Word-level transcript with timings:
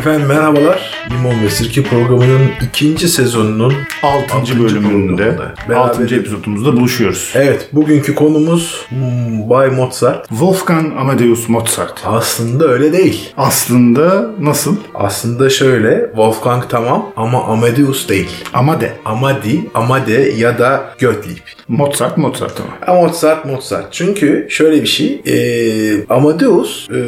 Efendim 0.00 0.26
merhabalar. 0.26 0.89
Limon 1.10 1.44
ve 1.44 1.50
Sirke 1.50 1.82
programının 1.82 2.50
ikinci 2.68 3.08
sezonunun 3.08 3.74
6. 4.02 4.34
Altıncı 4.34 4.60
bölümünde, 4.60 4.88
bölümünde 4.88 5.32
6. 5.32 5.68
beraberiz. 5.68 6.12
epizodumuzda 6.12 6.76
buluşuyoruz. 6.76 7.32
Evet 7.34 7.68
bugünkü 7.72 8.14
konumuz 8.14 8.86
hmm, 8.88 9.50
Bay 9.50 9.70
Mozart. 9.70 10.28
Wolfgang 10.28 10.98
Amadeus 10.98 11.48
Mozart. 11.48 12.02
Aslında 12.04 12.68
öyle 12.68 12.92
değil. 12.92 13.32
Aslında 13.36 14.30
nasıl? 14.40 14.76
Aslında 14.94 15.50
şöyle 15.50 16.06
Wolfgang 16.06 16.64
tamam 16.68 17.12
ama 17.16 17.44
Amadeus 17.44 18.08
değil. 18.08 18.30
Amade. 18.52 18.92
Amadi, 19.04 19.60
Amade 19.74 20.32
ya 20.36 20.58
da 20.58 20.94
Gottlieb. 21.00 21.38
Mozart, 21.68 22.16
Mozart 22.18 22.60
ama. 22.60 22.98
Ama 22.98 23.06
Mozart, 23.06 23.44
Mozart. 23.44 23.86
Çünkü 23.90 24.46
şöyle 24.50 24.82
bir 24.82 24.88
şey. 24.88 25.22
E, 25.26 26.06
Amadeus 26.08 26.90
e, 26.90 26.98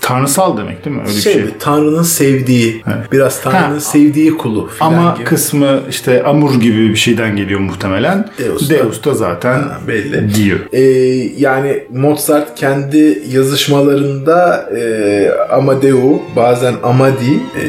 Tanrısal 0.00 0.56
demek 0.56 0.84
değil 0.84 0.96
mi? 0.96 1.02
Öyle 1.08 1.20
şey, 1.20 1.34
bir 1.34 1.42
şey. 1.42 1.50
Tanrı'nın 1.58 2.02
sevdiği, 2.02 2.82
biraz 3.12 3.42
Tanrı'nın 3.42 3.78
sevdiği 3.78 4.36
kulu 4.36 4.66
filan 4.68 4.92
Ama 4.92 5.14
gibi. 5.16 5.24
kısmı 5.24 5.80
işte 5.90 6.22
Amur 6.22 6.60
gibi 6.60 6.88
bir 6.88 6.96
şeyden 6.96 7.36
geliyor 7.36 7.60
muhtemelen. 7.60 8.28
Deus 8.38 8.70
da. 8.70 8.74
Deus 8.74 9.04
da 9.04 9.14
zaten 9.14 9.58
Ha, 9.58 9.78
belli. 9.88 10.34
diyor. 10.34 10.58
Ee, 10.72 10.80
yani 11.38 11.84
Mozart 11.92 12.54
kendi 12.54 13.22
yazışmalarında 13.30 14.68
e, 14.76 14.82
Amadeu 15.50 16.22
bazen 16.36 16.74
Amadi 16.82 17.32
e, 17.62 17.64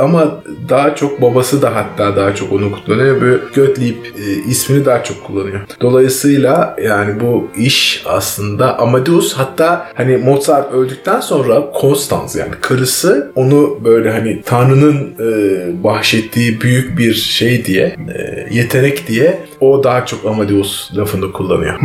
ama 0.00 0.40
daha 0.68 0.94
çok 0.94 1.22
babası 1.22 1.62
da 1.62 1.74
hatta 1.76 2.16
daha 2.16 2.34
çok 2.34 2.52
onu 2.52 2.70
kullanıyor. 2.72 3.20
Böyle 3.20 3.38
Gottlieb 3.56 3.96
e, 4.04 4.50
ismini 4.50 4.84
daha 4.84 5.04
çok 5.04 5.24
kullanıyor. 5.24 5.60
Dolayısıyla 5.80 6.76
yani 6.84 7.20
bu 7.20 7.48
iş 7.56 8.02
aslında 8.06 8.78
Amadeus 8.78 9.34
hatta 9.34 9.86
hani 9.94 10.16
Mozart 10.16 10.72
öldükten 10.72 11.20
sonra 11.20 11.70
Konstans 11.74 12.36
yani 12.36 12.50
karısı 12.60 13.32
onu 13.34 13.78
böyle 13.84 14.10
hani 14.12 14.42
Tanrı'nın 14.42 14.87
e, 14.94 15.84
bahşettiği 15.84 16.60
büyük 16.60 16.98
bir 16.98 17.14
şey 17.14 17.64
diye 17.64 17.96
e, 18.14 18.46
yetenek 18.50 19.08
diye 19.08 19.38
o 19.60 19.84
daha 19.84 20.06
çok 20.06 20.26
Amadeus 20.26 20.96
lafını 20.96 21.32
kullanıyor. 21.32 21.80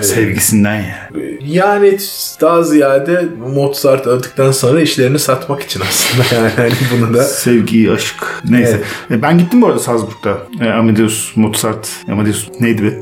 Sevgisinden 0.00 0.74
ya. 0.74 1.08
Yani 1.46 1.98
daha 2.40 2.62
ziyade 2.62 3.24
Mozart 3.54 4.06
öldükten 4.06 4.50
sonra 4.50 4.80
işlerini 4.80 5.18
satmak 5.18 5.62
için 5.62 5.80
aslında 5.88 6.24
yani 6.34 6.50
hani 6.56 6.72
bunu 6.96 7.14
da 7.14 7.22
Sevgi, 7.22 7.90
aşk. 7.92 8.14
Neyse. 8.50 8.80
E, 9.10 9.22
Ben 9.22 9.38
gittim 9.38 9.62
bu 9.62 9.66
arada 9.66 9.78
Salzburg'da. 9.78 10.38
E, 10.66 10.70
Amadeus, 10.70 11.36
Mozart. 11.36 11.88
Amadeus 12.12 12.48
neydi 12.60 12.82
be? 12.82 12.92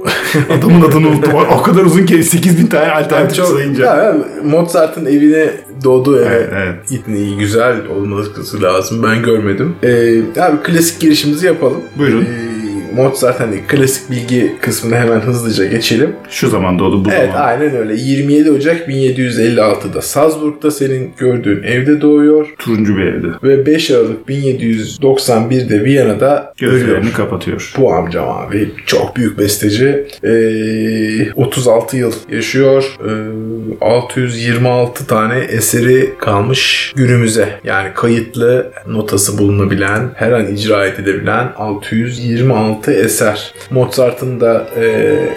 Adamın 0.55 0.89
adını 0.89 1.09
unuttum. 1.09 1.35
O 1.35 1.63
kadar 1.63 1.83
uzun 1.83 2.07
ki 2.07 2.25
8000 2.25 2.67
tane 2.67 2.91
alternatif 2.93 3.37
çok 3.37 3.49
sayınca. 3.49 3.85
Ya, 3.85 4.17
Mozart'ın 4.45 5.07
evine 5.07 5.51
doğduğu 5.85 6.19
eve 6.19 6.27
Evet, 6.35 6.49
evet. 6.53 6.89
gittin 6.89 7.15
iyi 7.15 7.39
güzel 7.39 7.87
olması 7.89 8.63
lazım. 8.63 9.03
Ben 9.03 9.23
görmedim. 9.23 9.75
Ee, 9.83 10.19
abi 10.41 10.63
klasik 10.63 11.01
girişimizi 11.01 11.47
yapalım. 11.47 11.81
Buyurun. 11.99 12.23
Ee, 12.23 12.66
Mozart 12.97 13.41
hani 13.41 13.61
klasik 13.69 14.11
bilgi 14.11 14.53
kısmına 14.61 14.97
hemen 14.97 15.21
hızlıca 15.21 15.65
geçelim. 15.67 16.11
Şu 16.31 16.49
zaman 16.49 16.79
doğdu 16.79 17.05
bu 17.05 17.09
Evet 17.13 17.33
zaman. 17.33 17.47
aynen 17.49 17.77
öyle. 17.77 17.95
27 17.97 18.51
Ocak 18.51 18.89
1756'da 18.89 20.03
Salzburg'da 20.03 20.71
senin 20.71 21.11
gördüğün 21.19 21.63
evde 21.63 22.01
doğuyor. 22.01 22.47
Turuncu 22.59 22.97
bir 22.97 23.03
evde. 23.03 23.27
Ve 23.43 23.67
5 23.67 23.91
Aralık 23.91 24.29
1791'de 24.29 25.85
Viyana'da 25.85 26.53
ölüyor. 26.63 26.73
Gözlerini 26.79 27.13
kapatıyor. 27.13 27.73
Bu 27.79 27.93
amcam 27.93 28.29
abi 28.29 28.71
çok 28.87 29.17
büyük 29.17 29.39
besteci. 29.39 30.07
Ee, 30.25 31.33
36 31.33 31.97
yıl 31.97 32.13
yaşıyor. 32.31 32.97
Ee, 33.81 33.85
626 33.85 35.07
tane 35.07 35.39
eseri 35.39 36.11
kalmış 36.19 36.93
günümüze. 36.97 37.49
Yani 37.65 37.89
kayıtlı 37.95 38.73
notası 38.89 39.39
bulunabilen, 39.39 40.11
her 40.15 40.33
an 40.33 40.47
icra 40.55 40.87
edilebilen 40.87 41.49
626 41.57 42.86
eser. 42.93 43.55
Mozart'ın 43.71 44.41
da 44.41 44.67
e, 44.77 44.85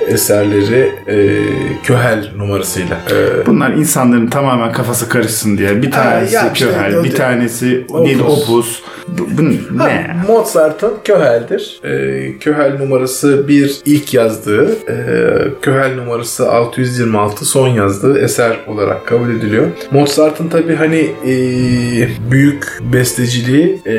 eserleri 0.07 0.91
e, 1.07 1.37
Köhel 1.83 2.31
numarasıyla. 2.37 2.97
e, 3.11 3.45
Bunlar 3.45 3.71
insanların 3.71 4.27
tamamen 4.27 4.71
kafası 4.71 5.09
karışsın 5.09 5.57
diye. 5.57 5.81
Bir 5.81 5.91
tanesi 5.91 6.35
ya 6.35 6.51
işte 6.53 6.65
Köhel, 6.65 6.95
o- 6.97 7.03
bir 7.03 7.15
tanesi 7.15 7.85
Opus. 7.89 8.21
Opus. 8.49 8.81
Bu, 9.07 9.27
bu 9.37 9.79
Ha, 9.79 9.87
ne? 9.87 10.15
Mozart'ın 10.27 10.93
Köhel'dir. 11.03 11.79
Ee, 11.83 12.37
Köhel 12.39 12.77
numarası 12.79 13.47
1 13.47 13.81
ilk 13.85 14.13
yazdığı, 14.13 14.71
e, 14.71 14.95
Köhel 15.61 15.95
numarası 15.95 16.51
626 16.51 17.45
son 17.45 17.67
yazdığı 17.67 18.19
eser 18.19 18.57
olarak 18.67 19.07
kabul 19.07 19.29
ediliyor. 19.29 19.67
Mozart'ın 19.91 20.47
tabi 20.47 20.75
hani 20.75 21.09
e, 21.27 21.31
büyük 22.31 22.63
besteciliği 22.93 23.79
e, 23.85 23.95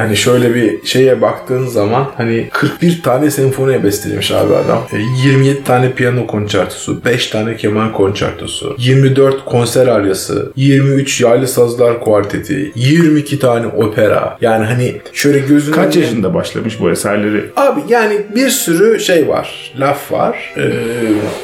hani 0.00 0.16
şöyle 0.16 0.54
bir 0.54 0.86
şeye 0.86 1.20
baktığın 1.20 1.66
zaman 1.66 2.10
hani 2.16 2.48
41 2.74 3.02
tane 3.02 3.30
senfoniye 3.30 3.84
bestelemiş 3.84 4.32
abi 4.32 4.54
adam. 4.54 4.82
E, 4.92 5.28
27 5.28 5.64
tane 5.64 5.92
piyano 5.92 6.26
konçertosu, 6.26 7.04
5 7.04 7.26
tane 7.26 7.56
keman 7.56 7.92
konçertosu, 7.92 8.76
24 8.78 9.44
konser 9.44 9.86
aryası, 9.86 10.52
23 10.56 11.20
yaylı 11.20 11.48
sazlar 11.48 12.00
kuarteti, 12.00 12.72
22 12.74 13.38
tane 13.38 13.66
opera. 13.66 14.38
Yani 14.40 14.64
hani 14.64 15.00
şöyle 15.12 15.38
gözünün 15.38 15.74
Kaç 15.76 15.96
yaşında 15.96 16.34
başlamış 16.34 16.80
bu 16.80 16.90
eserleri? 16.90 17.44
Abi 17.56 17.80
yani 17.88 18.20
bir 18.34 18.48
sürü 18.48 19.00
şey 19.00 19.28
var, 19.28 19.72
laf 19.80 20.12
var. 20.12 20.54
Ee, 20.56 20.62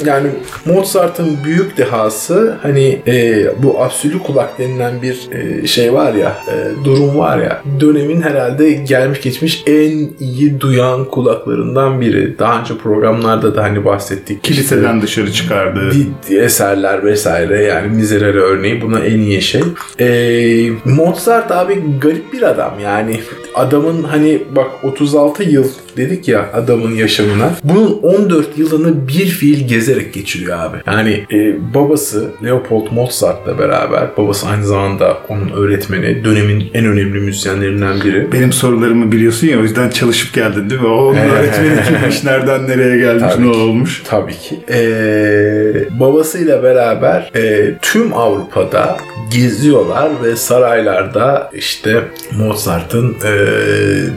yani 0.05 0.27
Mozart'ın 0.65 1.37
büyük 1.43 1.77
dehası 1.77 2.55
hani 2.61 3.01
e, 3.07 3.45
bu 3.63 3.83
absolü 3.83 4.19
kulak 4.19 4.59
denilen 4.59 5.01
bir 5.01 5.29
e, 5.31 5.67
şey 5.67 5.93
var 5.93 6.13
ya, 6.13 6.37
e, 6.47 6.85
durum 6.85 7.17
var 7.17 7.37
ya. 7.37 7.61
Dönemin 7.79 8.21
herhalde 8.21 8.71
gelmiş 8.71 9.21
geçmiş 9.21 9.63
en 9.67 10.09
iyi 10.19 10.59
duyan 10.59 11.05
kulaklarından 11.23 12.01
biri. 12.01 12.39
Daha 12.39 12.59
önce 12.59 12.77
programlarda 12.77 13.55
da 13.55 13.63
hani 13.63 13.85
bahsettik. 13.85 14.43
Kiliseden 14.43 15.01
dışarı 15.01 15.31
çıkardığı. 15.31 15.91
Eserler 16.29 17.05
vesaire 17.05 17.63
yani 17.63 17.87
Miserere 17.87 18.39
örneği 18.39 18.81
buna 18.81 18.99
en 18.99 19.19
iyi 19.19 19.41
şey. 19.41 19.61
Ee, 19.99 20.69
Mozart 20.85 21.51
abi 21.51 21.83
garip 22.01 22.33
bir 22.33 22.41
adam 22.41 22.73
yani 22.83 23.19
adamın 23.55 24.03
hani 24.03 24.41
bak 24.55 24.67
36 24.83 25.43
yıl 25.43 25.67
dedik 25.97 26.27
ya 26.27 26.49
adamın 26.53 26.95
yaşamına. 26.95 27.51
Bunun 27.63 27.99
14 28.01 28.57
yılını 28.57 29.07
bir 29.07 29.25
fiil 29.25 29.67
gezerek 29.67 30.13
geçiriyor 30.13 30.59
abi. 30.59 30.77
Yani 30.87 31.25
e, 31.33 31.55
babası 31.73 32.31
Leopold 32.43 32.87
Mozart'la 32.91 33.59
beraber 33.59 34.07
babası 34.17 34.47
aynı 34.47 34.65
zamanda 34.65 35.17
onun 35.29 35.49
öğretmeni 35.51 36.23
dönemin 36.25 36.69
en 36.73 36.85
önemli 36.85 37.19
müzisyenlerinden 37.19 38.01
biri. 38.05 38.31
Benim 38.31 38.53
sorularımı 38.53 39.11
biliyorsun 39.11 39.47
ya 39.47 39.59
o 39.59 39.61
yüzden 39.61 39.89
çalışıp 39.89 40.33
geldin 40.33 40.69
değil 40.69 40.81
mi? 40.81 40.87
O 40.87 40.91
onun 41.05 41.17
öğretmeni 41.17 41.83
kimmiş, 41.87 42.23
nereden 42.23 42.67
nereye 42.67 42.97
gelmiş, 42.97 43.33
Tabii 43.33 43.47
ne 43.47 43.51
ki. 43.51 43.57
olmuş? 43.57 44.01
Tabii 44.05 44.33
ki. 44.37 44.59
Ee, 44.69 45.99
babasıyla 45.99 46.63
beraber 46.63 47.31
e, 47.35 47.73
tüm 47.81 48.13
Avrupa'da 48.13 48.97
geziyorlar 49.33 50.09
ve 50.23 50.35
saraylarda 50.35 51.49
işte 51.53 52.01
Mozart'ın 52.37 53.09
e, 53.25 53.31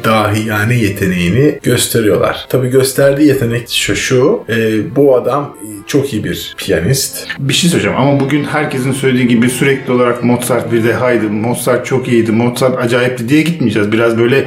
dahi 0.04 0.48
yani 0.48 0.78
yeteneğini 0.80 1.58
gösteriyorlar. 1.64 2.46
Tabii 2.48 2.68
gösterdiği 2.68 3.28
yetenek 3.28 3.68
şu 3.70 3.96
şu. 3.96 4.44
e, 4.48 4.54
bu 4.96 5.16
adam 5.16 5.56
çok 5.86 6.12
iyi 6.12 6.24
bir 6.24 6.54
piyanist. 6.58 7.26
Bir 7.38 7.54
şey 7.54 7.70
söyleyeceğim 7.70 7.98
ama 7.98 8.20
bugün 8.20 8.44
herkesin 8.44 8.92
söylediği 8.92 9.28
gibi 9.28 9.50
sürekli 9.50 9.92
olarak 9.92 10.24
Mozart 10.24 10.72
bir 10.72 10.84
dehaydı, 10.84 11.30
Mozart 11.30 11.86
çok 11.86 12.08
iyiydi, 12.08 12.32
Mozart 12.32 12.78
acayipti 12.78 13.28
diye 13.28 13.42
gitmeyeceğiz. 13.42 13.92
Biraz 13.92 14.18
böyle 14.18 14.46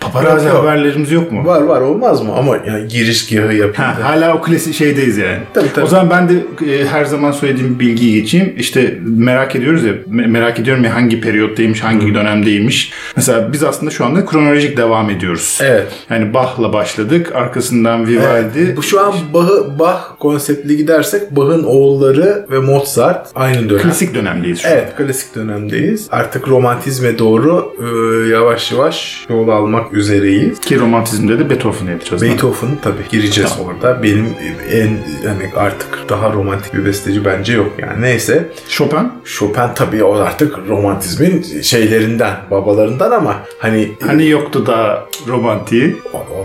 paparazzi 0.00 0.46
Yok, 0.46 0.54
yok. 0.54 0.64
haberlerimiz 0.64 1.12
yok 1.12 1.32
mu? 1.32 1.46
Var 1.46 1.62
var 1.62 1.80
olmaz 1.80 2.22
mı? 2.22 2.32
Ama 2.36 2.56
yani 2.66 2.88
girizgahı 2.88 3.52
yapayım. 3.54 3.74
Ha, 3.74 3.96
hala 4.02 4.34
o 4.36 4.42
klasik 4.42 4.74
şeydeyiz 4.74 5.18
yani. 5.18 5.38
Tabii, 5.54 5.72
tabii. 5.74 5.84
O 5.84 5.88
zaman 5.88 6.10
ben 6.10 6.28
de 6.28 6.34
e, 6.74 6.86
her 6.86 7.04
zaman 7.04 7.32
söylediğim 7.32 7.78
bilgiyi 7.78 8.20
geçeyim. 8.20 8.54
İşte 8.58 8.98
merak 9.04 9.56
ediyoruz 9.56 9.84
ya, 9.84 9.92
me- 9.92 10.26
merak 10.26 10.58
ediyorum 10.60 10.84
ya 10.84 10.94
hangi 10.94 11.20
periyottaymış, 11.20 11.80
hangi 11.80 12.14
dönemdeymiş. 12.14 12.92
Mesela 13.16 13.52
biz 13.52 13.64
aslında 13.64 13.90
şu 13.90 14.04
anda 14.04 14.24
kronolojik 14.26 14.76
devam 14.76 15.10
ediyoruz. 15.10 15.58
Evet. 15.62 15.86
Yani 16.10 16.34
Bach'la 16.34 16.72
başladık, 16.72 17.32
arkasından 17.34 18.06
Vivaldi. 18.06 18.74
Bu 18.76 18.82
şu 18.82 19.00
an 19.00 19.12
Bach'ı 19.34 19.78
Bach 19.78 20.00
konseptli 20.18 20.76
gidersek 20.76 21.30
Bach'ın 21.36 21.62
oğulları 21.64 22.46
ve 22.50 22.58
Mozart 22.58 23.28
aynı 23.34 23.68
dönem. 23.68 23.82
Klasik 23.82 24.14
dönemdeyiz 24.14 24.60
şu 24.60 24.68
an. 24.68 24.72
Evet 24.72 24.96
klasik 24.96 25.34
dönemdeyiz. 25.34 26.08
Artık 26.10 26.48
romantizme 26.48 27.18
doğru 27.18 27.72
e, 27.78 28.28
yavaş 28.28 28.72
yavaş 28.72 29.26
yol 29.30 29.48
almak 29.48 29.87
olmak 29.88 29.94
üzereyiz. 29.98 30.60
Ki 30.60 30.78
romantizmde 30.80 31.38
de 31.38 31.50
Beethoven'ı 31.50 31.90
yapacağız. 31.90 32.22
değil 32.22 32.32
mi? 32.32 32.36
Beethoven 32.42 32.78
tabii 32.82 33.08
gireceğiz 33.10 33.50
Tamam. 33.56 33.74
orada. 33.74 34.02
Benim 34.02 34.26
en 34.72 34.88
hani 35.28 35.50
artık 35.56 35.98
daha 36.08 36.32
romantik 36.32 36.74
bir 36.74 36.84
besteci 36.84 37.24
bence 37.24 37.52
yok 37.52 37.72
yani. 37.78 38.02
Neyse. 38.02 38.48
Chopin 38.68 39.12
Chopin 39.24 39.74
tabii 39.74 40.04
o 40.04 40.14
artık 40.14 40.58
romantizmin 40.68 41.42
şeylerinden, 41.62 42.34
babalarından 42.50 43.10
ama 43.10 43.36
hani 43.58 43.92
hani 44.06 44.28
yoktu 44.28 44.66
daha 44.66 45.04
romantiği. 45.28 45.96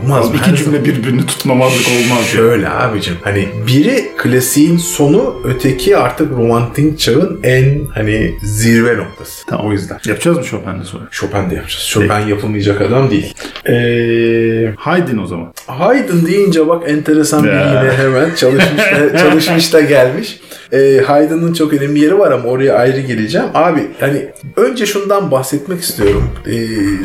olmaz. 0.03 0.29
İki 0.35 0.55
cümle 0.63 0.85
birbirini 0.85 1.25
tutmamazlık 1.25 1.87
olmaz. 1.87 2.25
Şöyle 2.25 2.69
abicim 2.69 3.15
hani 3.21 3.47
biri 3.67 4.02
klasiğin 4.23 4.77
sonu 4.77 5.41
öteki 5.45 5.97
artık 5.97 6.31
romantik 6.31 6.99
çağın 6.99 7.39
en 7.43 7.85
hani 7.93 8.35
zirve 8.43 8.97
noktası. 8.97 9.45
Tamam. 9.47 9.67
O 9.67 9.71
yüzden. 9.71 9.99
Yapacağız 10.05 10.37
mı 10.37 10.43
Chopin'de 10.43 10.83
sonra? 10.83 11.03
Chopin 11.11 11.49
de 11.49 11.55
yapacağız. 11.55 11.85
Chopin 11.87 12.27
yapılmayacak 12.27 12.81
adam 12.81 13.11
değil. 13.11 13.33
Ee, 13.69 14.73
Haydn 14.77 15.17
o 15.17 15.27
zaman. 15.27 15.53
Haydn 15.67 16.25
deyince 16.25 16.67
bak 16.67 16.89
enteresan 16.89 17.43
bir 17.43 17.49
yine 17.49 17.93
hemen 17.97 18.35
çalışmış 18.35 18.83
da, 18.91 19.17
çalışmış 19.23 19.73
da 19.73 19.81
gelmiş. 19.81 20.39
Ee, 20.73 21.01
Haydn'ın 21.05 21.53
çok 21.53 21.73
önemli 21.73 21.99
yeri 21.99 22.19
var 22.19 22.31
ama 22.31 22.49
oraya 22.49 22.73
ayrı 22.73 22.99
geleceğim. 22.99 23.47
Abi 23.53 23.81
hani 23.99 24.25
önce 24.55 24.85
şundan 24.85 25.31
bahsetmek 25.31 25.81
istiyorum. 25.81 26.29
Ee, 26.47 26.51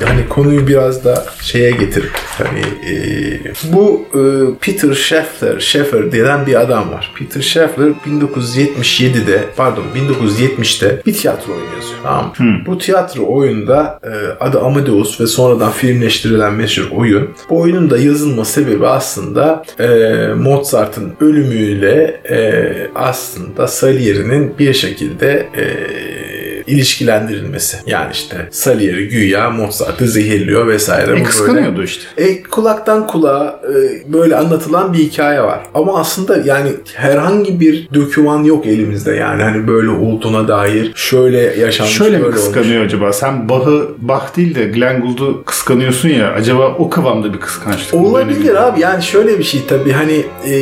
hani 0.05 0.29
konuyu 0.29 0.67
biraz 0.67 1.05
da 1.05 1.27
şeye 1.43 1.71
getirip 1.71 2.11
hani 2.39 2.61
e, 2.91 2.95
bu 3.73 4.07
e, 4.15 4.21
Peter 4.61 4.95
Scheffler, 4.95 5.61
Scheffer 5.61 6.13
denen 6.13 6.47
bir 6.47 6.61
adam 6.61 6.91
var. 6.91 7.08
Peter 7.15 7.41
Scheffler 7.41 7.93
1977'de 8.07 9.45
pardon 9.57 9.85
1970'te 9.95 11.03
bir 11.07 11.15
tiyatro 11.15 11.53
oyunu 11.53 11.75
yazıyor. 11.77 11.99
Tamam 12.03 12.33
mı? 12.39 12.63
Bu 12.67 12.79
tiyatro 12.79 13.35
oyunda 13.35 14.01
e, 14.03 14.45
adı 14.45 14.61
Amadeus 14.61 15.21
ve 15.21 15.27
sonradan 15.27 15.73
filmleştirilen 15.73 16.55
meşhur 16.55 16.91
oyun. 16.97 17.29
Bu 17.51 17.61
oyunun 17.61 17.91
da 17.91 17.99
yazılma 17.99 18.45
sebebi 18.45 18.87
aslında 18.87 19.65
e, 19.79 19.89
Mozart'ın 20.35 21.13
ölümüyle 21.21 22.21
e, 22.31 22.91
aslında 22.95 23.69
Salieri'nin 23.69 24.59
bir 24.59 24.73
şekilde 24.73 25.49
e, 25.57 25.65
ilişkilendirilmesi. 26.69 27.77
Yani 27.87 28.09
işte 28.13 28.49
Salieri 28.51 29.09
güya 29.09 29.51
Mozart'ı 29.51 30.09
zehirliyor 30.09 30.67
vesaire. 30.67 31.07
Bu 31.07 31.11
E 31.11 31.13
böyle- 31.13 31.23
kıskanıyordu 31.25 31.83
işte. 31.83 32.03
e, 32.17 32.43
kulaktan 32.43 33.07
kulağa 33.07 33.61
e, 33.65 34.13
böyle 34.13 34.37
anlatılan 34.37 34.93
bir 34.93 34.99
hikaye 34.99 35.43
var. 35.43 35.61
Ama 35.75 35.99
aslında 36.01 36.37
yani 36.45 36.71
herhangi 36.95 37.61
bir 37.61 37.89
döküman 37.95 38.45
yok 38.45 38.67
elimizde 38.67 39.13
yani 39.15 39.43
hani 39.43 39.69
böyle 39.69 39.91
olduğuna 39.91 40.49
dair 40.49 40.93
şöyle 40.95 41.39
yaşanmış 41.39 41.95
Şöyle 41.95 42.13
böyle 42.13 42.25
olmuş. 42.25 42.37
kıskanıyor 42.37 42.85
acaba? 42.85 43.13
Sen 43.13 43.49
Bach'ı, 43.49 43.89
Bach 43.99 44.37
değil 44.37 44.55
de 44.55 44.65
Glenn 44.65 45.01
Gould'u 45.01 45.43
kıskanıyorsun 45.45 46.09
ya. 46.09 46.33
Acaba 46.33 46.75
o 46.79 46.91
kıvamda 46.91 47.35
bir 47.35 47.41
kıskançlık 47.41 47.95
Olabilir 47.95 48.55
abi 48.69 48.81
yani 48.81 49.03
şöyle 49.03 49.39
bir 49.39 49.45
şey 49.45 49.61
tabii 49.69 49.93
hani 49.93 50.25
e, 50.47 50.55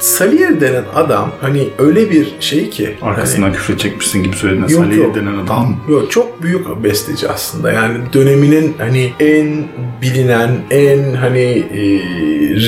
Salieri 0.00 0.60
denen 0.60 0.84
adam 0.94 1.32
hani 1.40 1.68
öyle 1.78 2.10
bir 2.10 2.32
şey 2.40 2.70
ki 2.70 2.94
Arkasından 3.02 3.52
küfür 3.52 3.78
çekmişsin 3.78 4.22
gibi 4.22 4.36
söyledin. 4.36 4.60
Yok, 4.62 4.70
Salieri 4.70 4.98
yok. 5.00 5.11
Denen 5.14 5.38
adam. 5.38 5.76
Yok 5.90 6.10
çok 6.10 6.42
büyük 6.42 6.84
besteci 6.84 7.28
aslında. 7.28 7.72
Yani 7.72 7.98
döneminin 8.12 8.74
hani 8.78 9.12
en 9.20 9.64
bilinen, 10.02 10.50
en 10.70 11.14
hani 11.14 11.40
e, 11.74 11.82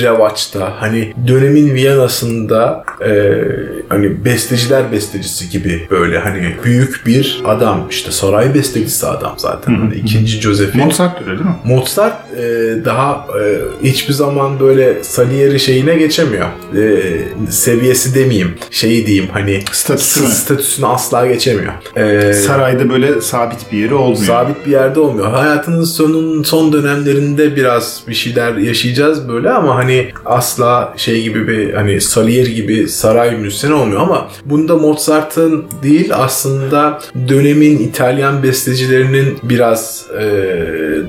revaçta, 0.01 0.73
hani 0.79 1.13
dönemin 1.27 1.73
Viyana'sında 1.73 2.83
e, 3.05 3.41
hani 3.89 4.25
besteciler 4.25 4.91
bestecisi 4.91 5.49
gibi 5.49 5.87
böyle 5.91 6.19
hani 6.19 6.55
büyük 6.63 7.05
bir 7.05 7.41
adam. 7.45 7.87
işte 7.89 8.11
saray 8.11 8.53
bestecisi 8.53 9.07
adam 9.07 9.33
zaten. 9.37 9.75
Hani 9.75 9.95
ikinci 9.95 10.41
Joseph'in. 10.41 10.85
Mozart 10.85 11.21
öyle 11.21 11.31
değil 11.31 11.49
mi? 11.49 11.55
Mozart 11.65 12.15
e, 12.37 12.41
daha 12.85 13.27
e, 13.41 13.87
hiçbir 13.87 14.13
zaman 14.13 14.59
böyle 14.59 15.03
Salieri 15.03 15.59
şeyine 15.59 15.95
geçemiyor. 15.95 16.45
E, 16.77 17.03
seviyesi 17.51 18.15
demeyeyim. 18.15 18.53
Şeyi 18.71 19.07
diyeyim 19.07 19.27
hani 19.33 19.63
Statüsü 19.71 20.21
mü? 20.21 20.27
statüsünü 20.27 20.85
asla 20.85 21.27
geçemiyor. 21.27 21.73
E, 21.97 22.33
Sarayda 22.35 22.89
böyle 22.89 23.21
sabit 23.21 23.71
bir 23.71 23.77
yeri 23.77 23.93
olmuyor. 23.93 24.25
sabit 24.25 24.65
bir 24.65 24.71
yerde 24.71 24.99
olmuyor. 24.99 25.31
Hayatının 25.31 25.83
sonun 25.83 26.43
son 26.43 26.73
dönemlerinde 26.73 27.55
biraz 27.55 28.03
bir 28.07 28.13
şeyler 28.13 28.55
yaşayacağız 28.55 29.29
böyle 29.29 29.49
ama 29.49 29.75
hani 29.75 30.09
asla 30.25 30.93
şey 30.97 31.21
gibi 31.23 31.47
bir 31.47 31.73
hani 31.73 32.01
Salieri 32.01 32.53
gibi 32.53 32.87
saray 32.87 33.35
müzisyeni 33.37 33.73
olmuyor 33.73 34.01
ama 34.01 34.27
bunda 34.45 34.75
Mozart'ın 34.75 35.65
değil 35.83 36.09
aslında 36.13 36.99
dönemin 37.27 37.79
İtalyan 37.79 38.43
bestecilerinin 38.43 39.37
biraz 39.43 40.05
e, 40.19 40.25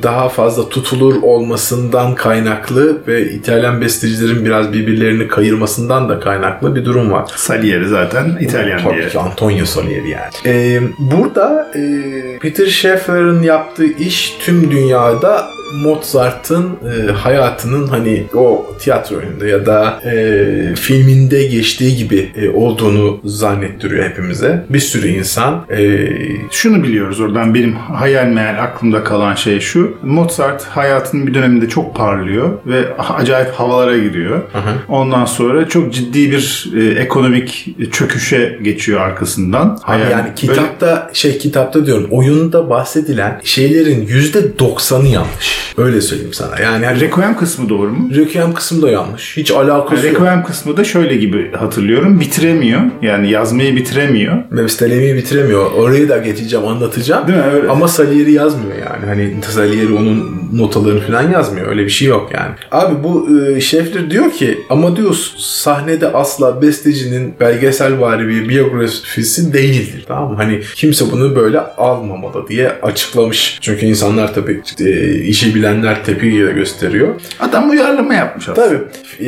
daha 0.02 0.28
fazla 0.28 0.68
tutulur 0.68 1.22
olmasından 1.22 2.14
kaynaklı 2.14 2.96
ve 3.08 3.30
İtalyan 3.30 3.80
bestecilerin 3.80 4.44
biraz 4.44 4.72
birbirlerini 4.72 5.28
kayırmasından 5.28 6.08
da 6.08 6.20
kaynaklı 6.20 6.76
bir 6.76 6.84
durum 6.84 7.12
var. 7.12 7.24
Salieri 7.36 7.88
zaten 7.88 8.38
İtalyan 8.40 8.82
Tabii 8.82 8.96
diye. 8.96 9.22
Antonio 9.22 9.64
Salieri 9.64 10.10
yani. 10.10 10.32
Ee, 10.46 10.80
burada 11.16 11.70
e, 11.74 12.38
Peter 12.38 12.66
Schaffer'ın 12.66 13.42
yaptığı 13.42 13.86
iş 13.86 14.36
tüm 14.40 14.70
dünyada 14.70 15.55
Mozart'ın 15.74 16.64
e, 16.66 17.12
hayatının 17.12 17.86
hani 17.86 18.24
o 18.34 18.66
tiyatro 18.80 19.16
oyununda 19.16 19.46
ya 19.46 19.66
da 19.66 20.00
e, 20.04 20.74
filminde 20.74 21.42
geçtiği 21.46 21.96
gibi 21.96 22.30
e, 22.36 22.48
olduğunu 22.48 23.20
zannettiriyor 23.24 24.04
hepimize. 24.10 24.64
Bir 24.70 24.78
sürü 24.80 25.08
insan 25.08 25.66
e, 25.70 26.08
Şunu 26.50 26.82
biliyoruz 26.82 27.20
oradan 27.20 27.54
benim 27.54 27.72
hayal 27.74 28.26
meyal 28.26 28.62
aklımda 28.64 29.04
kalan 29.04 29.34
şey 29.34 29.60
şu. 29.60 29.94
Mozart 30.02 30.64
hayatının 30.64 31.26
bir 31.26 31.34
döneminde 31.34 31.68
çok 31.68 31.94
parlıyor 31.94 32.50
ve 32.66 32.84
acayip 32.98 33.50
havalara 33.52 33.98
giriyor. 33.98 34.42
Ondan 34.88 35.24
sonra 35.24 35.68
çok 35.68 35.92
ciddi 35.94 36.30
bir 36.30 36.70
e, 36.76 37.00
ekonomik 37.00 37.76
çöküşe 37.92 38.58
geçiyor 38.62 39.00
arkasından. 39.00 39.78
Hayal- 39.82 40.10
yani 40.10 40.22
böyle- 40.24 40.34
kitapta 40.34 41.10
şey 41.12 41.38
kitapta 41.38 41.86
diyorum 41.86 42.06
oyunda 42.10 42.70
bahsedilen 42.70 43.40
şeylerin 43.44 44.06
%90'ı 44.06 45.06
yanlış. 45.08 45.55
Öyle 45.78 46.00
söyleyeyim 46.00 46.32
sana. 46.32 46.60
Yani 46.62 46.86
hani 46.86 47.00
Requiem 47.00 47.36
kısmı 47.36 47.68
doğru 47.68 47.90
mu? 47.90 48.10
Requiem 48.14 48.54
kısmı 48.54 48.82
da 48.82 48.90
yanlış. 48.90 49.36
Hiç 49.36 49.50
alakası 49.50 50.06
yok. 50.06 50.14
Requiem 50.14 50.44
kısmı 50.44 50.76
da 50.76 50.84
şöyle 50.84 51.16
gibi 51.16 51.52
hatırlıyorum. 51.52 52.20
Bitiremiyor. 52.20 52.80
Yani 53.02 53.30
yazmayı 53.30 53.76
bitiremiyor. 53.76 54.36
Mevstelemeyi 54.50 55.14
bitiremiyor. 55.14 55.72
Orayı 55.72 56.08
da 56.08 56.18
geçeceğim, 56.18 56.66
anlatacağım. 56.66 57.28
Değil 57.28 57.38
mi? 57.38 57.44
Öyle. 57.44 57.68
Ama 57.68 57.88
Salieri 57.88 58.32
yazmıyor 58.32 58.76
yani. 58.78 59.06
Hani 59.06 59.34
Salieri 59.50 59.92
onun 59.92 60.36
notalarını 60.52 61.00
falan 61.00 61.30
yazmıyor. 61.30 61.66
Öyle 61.68 61.84
bir 61.84 61.90
şey 61.90 62.08
yok 62.08 62.30
yani. 62.34 62.54
Abi 62.72 63.04
bu 63.04 63.28
e, 63.40 63.60
Scheffler 63.60 64.10
diyor 64.10 64.30
ki 64.32 64.58
Amadeus 64.70 65.34
sahnede 65.38 66.12
asla 66.12 66.62
bestecinin 66.62 67.34
belgeselvari 67.40 68.28
bir 68.28 68.48
biyografisi 68.48 69.52
değildir. 69.52 70.04
Tamam 70.08 70.30
mı? 70.30 70.36
Hani 70.36 70.60
kimse 70.74 71.04
bunu 71.12 71.36
böyle 71.36 71.60
almamalı 71.60 72.48
diye 72.48 72.68
açıklamış. 72.82 73.58
Çünkü 73.60 73.86
insanlar 73.86 74.34
tabii 74.34 74.62
e, 74.80 75.14
işi 75.14 75.45
bilenler 75.54 76.04
tepki 76.04 76.26
de 76.46 76.52
gösteriyor. 76.52 77.08
Adam 77.40 77.70
uyarlama 77.70 78.14
yapmış 78.14 78.48
aslında. 78.48 78.68
Tabii. 78.68 78.78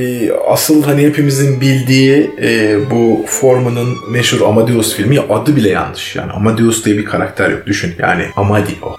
e, 0.00 0.32
asıl 0.48 0.82
hani 0.84 1.02
hepimizin 1.02 1.60
bildiği 1.60 2.30
e, 2.42 2.76
bu 2.90 3.25
Forman'ın 3.26 3.88
meşhur 4.12 4.40
Amadeus 4.48 4.94
filmi 4.96 5.20
adı 5.20 5.56
bile 5.56 5.68
yanlış. 5.68 6.16
Yani 6.16 6.32
Amadeus 6.32 6.84
diye 6.84 6.98
bir 6.98 7.04
karakter 7.04 7.50
yok. 7.50 7.66
Düşün. 7.66 7.92
Yani 7.98 8.22
Amadi 8.37 8.70
o. 8.82 8.96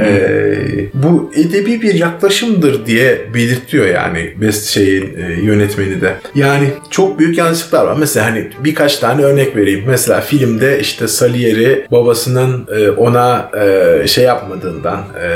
E, 0.00 0.54
bu 0.94 1.32
edebi 1.36 1.82
bir 1.82 1.94
yaklaşımdır 1.94 2.86
diye 2.86 3.18
belirtiyor 3.34 3.86
yani 3.86 4.32
best 4.40 4.68
şeyin 4.68 5.16
e, 5.18 5.32
yönetmeni 5.42 6.00
de. 6.00 6.14
Yani 6.34 6.68
çok 6.90 7.18
büyük 7.18 7.38
yanlışlıklar 7.38 7.86
var. 7.86 7.96
Mesela 7.98 8.26
hani 8.26 8.48
birkaç 8.64 8.98
tane 8.98 9.22
örnek 9.22 9.56
vereyim. 9.56 9.84
Mesela 9.86 10.20
filmde 10.20 10.80
işte 10.80 11.08
Salieri 11.08 11.86
babasının 11.90 12.66
e, 12.76 12.90
ona 12.90 13.50
e, 13.60 14.06
şey 14.06 14.24
yapmadığından 14.24 14.98
e, 14.98 15.28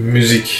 müzik 0.00 0.55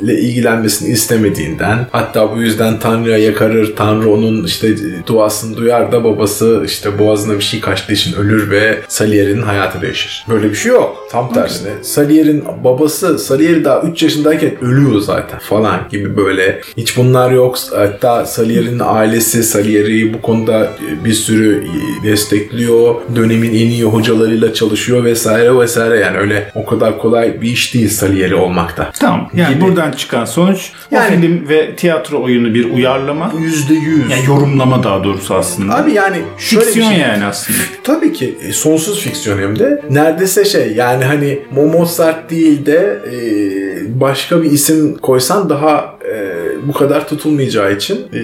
ile 0.00 0.20
ilgilenmesini 0.20 0.92
istemediğinden 0.92 1.86
hatta 1.92 2.36
bu 2.36 2.42
yüzden 2.42 2.78
Tanrı'ya 2.78 3.18
yakarır. 3.18 3.76
Tanrı 3.76 4.10
onun 4.10 4.44
işte 4.44 4.68
duasını 5.06 5.56
duyar 5.56 5.92
da 5.92 6.04
babası 6.04 6.62
işte 6.66 6.98
boğazına 6.98 7.34
bir 7.34 7.44
şey 7.44 7.60
kaçtığı 7.60 7.92
için 7.92 8.16
ölür 8.16 8.50
ve 8.50 8.78
Salieri'nin 8.88 9.42
hayatı 9.42 9.82
değişir. 9.82 10.24
Böyle 10.28 10.50
bir 10.50 10.54
şey 10.54 10.72
yok. 10.72 11.08
Tam 11.10 11.32
tersine. 11.32 11.70
Salieri'nin 11.82 12.44
babası 12.64 13.18
Salieri 13.18 13.64
daha 13.64 13.80
3 13.80 14.02
yaşındayken 14.02 14.64
ölüyor 14.64 15.00
zaten 15.00 15.38
falan 15.38 15.80
gibi 15.90 16.16
böyle. 16.16 16.60
Hiç 16.76 16.96
bunlar 16.96 17.30
yok. 17.30 17.58
Hatta 17.74 18.26
Salieri'nin 18.26 18.80
ailesi 18.84 19.42
Salieri'yi 19.42 20.14
bu 20.14 20.22
konuda 20.22 20.70
bir 21.04 21.12
sürü 21.12 21.64
destekliyor. 22.04 22.94
Dönemin 23.16 23.50
en 23.50 23.70
iyi 23.70 23.84
hocalarıyla 23.84 24.54
çalışıyor 24.54 25.04
vesaire 25.04 25.58
vesaire. 25.58 25.98
Yani 25.98 26.18
öyle 26.18 26.52
o 26.54 26.66
kadar 26.66 26.98
kolay 26.98 27.42
bir 27.42 27.50
iş 27.50 27.74
değil 27.74 27.88
Salieri 27.88 28.34
olmakta. 28.34 28.90
Tamam. 29.00 29.30
Yani 29.34 29.54
Gibi. 29.54 29.64
buradan 29.64 29.92
çıkan 29.92 30.24
sonuç 30.24 30.70
Yani- 30.90 31.06
o 31.16 31.20
film 31.20 31.48
ve 31.48 31.76
tiyatro 31.76 32.22
oyunu 32.22 32.54
bir 32.54 32.70
uyarlama. 32.74 33.32
Yüzde 33.40 33.74
yüz. 33.74 34.10
Yani 34.10 34.24
yorumlama 34.26 34.82
daha 34.82 35.04
doğrusu 35.04 35.34
aslında. 35.34 35.74
Abi 35.76 35.92
yani 35.92 36.16
şöyle 36.38 36.64
Fiksiyon 36.64 36.88
şey. 36.90 36.98
yani 37.00 37.24
aslında. 37.24 37.58
Tabii 37.84 38.12
ki 38.12 38.38
e, 38.42 38.52
sonsuz 38.52 39.00
fiksiyon 39.00 39.38
hem 39.38 39.58
de. 39.58 39.82
Neredeyse 39.90 40.44
şey 40.44 40.72
yani 40.72 41.04
hani 41.04 41.38
Mo- 41.56 41.72
Mozart 41.72 42.30
değil 42.30 42.66
de 42.66 42.98
e, 43.12 44.00
başka 44.00 44.42
bir 44.42 44.50
isim 44.50 44.94
koysan 44.98 45.48
daha 45.50 45.96
e, 46.14 46.36
bu 46.68 46.72
kadar 46.72 47.08
tutulmayacağı 47.08 47.72
için 47.72 47.96
e, 48.12 48.18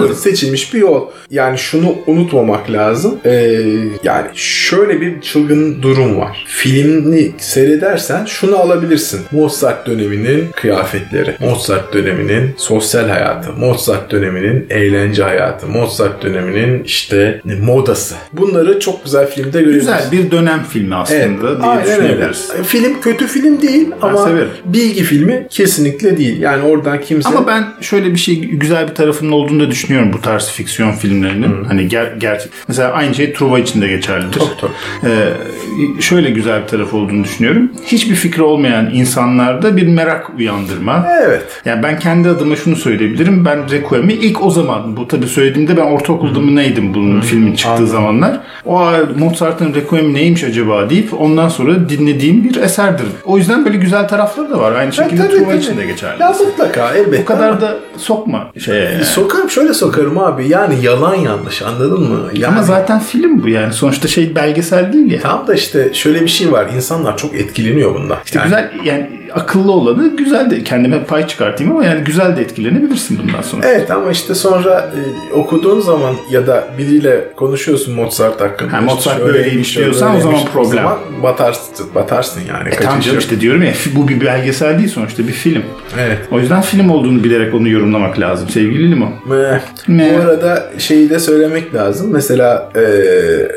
Anladım. 0.00 0.16
seçilmiş 0.16 0.74
bir 0.74 0.78
yol. 0.78 1.06
Yani 1.30 1.58
şunu 1.58 1.94
unutmamak 2.06 2.70
lazım. 2.70 3.18
E, 3.24 3.32
yani 4.04 4.26
şöyle 4.34 5.00
bir 5.00 5.20
çılgın 5.20 5.82
durum 5.82 6.16
var. 6.18 6.44
Filmini 6.48 7.30
seyredersen 7.38 8.24
şunu 8.24 8.56
alabilirsin. 8.56 9.20
Mozart 9.32 9.86
döneminin 9.86 10.48
kıyafetleri, 10.56 11.36
Mozart 11.40 11.94
döneminin 11.94 12.50
sosyal 12.56 13.08
hayatı, 13.08 13.52
Mozart 13.52 14.10
döneminin 14.10 14.66
eğlence 14.70 15.22
hayatı, 15.22 15.66
Mozart 15.66 16.22
döneminin 16.22 16.84
işte 16.84 17.40
modası. 17.62 18.14
Bunları 18.32 18.80
çok 18.80 19.04
güzel 19.04 19.26
filmde 19.30 19.58
görüyoruz. 19.60 19.80
Güzel 19.80 20.02
bir 20.12 20.30
dönem 20.30 20.62
filmi 20.70 20.94
aslında 20.94 21.20
Evet, 21.22 21.40
diye 21.62 21.70
aynen 21.70 21.84
öyle. 21.88 22.02
düşünebiliriz. 22.02 22.48
Film 22.66 23.00
kötü 23.00 23.26
film 23.26 23.62
değil 23.62 23.88
ama 24.02 24.24
severim. 24.26 24.48
bilgi 24.64 25.02
filmi 25.02 25.46
kesinlikle 25.50 26.16
değil. 26.16 26.40
Yani 26.40 26.62
oradan 26.64 27.00
kimse... 27.00 27.28
Ama 27.28 27.46
ben 27.46 27.64
şöyle 27.80 28.12
bir 28.14 28.18
şey 28.18 28.34
güzel 28.40 28.88
bir 28.88 28.94
tarafının 28.94 29.32
olduğunu 29.32 29.60
da 29.60 29.70
düşünüyorum 29.70 29.87
bu 30.12 30.20
tarz 30.20 30.50
fiksiyon 30.50 30.92
filmlerinin. 30.92 31.64
Hani 31.64 31.88
ger 31.88 32.12
gerçek. 32.18 32.52
Mesela 32.68 32.92
aynı 32.92 33.14
şey 33.14 33.32
Truva 33.32 33.58
için 33.58 33.82
de 33.82 33.88
geçerlidir. 33.88 34.38
Çok, 34.38 34.58
çok. 34.60 34.70
Ee, 35.04 35.28
şöyle 36.00 36.30
güzel 36.30 36.62
bir 36.62 36.66
tarafı 36.66 36.96
olduğunu 36.96 37.24
düşünüyorum. 37.24 37.72
Hiçbir 37.86 38.14
fikri 38.14 38.42
olmayan 38.42 38.90
insanlarda 38.94 39.76
bir 39.76 39.86
merak 39.86 40.30
uyandırma. 40.38 41.06
Evet. 41.26 41.42
Yani 41.64 41.82
ben 41.82 41.98
kendi 41.98 42.28
adıma 42.28 42.56
şunu 42.56 42.76
söyleyebilirim. 42.76 43.44
Ben 43.44 43.70
Requiem'i 43.70 44.12
ilk 44.12 44.42
o 44.44 44.50
zaman 44.50 44.96
bu 44.96 45.08
tabii 45.08 45.26
söylediğimde 45.26 45.76
ben 45.76 45.82
ortaokulda 45.82 46.40
mı 46.40 46.56
neydim 46.56 46.94
bunun 46.94 47.20
filmin 47.20 47.52
çıktığı 47.54 47.70
Anladım. 47.70 47.86
zamanlar. 47.86 48.40
O 48.64 48.90
Mozart'ın 49.18 49.74
Requiem 49.74 50.14
neymiş 50.14 50.44
acaba 50.44 50.90
deyip 50.90 51.20
ondan 51.20 51.48
sonra 51.48 51.88
dinlediğim 51.88 52.44
bir 52.44 52.56
eserdir. 52.56 53.06
O 53.24 53.38
yüzden 53.38 53.64
böyle 53.64 53.76
güzel 53.76 54.08
tarafları 54.08 54.50
da 54.50 54.58
var. 54.58 54.72
Aynı 54.72 54.92
şekilde 54.92 55.22
tabii, 55.22 55.36
Truva 55.38 55.48
tabii. 55.48 55.58
için 55.58 55.76
de 55.76 55.86
geçerli. 55.86 56.22
Ya 56.22 56.34
mutlaka 56.46 56.94
elbette. 56.94 57.22
Bu 57.22 57.24
kadar 57.24 57.60
da 57.60 57.76
sokma 57.96 58.50
şeye. 58.64 58.84
yani. 58.84 59.04
Sokarım 59.04 59.50
şöyle 59.50 59.67
sokarım 59.74 60.18
abi. 60.18 60.48
Yani 60.48 60.74
yalan 60.84 61.14
yanlış 61.14 61.62
anladın 61.62 62.02
mı? 62.02 62.18
Yani, 62.32 62.46
Ama 62.54 62.62
zaten 62.62 62.98
film 63.00 63.42
bu 63.42 63.48
yani. 63.48 63.72
Sonuçta 63.72 64.08
şey 64.08 64.34
belgesel 64.34 64.92
değil 64.92 65.10
ya. 65.12 65.20
Tam 65.20 65.46
da 65.46 65.54
işte 65.54 65.90
şöyle 65.94 66.22
bir 66.22 66.28
şey 66.28 66.52
var. 66.52 66.66
İnsanlar 66.76 67.16
çok 67.16 67.34
etkileniyor 67.34 67.94
bundan. 67.94 68.16
İşte 68.24 68.38
Yani- 68.38 68.46
güzel 68.46 68.70
yani 68.84 69.10
akıllı 69.34 69.72
olanı 69.72 70.16
güzel 70.16 70.50
de 70.50 70.64
kendime 70.64 71.04
pay 71.04 71.26
çıkartayım 71.26 71.72
ama 71.72 71.84
yani 71.84 72.04
güzel 72.04 72.36
de 72.36 72.40
etkilenebilirsin 72.40 73.18
bundan 73.22 73.42
sonra. 73.42 73.66
Evet 73.68 73.90
ama 73.90 74.10
işte 74.10 74.34
sonra 74.34 74.92
e, 75.30 75.34
okuduğun 75.34 75.80
zaman 75.80 76.14
ya 76.30 76.46
da 76.46 76.68
biriyle 76.78 77.32
konuşuyorsun 77.36 77.94
Mozart 77.94 78.40
hakkında. 78.40 78.72
Ha, 78.72 78.80
Mozart 78.80 79.24
böyleymiş 79.24 79.76
diyorsan 79.76 80.16
o 80.16 80.20
zaman 80.20 80.44
problem. 80.52 80.86
batarsın, 81.22 81.86
batarsın 81.94 82.40
yani. 82.48 82.68
E 82.68 82.70
tamam 82.70 82.94
Kaçış 82.94 83.06
canım 83.06 83.18
işte 83.18 83.40
diyorum 83.40 83.62
ya 83.62 83.72
bu 83.96 84.08
bir 84.08 84.20
belgesel 84.20 84.78
değil 84.78 84.88
sonuçta 84.88 85.28
bir 85.28 85.32
film. 85.32 85.62
Evet. 85.98 86.18
O 86.30 86.38
yüzden 86.38 86.60
film 86.60 86.90
olduğunu 86.90 87.24
bilerek 87.24 87.54
onu 87.54 87.68
yorumlamak 87.68 88.20
lazım 88.20 88.48
sevgili 88.48 88.90
Limon. 88.90 89.12
Meh. 89.26 89.60
Meh. 89.88 90.14
Bu 90.14 90.22
arada 90.22 90.70
şeyi 90.78 91.10
de 91.10 91.18
söylemek 91.18 91.74
lazım. 91.74 92.10
Mesela 92.12 92.72
e, 92.76 92.82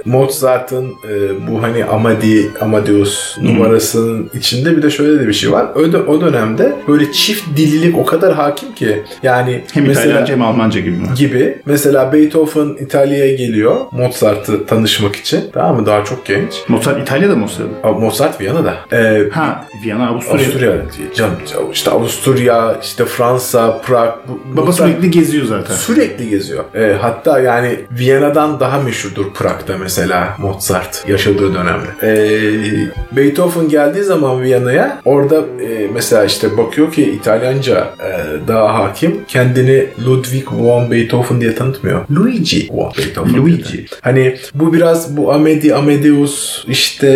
Mozart'ın 0.05 0.85
e, 1.09 1.47
bu 1.47 1.63
hani 1.63 1.85
Amadi, 1.85 2.51
Amadeus 2.61 3.37
numarasının 3.41 4.29
içinde 4.33 4.77
bir 4.77 4.81
de 4.81 4.89
şöyle 4.89 5.19
de 5.19 5.27
bir 5.27 5.33
şey 5.33 5.51
var. 5.51 5.60
O, 5.75 5.79
dö- 5.81 6.05
o 6.05 6.21
dönemde 6.21 6.75
böyle 6.87 7.11
çift 7.11 7.43
dillilik 7.57 7.97
o 7.97 8.05
kadar 8.05 8.33
hakim 8.33 8.73
ki 8.75 9.03
yani 9.23 9.61
Hem 9.73 9.87
mesela 9.87 10.05
İtalyanca 10.05 10.33
hem 10.33 10.41
Almanca 10.41 10.79
gibi 10.79 10.97
mi? 10.97 11.07
gibi. 11.15 11.57
Mesela 11.65 12.13
Beethoven 12.13 12.67
İtalya'ya 12.79 13.35
geliyor 13.35 13.75
Mozart'ı 13.91 14.65
tanışmak 14.65 15.15
için. 15.15 15.41
Tamam 15.53 15.79
mı? 15.79 15.85
Daha 15.85 16.03
çok 16.03 16.25
genç. 16.25 16.53
Mozart 16.67 17.01
İtalya'da 17.01 17.35
mı? 17.35 17.47
Aa, 17.83 17.91
Mozart 17.91 18.41
Viyana'da. 18.41 18.75
E, 18.97 19.23
Ha 19.31 19.65
Viyana 19.85 20.07
Avusturya. 20.09 20.45
Avusturya. 20.45 20.73
Canım, 21.15 21.35
işte 21.73 21.91
Avusturya, 21.91 22.75
işte 22.83 23.05
Fransa, 23.05 23.77
Prag. 23.81 24.09
bu- 24.27 24.57
Baba 24.57 24.65
Mozart- 24.65 24.89
sürekli 24.89 25.11
geziyor 25.11 25.45
zaten. 25.45 25.75
Sürekli 25.75 26.29
geziyor. 26.29 26.63
E, 26.75 26.97
hatta 27.01 27.39
yani 27.39 27.79
Viyana'dan 27.91 28.59
daha 28.59 28.79
meşhurdur 28.81 29.33
Prag'da 29.33 29.77
mesela 29.77 30.35
Mozart 30.37 31.03
yaşadığı 31.07 31.53
dönemde. 31.53 31.87
E, 32.03 32.11
Beethoven 33.15 33.69
geldiği 33.69 34.03
zaman 34.03 34.41
Viyana'ya 34.41 34.97
orada 35.05 35.43
e, 35.61 35.87
mesela 35.93 36.25
işte 36.25 36.57
bakıyor 36.57 36.91
ki 36.93 37.03
İtalyanca 37.03 37.93
e, 37.99 38.47
daha 38.47 38.73
hakim. 38.73 39.19
Kendini 39.27 39.85
Ludwig 40.07 40.47
von 40.51 40.91
Beethoven 40.91 41.41
diye 41.41 41.55
tanıtmıyor. 41.55 42.05
Luigi 42.15 42.67
von 42.71 42.91
Beethoven. 42.97 43.33
Luigi. 43.33 43.85
Hani 44.01 44.35
bu 44.53 44.73
biraz 44.73 45.17
bu 45.17 45.33
Amedi, 45.33 45.75
Amadeus 45.75 46.65
işte 46.67 47.07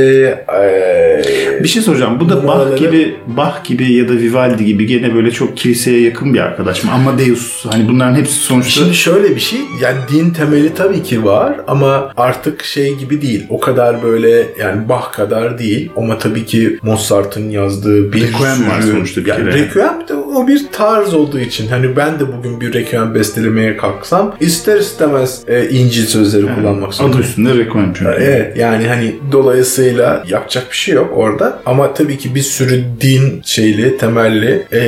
e, 0.61 1.63
Bir 1.63 1.67
şey 1.67 1.81
soracağım. 1.81 2.19
Bu 2.19 2.29
da 2.29 2.47
Bach 2.47 2.77
gibi 2.77 3.15
Bach 3.27 3.63
gibi 3.63 3.93
ya 3.93 4.09
da 4.09 4.13
Vivaldi 4.13 4.65
gibi 4.65 4.85
gene 4.85 5.15
böyle 5.15 5.31
çok 5.31 5.57
kiliseye 5.57 6.01
yakın 6.01 6.33
bir 6.33 6.39
arkadaş 6.39 6.83
mı? 6.83 6.91
Amadeus 6.91 7.65
hani 7.65 7.87
bunların 7.87 8.15
hepsi 8.15 8.33
sonuçta 8.33 8.81
Şimdi 8.81 8.95
şöyle 8.95 9.35
bir 9.35 9.41
şey 9.41 9.59
yani 9.81 9.97
din 10.13 10.29
temeli 10.29 10.73
tabii 10.73 11.03
ki 11.03 11.25
var 11.25 11.55
ama 11.67 12.11
artık 12.17 12.63
şey 12.63 12.95
gibi 12.95 13.21
değil. 13.21 13.45
O 13.49 13.59
kadar 13.59 14.03
böyle 14.03 14.47
yani 14.59 14.89
Bach 14.89 15.11
kadar 15.11 15.59
değil 15.59 15.89
ama 15.97 16.17
tabii 16.17 16.45
ki 16.45 16.79
Mozart'ın 16.81 17.49
yazdığı 17.49 18.13
bir 18.13 18.25
Requiem 18.27 18.70
var 18.70 18.82
sonuçta 18.82 19.22
bir 19.22 19.27
yani 19.27 19.44
kere. 19.44 19.53
Requiem 19.53 20.08
de 20.08 20.13
o 20.13 20.48
bir 20.48 20.65
tarz 20.72 21.13
olduğu 21.13 21.39
için 21.39 21.67
hani 21.67 21.96
ben 21.96 22.20
de 22.20 22.38
bugün 22.38 22.62
bir 22.62 22.74
Requiem 22.74 23.15
bestelemeye 23.15 23.77
kalksam 23.77 24.36
ister 24.39 24.79
istemez 24.79 25.41
e, 25.48 25.70
İncil 25.70 26.05
sözleri 26.05 26.55
kullanmak 26.55 26.88
adı 26.88 26.96
zorundayım. 26.96 27.24
üstünde 27.24 27.53
Requiem 27.53 27.94
çünkü. 27.94 28.12
Evet 28.17 28.58
yani 28.58 28.88
hani 28.88 29.15
dolayısıyla 29.32 30.24
yapacak 30.27 30.72
bir 30.72 30.75
şey 30.75 30.96
yok 30.96 31.12
orada 31.15 31.60
ama 31.65 31.94
tabii 31.94 32.17
ki 32.17 32.36
bir 32.36 32.41
sürü 32.41 32.84
din 33.01 33.41
şeyli 33.46 33.98
temelli 33.98 34.67
e, 34.74 34.82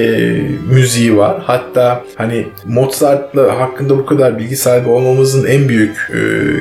müziği 0.69 1.17
var. 1.17 1.41
Hatta 1.45 2.03
hani 2.15 2.47
Mozart'la 2.65 3.59
hakkında 3.59 3.97
bu 3.97 4.05
kadar 4.05 4.39
bilgi 4.39 4.55
sahibi 4.55 4.89
olmamızın 4.89 5.45
en 5.45 5.69
büyük 5.69 6.11
e, 6.13 6.17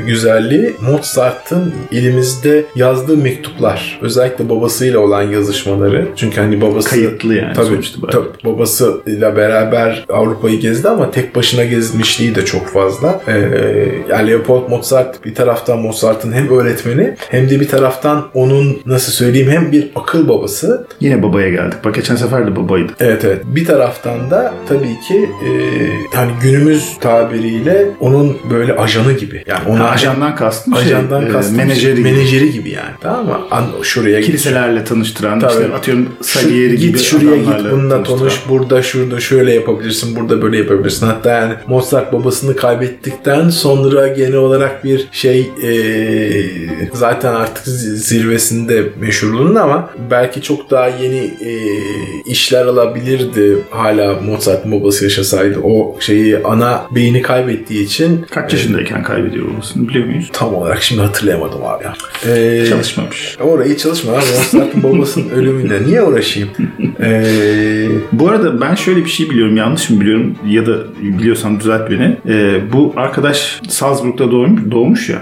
güzelliği 0.07 0.73
Mozart'ın 0.81 1.75
elimizde 1.93 2.65
yazdığı 2.77 3.17
mektuplar. 3.17 3.99
Özellikle 4.03 4.49
babasıyla 4.49 4.99
olan 4.99 5.23
yazışmaları. 5.23 6.09
Çünkü 6.17 6.41
hani 6.41 6.61
babası 6.67 6.91
Kayıtlı 6.91 7.35
yani 7.35 7.53
Tabii, 7.55 7.67
sonuçta. 7.67 8.03
bayağı. 8.03 8.13
tabii 8.13 8.53
babasıyla 8.53 9.37
beraber 9.37 10.05
Avrupa'yı 10.09 10.61
gezdi 10.61 10.89
ama 10.89 11.11
tek 11.11 11.37
başına 11.37 11.65
gezmişliği 11.65 12.35
de 12.35 12.45
çok 12.45 12.67
fazla. 12.69 13.21
Ee, 13.29 13.33
yani 14.11 14.31
Leopold 14.31 14.69
Mozart 14.71 15.25
bir 15.25 15.35
taraftan 15.35 15.79
Mozart'ın 15.79 16.33
hem 16.33 16.49
öğretmeni 16.51 17.15
hem 17.31 17.51
de 17.51 17.61
bir 17.61 17.69
taraftan 17.69 18.29
onun 18.35 18.79
nasıl 18.87 19.13
söyleyeyim 19.13 19.51
hem 19.51 19.73
bir 19.73 19.89
akıl 19.95 20.29
babası. 20.29 20.87
Yine 21.01 21.23
babaya 21.23 21.49
geldik. 21.51 21.79
Bak 21.85 21.95
geçen 21.95 22.17
sefer 22.17 22.47
de 22.47 22.57
babaydı. 22.57 22.93
Evet 23.01 23.25
evet. 23.25 23.43
Bir 23.45 23.65
taraftan 23.65 24.31
da 24.31 24.55
tabii 24.69 25.01
ki 25.09 25.31
e, 25.47 25.51
hani 26.17 26.31
günümüz 26.43 26.93
tabiriyle 27.01 27.87
onun 28.01 28.37
böyle 28.51 28.77
ajanı 28.77 29.13
gibi. 29.13 29.45
Yani 29.47 29.61
ona 29.69 29.85
Ha, 29.85 29.89
ajandan 29.91 30.37
kastım 30.37 30.75
şey, 30.77 30.83
ajandan 30.85 31.27
e, 31.27 31.29
kastım 31.29 31.57
menajeri 31.57 31.97
gibi. 31.97 32.11
menajeri 32.13 32.53
gibi 32.53 32.71
yani. 32.71 32.91
Tamam 33.01 33.27
mı? 33.27 33.39
An, 33.51 33.65
şuraya 33.83 34.21
Kiliselerle 34.21 34.85
tanıştıran, 34.85 35.41
Tabii. 35.41 35.53
işte 35.53 35.75
atıyorum 35.75 36.09
Şu- 36.57 36.63
Salieri 36.63 36.77
gibi 36.81 36.93
git 36.93 37.01
şuraya 37.01 37.37
git 37.37 37.73
bununla 37.73 38.03
konuş 38.03 38.35
burada 38.49 38.83
şurada 38.83 39.21
şöyle 39.21 39.55
yapabilirsin 39.55 40.17
burada 40.17 40.43
böyle 40.43 40.59
yapabilirsin 40.59 41.07
hatta 41.07 41.31
yani 41.31 41.55
Mozart 41.67 42.13
babasını 42.13 42.57
kaybettikten 42.57 43.49
sonra 43.49 44.09
genel 44.09 44.35
olarak 44.37 44.85
bir 44.85 45.09
şey 45.13 45.41
e, 45.41 45.71
zaten 46.93 47.35
artık 47.35 47.65
zi- 47.67 47.97
zirvesinde 47.97 48.85
meşhurluğunun 49.01 49.55
ama 49.55 49.91
belki 50.11 50.43
çok 50.43 50.71
daha 50.71 50.89
yeni 50.89 51.17
e, 51.19 51.51
işler 52.27 52.67
alabilirdi 52.67 53.57
hala 53.71 54.15
Mozart'ın 54.21 54.73
babası 54.73 55.05
yaşasaydı 55.05 55.59
o 55.63 55.97
şeyi 56.01 56.39
ana 56.45 56.83
beyni 56.91 57.23
kaybettiği 57.23 57.85
için 57.85 58.27
Kaç 58.31 58.53
yaşındayken 58.53 59.03
kaybediyor 59.03 59.47
olmasını 59.49 59.89
biliyor 59.89 60.07
muyuz? 60.07 60.31
tam 60.33 60.55
olarak 60.55 60.83
şimdi 60.83 61.03
hatırlayamadım 61.03 61.65
abi 61.65 61.85
ya. 61.85 61.95
E, 62.35 62.67
Çalışmamış. 62.69 63.37
Orayı 63.41 63.77
çalışma 63.77 64.13
abi. 64.13 64.21
Mozart'ın 64.55 64.83
babasının 64.83 65.31
ölümüyle 65.31 65.83
niye 65.87 66.03
uğraşayım? 66.03 66.46
Ee, 67.01 67.89
Bu 68.13 68.29
arada 68.29 68.61
ben 68.61 68.75
şöyle 68.75 69.05
bir 69.05 69.11
şey 69.11 69.31
biliyorum. 69.31 69.57
Yanlış 69.57 69.91
mı 69.91 70.01
biliyorum 70.01 70.35
ya 70.47 70.67
da 70.67 70.77
biliyorsam 71.03 71.61
düzelt 71.61 71.91
beni. 71.91 72.17
Ee, 72.29 72.61
bu 72.73 72.93
arkadaş 72.97 73.61
Salzburg'da 73.69 74.31
doğmuş, 74.31 74.61
doğmuş 74.71 75.09
ya. 75.09 75.19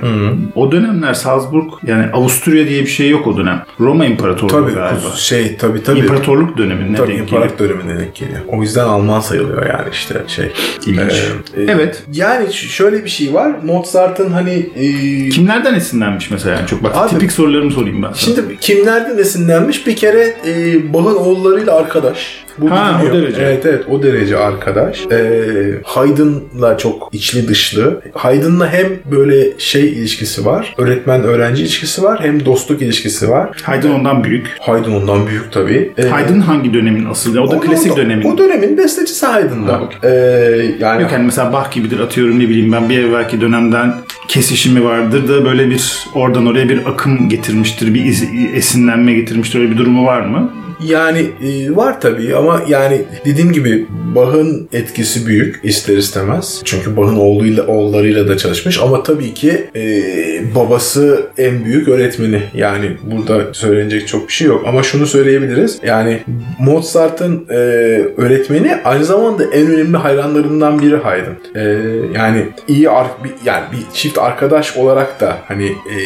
O 0.55 0.73
dönemler 0.73 1.15
Salzburg 1.15 1.73
yani 1.87 2.07
Avusturya 2.13 2.69
diye 2.69 2.83
bir 2.83 2.87
şey 2.87 3.11
yok 3.11 3.27
o 3.27 3.37
dönem. 3.37 3.63
Roma 3.81 4.07
İmparatorluğu 4.07 4.53
tabii 4.53 4.75
galiba. 4.75 5.11
şey 5.17 5.57
tabii 5.57 5.83
tabii. 5.83 5.99
İmparatorluk 5.99 6.59
dönemine 6.59 6.97
Tabii 6.97 7.13
denk 7.13 7.29
geliyor. 7.29 7.51
dönemine 7.59 7.99
denk 8.01 8.15
geliyor. 8.15 8.41
O 8.49 8.63
yüzden 8.63 8.85
Alman 8.85 9.21
sayılıyor 9.21 9.67
yani 9.67 9.89
işte 9.93 10.23
şey. 10.27 10.53
İlginç. 10.87 11.13
Ee, 11.57 11.63
e, 11.63 11.65
Evet. 11.69 12.03
Yani 12.13 12.53
şöyle 12.53 13.05
bir 13.05 13.11
şey 13.11 13.35
var. 13.35 13.53
Mozart'ın 13.65 14.31
hani 14.31 14.67
e, 14.77 15.29
Kimlerden 15.29 15.75
esinlenmiş 15.75 16.31
mesela? 16.31 16.57
Yani 16.57 16.67
çok 16.67 16.83
bak 16.85 16.97
Abi- 16.97 17.11
tipik 17.11 17.33
sorularımı 17.33 17.71
sorayım 17.71 18.03
ben 18.03 18.13
sana. 18.13 18.17
Şimdi 18.37 18.57
kimlerden 18.61 19.19
esinlenmiş? 19.19 19.87
Bir 19.87 19.97
kere 19.97 20.37
e, 20.47 20.75
Bach'ın 20.93 21.14
Bach'ın 21.15 21.25
oğullarıyla 21.31 21.77
arkadaş. 21.77 22.45
Bu 22.59 22.71
Ha, 22.71 23.01
biliniyor. 23.03 23.15
o 23.15 23.23
derece. 23.23 23.43
Evet 23.43 23.67
evet 23.67 23.85
o 23.91 24.03
derece 24.03 24.37
arkadaş. 24.37 25.07
Ee, 25.13 25.81
Haydn'la 25.85 26.79
çok 26.79 27.09
içli 27.13 27.49
dışlı. 27.49 28.01
Haydn'la 28.15 28.73
hem 28.73 28.87
böyle 29.11 29.59
şey 29.59 29.85
ilişkisi 29.89 30.47
var. 30.47 30.75
Öğretmen 30.79 31.23
öğrenci 31.23 31.63
ilişkisi 31.63 32.03
var. 32.03 32.21
Hem 32.23 32.45
dostluk 32.45 32.83
ilişkisi 32.83 33.29
var. 33.29 33.51
Haydn 33.63 33.89
ondan 33.89 34.25
büyük. 34.25 34.57
Haydn 34.61 34.91
ondan 34.91 35.27
büyük 35.27 35.53
tabii. 35.53 35.93
Ee, 35.99 36.09
Haydn 36.09 36.41
hangi 36.41 36.75
dönemin 36.75 37.05
asıl? 37.05 37.37
O 37.37 37.51
da 37.51 37.57
o- 37.57 37.61
klasik 37.61 37.93
o- 37.93 37.97
dönemin. 37.97 38.25
O 38.33 38.39
dönemin 38.39 38.79
bestecisi 38.79 39.27
Haydn'da. 39.27 39.81
Ee, 40.05 40.09
yani 40.81 41.03
Yok 41.03 41.13
hani 41.13 41.25
mesela 41.25 41.53
Bach 41.53 41.71
gibidir 41.73 42.01
atıyorum 42.01 42.39
ne 42.41 42.49
bileyim 42.49 42.73
ben 42.73 42.89
bir 42.89 42.99
evvelki 42.99 43.41
dönemden 43.41 43.95
kesişimi 44.29 44.85
vardır 44.85 45.29
da 45.29 45.45
böyle 45.45 45.71
bir 45.71 45.99
oradan 46.15 46.47
oraya 46.47 46.69
bir 46.69 46.87
akım 46.87 47.29
getirmiştir, 47.29 47.95
bir 47.95 48.05
iz- 48.05 48.29
esinlenme 48.55 49.13
getirmiştir. 49.15 49.61
Öyle 49.61 49.71
bir 49.71 49.77
durumu 49.79 50.07
var 50.07 50.21
mı? 50.21 50.53
Yani 50.87 51.19
e, 51.21 51.77
var 51.77 52.01
tabii 52.01 52.37
ama 52.37 52.63
yani 52.69 53.03
dediğim 53.25 53.53
gibi 53.53 53.87
Bach'ın 54.15 54.69
etkisi 54.73 55.27
büyük 55.27 55.61
ister 55.63 55.97
istemez. 55.97 56.61
Çünkü 56.65 56.97
Bach'ın 56.97 57.17
oğluyla, 57.17 57.67
oğullarıyla 57.67 58.29
da 58.29 58.37
çalışmış 58.37 58.79
ama 58.83 59.03
tabii 59.03 59.35
ki 59.35 59.65
e, 59.77 59.85
babası 60.55 61.27
en 61.39 61.65
büyük 61.65 61.89
öğretmeni. 61.89 62.43
Yani 62.55 62.91
burada 63.03 63.55
söylenecek 63.55 64.09
çok 64.09 64.29
bir 64.29 64.33
şey 64.33 64.47
yok 64.49 64.65
ama 64.69 64.83
şunu 64.83 65.07
söyleyebiliriz. 65.07 65.79
Yani 65.87 66.21
Mozart'ın 66.61 67.47
e, 67.51 67.55
öğretmeni 68.17 68.75
aynı 68.85 69.05
zamanda 69.05 69.45
en 69.45 69.67
önemli 69.67 69.97
hayranlarından 69.97 70.83
biri 70.83 70.97
Haydn. 70.97 71.31
E, 71.59 71.63
yani 72.19 72.47
iyi 72.69 72.91
ar- 72.91 73.07
bir, 73.25 73.31
yani 73.47 73.65
bir 73.73 73.95
çift 73.95 74.19
arkadaş 74.19 74.77
olarak 74.77 75.21
da 75.21 75.37
hani 75.49 75.67
e, 75.67 75.97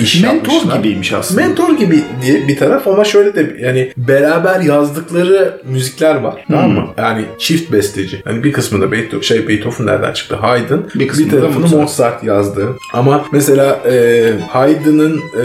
iş 0.00 0.22
Mentor 0.22 0.52
yapmışlar. 0.52 0.76
gibiymiş 0.76 1.12
aslında. 1.12 1.40
Mentor 1.40 1.76
gibi 1.76 2.00
diye 2.22 2.48
bir 2.48 2.56
taraf 2.56 2.88
ama 2.88 3.04
şöyle 3.04 3.34
de 3.34 3.56
yani 3.68 3.92
beraber 3.96 4.60
yazdıkları 4.60 5.60
müzikler 5.64 6.14
var. 6.14 6.44
Tamam 6.50 6.70
mı? 6.70 6.86
Yani 6.98 7.24
çift 7.38 7.72
besteci. 7.72 8.22
Hani 8.24 8.44
bir 8.44 8.52
kısmında 8.52 8.92
Beethoven, 8.92 9.22
şey 9.22 9.48
Beethoven 9.48 9.86
nereden 9.86 10.12
çıktı? 10.12 10.36
Haydn. 10.36 10.74
Bir 10.94 11.08
Bir, 11.18 11.30
tarafını 11.30 11.60
Mozart. 11.60 11.80
Mozart. 11.80 12.24
yazdı. 12.24 12.66
Ama 12.92 13.24
mesela 13.32 13.80
e, 13.90 14.32
Haydn'ın 14.48 15.16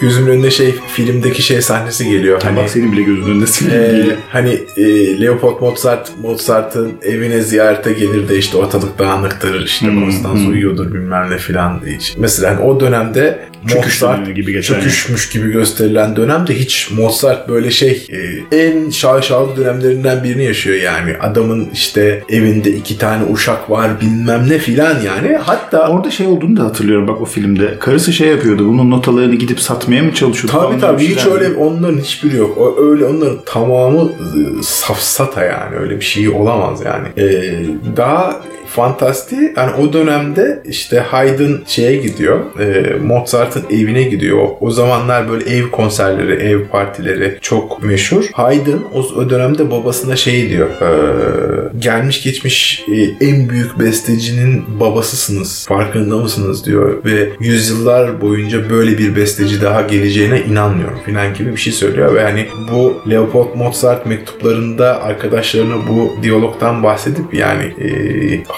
gözümün 0.00 0.30
önüne 0.30 0.50
şey 0.50 0.74
filmdeki 0.88 1.42
şey 1.42 1.62
sahnesi 1.62 2.10
geliyor. 2.10 2.40
Hani 2.42 2.48
Hani 2.48 2.62
bak 2.64 2.70
senin 2.70 2.92
bile 2.92 3.02
gözünün 3.02 3.26
önündesin. 3.30 3.70
ee, 3.72 4.04
hani 4.28 4.58
e, 4.76 5.20
Leopold 5.20 5.60
Mozart 5.60 6.10
Mozart'ın 6.22 6.92
evine 7.02 7.40
ziyarete 7.40 7.92
gelir 7.92 8.28
de 8.28 8.38
işte 8.38 8.56
ortalık 8.56 8.98
dağınıktır 8.98 9.64
işte 9.64 9.86
Hmm, 9.86 10.00
Konstans 10.04 10.38
hmm. 10.38 10.50
uyuyordur 10.50 10.94
bilmem 10.94 11.30
ne 11.30 11.38
filan 11.38 11.80
diye. 11.84 11.98
Mesela 12.16 12.50
hani 12.50 12.60
o 12.60 12.80
dönemde 12.80 13.38
Mozart 13.74 14.18
dönemi 14.18 14.34
gibi 14.34 14.52
geçen. 14.52 14.74
çöküşmüş 14.74 15.28
gibi 15.30 15.52
gösterilen 15.52 16.16
dönemde 16.16 16.58
hiç 16.58 16.90
Mozart 16.90 17.48
böyle 17.48 17.70
şey 17.70 18.06
e, 18.50 18.56
en 18.56 18.90
şaşalı 18.90 19.56
dönemlerinden 19.56 20.24
birini 20.24 20.44
yaşıyor 20.44 20.76
yani. 20.76 21.16
Adamın 21.20 21.68
işte 21.72 22.22
evinde 22.28 22.70
iki 22.70 22.98
tane 22.98 23.24
uşak 23.32 23.70
var 23.70 24.00
bilmem 24.00 24.48
ne 24.48 24.58
filan 24.58 25.00
yani. 25.00 25.36
Hatta 25.36 25.88
Orada 25.88 26.10
şey 26.10 26.26
olduğunu 26.26 26.56
da 26.56 26.64
hatırlıyorum 26.64 27.08
bak 27.08 27.20
o 27.20 27.24
filmde. 27.24 27.78
Karısı 27.78 28.12
şey 28.12 28.28
yapıyordu. 28.28 28.68
Bunun 28.68 28.90
notalarını 28.90 29.34
gidip 29.34 29.60
satmaya 29.60 30.02
mı 30.02 30.14
çalışıyordu? 30.14 30.58
Tabii 30.60 30.80
tabii 30.80 31.08
hiç 31.08 31.26
öyle 31.26 31.56
onların 31.56 31.98
hiçbiri 31.98 32.36
yok. 32.36 32.58
O, 32.58 32.76
öyle 32.90 33.04
onların 33.04 33.38
tamamı 33.46 34.00
ıı, 34.00 34.62
safsata 34.62 35.44
yani 35.44 35.76
öyle 35.76 35.96
bir 35.96 36.04
şey 36.04 36.28
olamaz 36.28 36.82
yani. 36.84 37.08
Ee, 37.16 37.54
daha 37.96 38.40
fantasti 38.68 39.52
yani 39.56 39.72
o 39.74 39.92
dönemde 39.92 40.62
işte 40.64 40.98
Haydn 40.98 41.52
şeye 41.66 41.96
gidiyor 41.96 42.60
e, 42.60 42.96
Mozart'ın 42.98 43.64
evine 43.70 44.02
gidiyor. 44.02 44.48
O 44.60 44.70
zamanlar 44.70 45.30
böyle 45.30 45.50
ev 45.50 45.70
konserleri 45.70 46.32
ev 46.32 46.66
partileri 46.66 47.38
çok 47.40 47.82
meşhur. 47.82 48.24
Haydn 48.32 48.76
o, 48.94 49.30
dönemde 49.30 49.70
babasına 49.70 50.16
şey 50.16 50.50
diyor 50.50 50.68
e, 50.68 51.78
gelmiş 51.78 52.22
geçmiş 52.22 52.84
e, 52.92 53.26
en 53.26 53.48
büyük 53.48 53.78
bestecinin 53.78 54.80
babasısınız 54.80 55.66
farkında 55.68 56.16
mısınız? 56.16 56.58
diyor. 56.64 57.04
Ve 57.04 57.28
yüzyıllar 57.40 58.20
boyunca 58.20 58.70
böyle 58.70 58.98
bir 58.98 59.16
besteci 59.16 59.62
daha 59.62 59.82
geleceğine 59.82 60.40
inanmıyorum 60.40 60.98
filan 61.04 61.34
gibi 61.34 61.52
bir 61.52 61.56
şey 61.56 61.72
söylüyor. 61.72 62.14
Ve 62.14 62.22
hani 62.22 62.46
bu 62.72 63.02
Leopold 63.10 63.54
Mozart 63.56 64.06
mektuplarında 64.06 65.02
arkadaşlarına 65.02 65.76
bu 65.88 66.16
diyalogdan 66.22 66.82
bahsedip 66.82 67.34
yani 67.34 67.64
e, 67.64 67.88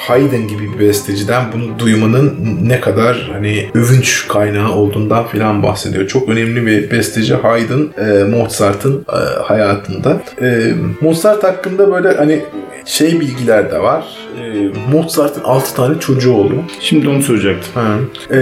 Haydn 0.01 0.49
gibi 0.49 0.75
bir 0.75 0.79
besteciden 0.79 1.45
bunu 1.53 1.79
duymanın 1.79 2.59
ne 2.63 2.81
kadar 2.81 3.31
hani 3.33 3.69
övünç 3.75 4.29
kaynağı 4.29 4.73
olduğundan 4.73 5.27
filan 5.27 5.63
bahsediyor. 5.63 6.07
Çok 6.09 6.29
önemli 6.29 6.67
bir 6.67 6.91
besteci 6.91 7.35
Haydn 7.35 8.01
e, 8.01 8.25
Mozart'ın 8.25 9.05
e, 9.13 9.43
hayatında. 9.43 10.23
E, 10.43 10.73
Mozart 11.01 11.45
hakkında 11.45 11.93
böyle 11.93 12.17
hani 12.17 12.45
şey 12.85 13.21
bilgiler 13.21 13.71
de 13.71 13.83
var. 13.83 14.05
E, 14.41 14.69
Mozart'ın 14.93 15.45
6 15.45 15.75
tane 15.75 16.01
çocuğu 16.01 16.33
oluyor. 16.33 16.63
Şimdi 16.81 17.09
onu 17.09 17.23
soracaktım. 17.23 17.73
Ha. 17.75 17.97
E, 18.37 18.41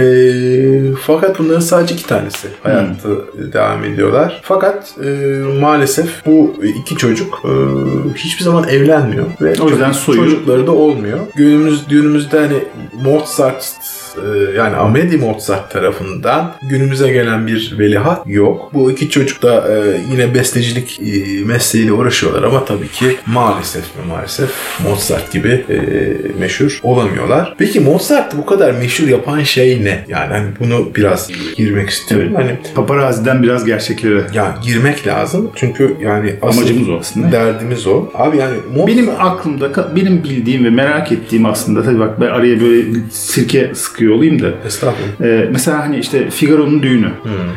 fakat 1.01 1.39
bunların 1.39 1.59
sadece 1.59 1.95
iki 1.95 2.07
tanesi 2.07 2.47
hayatta 2.63 3.09
devam 3.53 3.83
ediyorlar. 3.83 4.41
Fakat 4.43 4.95
e, 5.05 5.09
maalesef 5.61 6.25
bu 6.25 6.55
iki 6.79 6.95
çocuk 6.95 7.41
e, 7.45 7.51
hiçbir 8.15 8.43
zaman 8.43 8.67
evlenmiyor 8.69 9.25
ve 9.41 9.55
O 9.61 9.69
yüzden 9.69 9.91
çocuk- 9.91 10.03
soyu- 10.03 10.17
çocukları 10.23 10.67
da 10.67 10.71
olmuyor. 10.71 11.19
Günümüz 11.35 11.87
günümüzde 11.87 12.39
hani 12.39 12.57
Mozart 13.03 13.73
yani 14.57 14.75
Amedi 14.75 15.17
Mozart 15.17 15.71
tarafından 15.71 16.55
günümüze 16.69 17.11
gelen 17.11 17.47
bir 17.47 17.75
veliaht 17.79 18.27
yok. 18.27 18.71
Bu 18.73 18.91
iki 18.91 19.09
çocuk 19.09 19.43
da 19.43 19.67
e, 19.77 20.01
yine 20.11 20.33
bestecilik 20.33 20.99
e, 21.01 21.45
mesleğiyle 21.45 21.91
uğraşıyorlar 21.91 22.43
ama 22.43 22.65
tabii 22.65 22.87
ki 22.87 23.15
maalesef 23.25 23.83
maalesef 24.07 24.49
Mozart 24.83 25.31
gibi 25.31 25.65
e, 25.69 25.79
meşhur 26.39 26.79
olamıyorlar. 26.83 27.55
Peki 27.57 27.79
Mozart 27.79 28.37
bu 28.37 28.45
kadar 28.45 28.71
meşhur 28.71 29.07
yapan 29.07 29.43
şey 29.43 29.85
ne? 29.85 30.05
Yani 30.07 30.33
hani 30.33 30.47
bunu 30.59 30.95
biraz 30.95 31.31
girmek 31.57 31.89
istiyorum. 31.89 32.31
Hani 32.35 32.57
Paparazzi'den 32.75 33.43
biraz 33.43 33.65
gerçeklere. 33.65 34.23
ya 34.33 34.55
girmek 34.63 35.07
lazım. 35.07 35.51
Çünkü 35.55 35.95
yani 36.01 36.35
Amacımız 36.41 36.89
o 36.89 36.97
aslında. 36.99 37.31
Derdimiz 37.31 37.87
o. 37.87 38.05
Abi 38.13 38.37
yani 38.37 38.57
Mozart 38.73 38.87
Benim 38.87 39.09
aklımda, 39.19 39.95
benim 39.95 40.23
bildiğim 40.23 40.65
ve 40.65 40.69
merak 40.69 41.11
ettiğim 41.11 41.45
aslında 41.45 41.83
tabii 41.83 41.99
bak 41.99 42.21
ben 42.21 42.27
araya 42.27 42.61
böyle 42.61 42.83
sirke 43.11 43.71
sıkıyor 43.99 44.15
olayım 44.15 44.41
da. 44.41 44.47
Estağfurullah. 44.67 45.21
Ee, 45.41 45.49
mesela 45.51 45.79
hani 45.79 45.99
işte 45.99 46.29
Figaro'nun 46.29 46.83
düğünü 46.83 47.09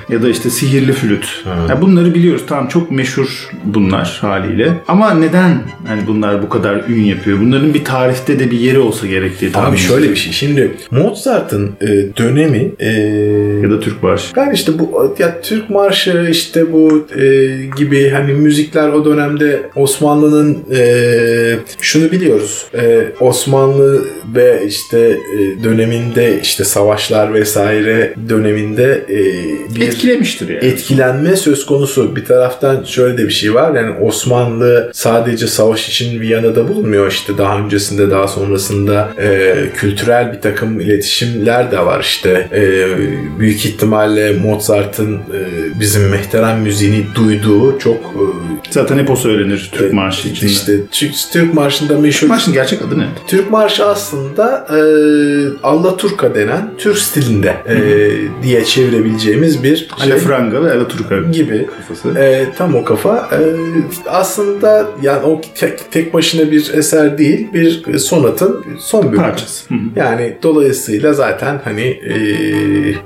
ya 0.09 0.23
da 0.23 0.29
işte 0.29 0.51
sihirli 0.51 0.93
flüt. 0.93 1.45
Ya 1.69 1.81
bunları 1.83 2.15
biliyoruz. 2.15 2.43
Tamam 2.47 2.69
çok 2.69 2.91
meşhur 2.91 3.51
bunlar 3.65 4.19
haliyle. 4.21 4.73
Ama 4.89 5.15
neden 5.15 5.63
hani 5.87 6.07
bunlar 6.07 6.43
bu 6.43 6.49
kadar 6.49 6.83
ün 6.89 7.03
yapıyor? 7.05 7.41
Bunların 7.41 7.75
bir 7.75 7.85
tarihte 7.85 8.39
de 8.39 8.51
bir 8.51 8.59
yeri 8.59 8.79
olsa 8.79 9.07
gerek 9.07 9.41
diye 9.41 9.53
tahmin 9.53 9.71
Abi 9.71 9.77
şöyle 9.79 10.11
bir 10.11 10.17
şey. 10.17 10.33
Şimdi 10.33 10.71
Mozart'ın 10.91 11.71
e, 11.81 11.87
dönemi 12.19 12.73
e, 12.79 12.91
Ya 13.63 13.71
da 13.71 13.81
Türk 13.81 14.03
Barış. 14.03 14.33
yani 14.37 14.55
işte 14.55 14.73
bu 14.79 15.15
ya 15.19 15.41
Türk 15.41 15.71
marşı 15.71 16.29
işte 16.31 16.73
bu 16.73 17.07
e, 17.21 17.47
gibi 17.77 18.11
hani 18.11 18.33
müzikler 18.33 18.89
o 18.89 19.05
dönemde 19.05 19.63
Osmanlı'nın 19.77 20.59
e, 20.75 21.59
şunu 21.81 22.11
biliyoruz. 22.13 22.67
E, 22.75 23.03
Osmanlı 23.21 24.05
ve 24.35 24.63
işte 24.67 24.99
e, 25.39 25.65
döneminde 25.65 26.32
işte 26.40 26.64
savaşlar 26.64 27.35
vesaire 27.35 28.14
döneminde 28.29 29.05
e, 29.09 29.18
bir 29.75 29.81
Etkilemiştir 29.88 30.49
yani. 30.49 30.64
etkilenme 30.64 31.37
söz 31.37 31.66
konusu. 31.66 32.16
Bir 32.16 32.25
taraftan 32.25 32.85
şöyle 32.85 33.18
de 33.18 33.25
bir 33.25 33.33
şey 33.33 33.55
var. 33.55 33.75
Yani 33.75 33.99
Osmanlı 34.01 34.90
sadece 34.95 35.47
savaş 35.47 35.88
için 35.88 36.21
Viyana'da 36.21 36.68
bulunmuyor. 36.68 37.11
İşte 37.11 37.38
daha 37.38 37.59
öncesinde 37.59 38.11
daha 38.11 38.29
sonrasında 38.29 39.09
e, 39.23 39.55
kültürel 39.77 40.33
bir 40.33 40.40
takım 40.40 40.81
iletişimler 40.81 41.73
de 41.73 41.79
var. 41.87 42.01
İşte 42.01 42.49
e, 42.53 42.87
büyük 43.38 43.64
ihtimalle 43.66 44.33
Mozart'ın 44.33 45.14
e, 45.14 45.21
bizim 45.81 46.09
mehteren 46.09 46.59
müziğini 46.61 47.07
duyduğu 47.14 47.79
çok 47.79 47.97
e, 47.97 48.25
Zaten 48.71 48.99
hep 48.99 49.11
o 49.11 49.16
söylenir 49.16 49.68
Türk 49.73 49.92
Marşı 49.92 50.29
için. 50.29 50.47
işte 50.47 50.73
Türk, 50.90 51.12
Türk 51.33 51.55
Marşı'nda 51.55 51.99
meşhur 51.99 52.21
Türk 52.21 52.31
Marşı'nın 52.31 52.55
gerçek 52.55 52.83
adı 52.83 52.99
ne? 52.99 53.07
Türk 53.27 53.51
Marşı 53.51 53.85
aslında 53.87 54.66
e, 54.71 54.79
Allaturka 56.23 56.35
denen 56.35 56.71
Türk 56.79 56.99
stilinde 56.99 57.57
e, 57.69 57.77
diye 58.43 58.65
çevirebileceğimiz 58.65 59.63
bir 59.63 59.77
şey 59.77 60.13
Alafranga 60.13 60.65
ve 60.65 60.73
Alaturka 60.73 61.21
gibi. 61.21 61.67
kafası. 61.67 62.19
E, 62.19 62.47
tam 62.59 62.75
o 62.75 62.85
kafa. 62.85 63.17
E, 63.17 63.39
aslında 64.11 64.89
yani 65.03 65.27
o 65.27 65.41
tek, 65.55 65.93
tek 65.93 66.15
başına 66.15 66.51
bir 66.51 66.71
eser 66.75 67.19
değil, 67.19 67.49
bir 67.55 67.99
sonatın 67.99 68.65
son 68.79 69.03
bölümü. 69.05 69.17
Parçası. 69.17 69.69
Hı 69.69 69.75
hı. 69.75 69.79
Yani 69.97 70.37
dolayısıyla 70.43 71.13
zaten 71.13 71.61
hani 71.65 71.83
e, 71.83 72.15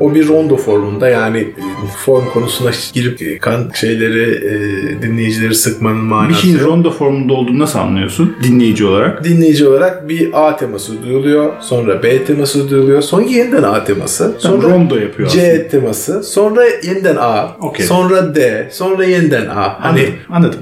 o 0.01 0.15
bir 0.15 0.29
rondo 0.29 0.57
formunda 0.57 1.09
yani 1.09 1.39
e, 1.39 1.63
form 2.05 2.25
konusuna 2.33 2.71
girip 2.93 3.43
kan 3.43 3.71
şeyleri 3.75 4.31
e, 4.31 5.03
dinleyicileri 5.03 5.55
sıkmanın 5.55 5.97
Bir 5.97 6.03
manası 6.03 6.41
şeyin 6.41 6.59
yok. 6.59 6.67
rondo 6.67 6.91
formunda 6.91 7.33
olduğunu 7.33 7.59
nasıl 7.59 7.79
anlıyorsun 7.79 8.37
dinleyici 8.43 8.85
olarak? 8.87 9.25
dinleyici 9.25 9.69
olarak 9.69 10.09
bir 10.09 10.31
A 10.47 10.57
teması 10.57 11.03
duyuluyor, 11.03 11.53
sonra 11.61 12.03
B 12.03 12.25
teması 12.25 12.71
duyuluyor, 12.71 13.03
sonra 13.07 13.25
yeniden 13.25 13.63
A 13.63 13.85
teması. 13.85 14.35
Sonra 14.39 14.63
Sonra 14.63 14.75
rondo 14.75 14.97
yapıyor 14.97 15.29
C 15.29 15.41
aslında. 15.53 15.69
teması. 15.69 16.23
Sonra 16.23 16.65
yeniden 16.83 17.17
A. 17.17 17.57
Okey. 17.61 17.87
Sonra 17.87 18.35
D. 18.35 18.69
Sonra 18.73 19.05
yeniden 19.05 19.47
A. 19.47 19.85
Hani 19.85 20.01
Anladım. 20.01 20.15
Anladım. 20.31 20.61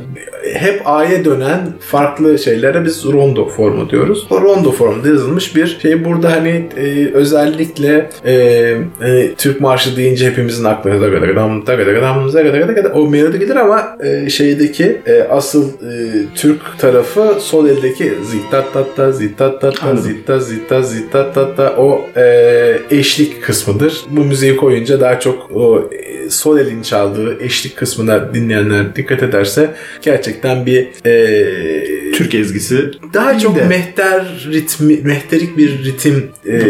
Hep 0.52 0.82
A'ya 0.84 1.24
dönen 1.24 1.60
farklı 1.80 2.38
şeylere 2.38 2.84
biz 2.84 3.04
rondo 3.04 3.48
formu 3.48 3.90
diyoruz. 3.90 4.26
O 4.30 4.40
rondo 4.40 4.72
formunda 4.72 5.08
yazılmış 5.08 5.56
bir 5.56 5.78
şey. 5.82 6.04
Burada 6.04 6.32
hani 6.32 6.68
e, 6.76 7.10
özellikle 7.14 8.10
e, 8.24 8.34
e, 8.34 9.34
Türk 9.38 9.60
marşı 9.60 9.96
deyince 9.96 10.30
hepimizin 10.30 10.64
aklına 10.64 11.00
da 11.00 11.08
gada 11.08 11.26
gadam 11.26 11.66
da 11.66 11.74
gada 11.74 11.92
gadam 11.92 12.32
da 12.32 12.42
gada 12.42 12.72
gada 12.72 12.88
o 12.88 13.06
melodi 13.08 13.38
gelir 13.38 13.56
ama 13.56 13.96
e, 14.04 14.30
şeydeki 14.30 14.96
e, 15.06 15.22
asıl 15.22 15.68
e, 15.68 16.12
Türk 16.34 16.60
tarafı 16.78 17.36
sol 17.40 17.68
eldeki 17.68 18.12
zittatatta 18.24 19.12
zittatatta 19.12 19.86
Anladım. 19.86 20.02
zitta 20.02 20.38
zitta 20.38 20.82
zittatatta 20.82 21.74
o 21.76 22.00
e, 22.16 22.78
eşlik 22.90 23.42
kısmıdır. 23.42 24.04
Bu 24.10 24.24
müziği 24.24 24.56
koyunca 24.56 25.00
daha 25.00 25.20
çok 25.20 25.50
o 25.54 25.90
e, 25.92 26.30
sol 26.30 26.58
elin 26.58 26.82
çaldığı 26.82 27.42
eşlik 27.42 27.76
kısmına 27.76 28.34
dinleyenler 28.34 28.96
dikkat 28.96 29.22
ederse 29.22 29.70
gerçekten 30.34 30.66
bir 30.66 30.88
e, 31.06 32.12
Türk 32.12 32.34
ezgisi. 32.34 32.90
daha 33.14 33.38
çok 33.38 33.56
de. 33.56 33.64
mehter 33.64 34.24
ritmi, 34.52 34.98
mehterik 35.04 35.56
bir 35.58 35.84
ritim 35.84 36.24
e, 36.46 36.60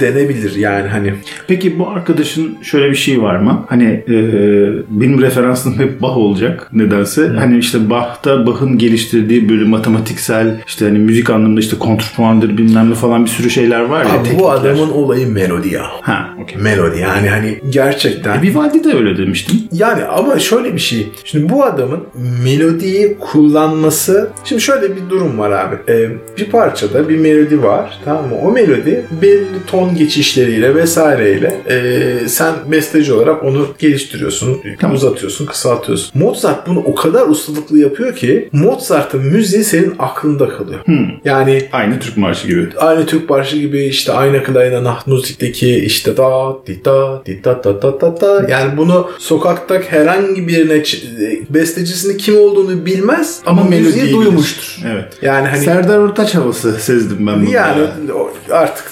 denebilir 0.00 0.54
yani 0.56 0.88
hani. 0.88 1.14
Peki 1.48 1.78
bu 1.78 1.88
arkadaşın 1.88 2.56
şöyle 2.62 2.90
bir 2.90 2.96
şey 2.96 3.22
var 3.22 3.36
mı? 3.36 3.64
Hani 3.68 3.84
e, 3.84 4.14
benim 4.88 5.22
referansım 5.22 5.78
hep 5.78 6.02
Bach 6.02 6.16
olacak 6.16 6.68
nedense. 6.72 7.28
Hani 7.28 7.58
işte 7.58 7.90
Bach'ta 7.90 8.46
Bach'ın 8.46 8.78
geliştirdiği 8.78 9.48
böyle 9.48 9.64
matematiksel 9.64 10.60
işte 10.66 10.84
hani 10.84 10.98
müzik 10.98 11.30
anlamında 11.30 11.60
işte 11.60 11.78
kontrpuandır 11.78 12.58
bilmem 12.58 12.90
ne 12.90 12.94
falan 12.94 13.24
bir 13.24 13.30
sürü 13.30 13.50
şeyler 13.50 13.80
var 13.80 14.04
ya. 14.04 14.12
Abi 14.12 14.28
bu 14.38 14.50
adamın 14.50 14.90
olayı 14.90 15.26
melodi 15.26 15.74
ya. 15.74 15.86
Ha 16.00 16.28
okey. 16.42 16.62
Melodi 16.62 17.00
yani 17.00 17.28
hani 17.28 17.58
gerçekten. 17.70 18.38
E, 18.38 18.42
Vivaldi 18.42 18.84
de 18.84 18.92
öyle 18.94 19.18
demiştim. 19.18 19.56
Yani 19.72 20.04
ama 20.04 20.38
şöyle 20.38 20.74
bir 20.74 20.78
şey. 20.78 21.06
Şimdi 21.24 21.48
bu 21.48 21.64
adamın 21.64 22.00
melodiyi 22.70 23.16
kullanması... 23.20 24.30
Şimdi 24.44 24.62
şöyle 24.62 24.96
bir 24.96 25.10
durum 25.10 25.38
var 25.38 25.50
abi. 25.50 25.76
Ee, 25.92 26.08
bir 26.38 26.44
parçada 26.50 27.08
bir 27.08 27.16
melodi 27.18 27.62
var. 27.62 27.98
Tamam 28.04 28.28
mı? 28.28 28.34
O 28.44 28.50
melodi 28.52 29.04
belli 29.22 29.46
ton 29.66 29.94
geçişleriyle 29.94 30.74
vesaireyle 30.74 31.60
ee, 31.70 32.28
sen 32.28 32.54
besteci 32.70 33.12
olarak 33.12 33.44
onu 33.44 33.68
geliştiriyorsun, 33.78 34.60
Tamam. 34.80 34.96
uzatıyorsun, 34.96 35.46
kısaltıyorsun. 35.46 36.22
Mozart 36.22 36.66
bunu 36.66 36.78
o 36.78 36.94
kadar 36.94 37.28
ustalıklı 37.28 37.78
yapıyor 37.78 38.14
ki 38.16 38.48
Mozart'ın 38.52 39.22
müziği 39.22 39.64
senin 39.64 39.94
aklında 39.98 40.48
kalıyor. 40.48 40.80
Hmm. 40.84 41.06
Yani 41.24 41.62
Aynı 41.72 41.98
Türk 42.00 42.16
marşı 42.16 42.48
gibi. 42.48 42.68
aynı 42.76 43.06
Türk 43.06 43.30
marşı 43.30 43.56
gibi 43.56 43.84
işte 43.84 44.12
aynı 44.12 44.36
akıdayla 44.38 44.84
Naht 44.84 45.06
Müzik'teki 45.06 45.76
işte 45.76 46.16
da 46.16 46.56
di 46.66 46.84
da 46.84 47.22
di 47.26 47.44
da 47.44 47.64
da 47.64 47.82
da 47.82 48.00
da 48.00 48.20
da 48.20 48.46
yani 48.50 48.76
bunu 48.76 49.10
sokakta 49.18 49.82
herhangi 49.88 50.48
birine 50.48 50.72
ç- 50.72 51.42
bestecisinin 51.50 52.16
kim 52.18 52.36
olduğunu 52.38 52.55
bilmez 52.86 53.40
ama, 53.46 53.60
Ama 53.60 53.70
melodiyi 53.70 54.12
duymuştur. 54.14 54.78
Evet. 54.92 55.04
Yani 55.22 55.48
hani 55.48 55.60
Serdar 55.64 55.98
Ortaç 55.98 56.34
havası 56.34 56.72
sezdim 56.72 57.26
ben 57.26 57.40
burada. 57.40 57.50
yani 57.50 57.82
o- 58.14 58.34
artık 58.50 58.84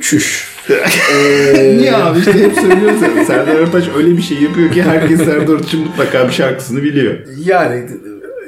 çüş. 0.00 0.48
Ee, 1.14 1.74
Niye 1.78 1.96
abi 1.96 2.18
işte 2.18 2.32
hep 2.34 2.54
söylüyoruz 2.54 3.02
ya. 3.02 3.24
Serdar 3.24 3.54
Ortaç 3.60 3.84
öyle 3.96 4.16
bir 4.16 4.22
şey 4.22 4.42
yapıyor 4.42 4.70
ki 4.72 4.82
herkes 4.82 5.24
Serdar 5.24 5.52
Ortaç'ın 5.54 5.80
mutlaka 5.80 6.28
bir 6.28 6.32
şarkısını 6.32 6.82
biliyor. 6.82 7.14
Yani 7.44 7.86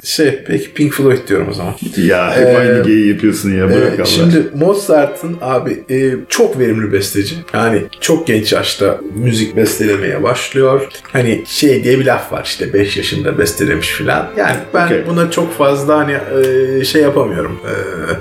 şey 0.03 0.43
peki 0.47 0.73
Pink 0.73 0.93
Floyd 0.93 1.17
diyorum 1.27 1.47
o 1.49 1.53
zaman. 1.53 1.73
Ya 1.97 2.35
hep 2.37 2.47
Ee, 2.47 2.57
aynı 2.57 2.83
geyi 2.83 3.09
yapıyorsun 3.09 3.51
ya 3.57 3.69
bırak 3.69 3.93
Ee, 3.93 3.95
Allah. 3.97 4.05
şimdi 4.05 4.43
Mozart'ın 4.55 5.37
abi 5.41 5.83
e, 5.89 6.13
çok 6.29 6.59
verimli 6.59 6.91
besteci. 6.93 7.35
Yani 7.53 7.81
çok 7.99 8.27
genç 8.27 8.53
yaşta 8.53 8.99
müzik 9.15 9.55
bestelemeye 9.55 10.23
başlıyor. 10.23 10.87
Hani 11.03 11.43
şey 11.47 11.83
diye 11.83 11.99
bir 11.99 12.05
laf 12.05 12.31
var 12.31 12.41
işte 12.45 12.73
5 12.73 12.97
yaşında 12.97 13.37
bestelemiş 13.37 13.89
filan. 13.89 14.27
Yani 14.37 14.55
ben 14.73 14.85
Okey. 14.85 15.03
buna 15.07 15.31
çok 15.31 15.53
fazla 15.57 15.97
hani 15.97 16.13
e, 16.79 16.83
şey 16.83 17.01
yapamıyorum. 17.01 17.59
E, 17.65 17.73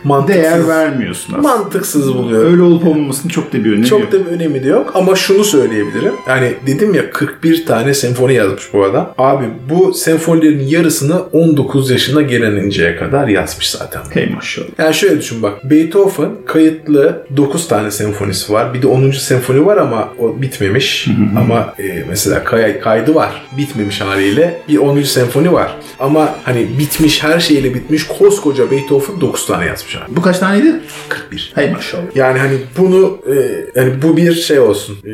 mantıksız, 0.04 0.42
Değer 0.42 0.68
vermiyorsun 0.68 1.32
aslında. 1.34 1.48
mantıksız 1.48 2.14
buluyorum. 2.14 2.52
Öyle 2.52 2.62
olup 2.62 2.86
olmamasının 2.86 3.28
çok 3.28 3.52
da 3.52 3.64
bir 3.64 3.72
önemi 3.72 3.86
Çok 3.86 4.00
yok. 4.00 4.12
da 4.12 4.20
bir 4.26 4.30
önemi 4.30 4.64
de 4.64 4.68
yok 4.68 4.90
ama 4.94 5.16
şunu 5.16 5.44
söyleyebilirim. 5.44 6.12
Yani 6.28 6.54
dedim 6.66 6.94
ya 6.94 7.10
41 7.10 7.66
tane 7.66 7.94
senfoni 7.94 8.34
yazmış 8.34 8.64
bu 8.72 8.84
adam. 8.84 9.14
Abi 9.18 9.44
bu 9.70 9.94
senfonilerin 9.94 10.66
yarısını 10.68 11.22
19 11.32 11.69
yaşına 11.90 12.22
geleninceye 12.22 12.96
kadar 12.96 13.28
yazmış 13.28 13.70
zaten. 13.70 14.00
Hey 14.10 14.26
maşallah. 14.34 14.66
Yani 14.78 14.94
şöyle 14.94 15.18
düşün 15.18 15.42
bak. 15.42 15.70
Beethoven 15.70 16.30
kayıtlı 16.46 17.26
9 17.36 17.68
tane 17.68 17.90
senfonisi 17.90 18.52
var. 18.52 18.74
Bir 18.74 18.82
de 18.82 18.86
10. 18.86 19.10
senfoni 19.10 19.66
var 19.66 19.76
ama 19.76 20.08
o 20.18 20.42
bitmemiş. 20.42 21.08
ama 21.36 21.74
e, 21.78 22.04
mesela 22.08 22.44
kay- 22.44 22.80
kaydı 22.80 23.14
var. 23.14 23.46
Bitmemiş 23.58 24.00
haliyle. 24.00 24.60
Bir 24.68 24.78
10. 24.78 25.02
senfoni 25.02 25.52
var. 25.52 25.76
Ama 25.98 26.34
hani 26.42 26.78
bitmiş 26.78 27.22
her 27.22 27.40
şeyle 27.40 27.74
bitmiş 27.74 28.06
koskoca 28.06 28.70
Beethoven 28.70 29.20
9 29.20 29.46
tane 29.46 29.66
yazmış 29.66 29.96
abi. 29.96 30.16
Bu 30.16 30.22
kaç 30.22 30.38
taneydi? 30.38 30.72
41. 31.08 31.52
Hey 31.54 31.70
maşallah. 31.70 32.02
Yani 32.14 32.38
hani 32.38 32.54
bunu 32.78 33.18
e, 33.26 33.34
yani 33.80 33.92
bu 34.02 34.16
bir 34.16 34.32
şey 34.34 34.58
olsun. 34.58 34.96
E, 35.04 35.10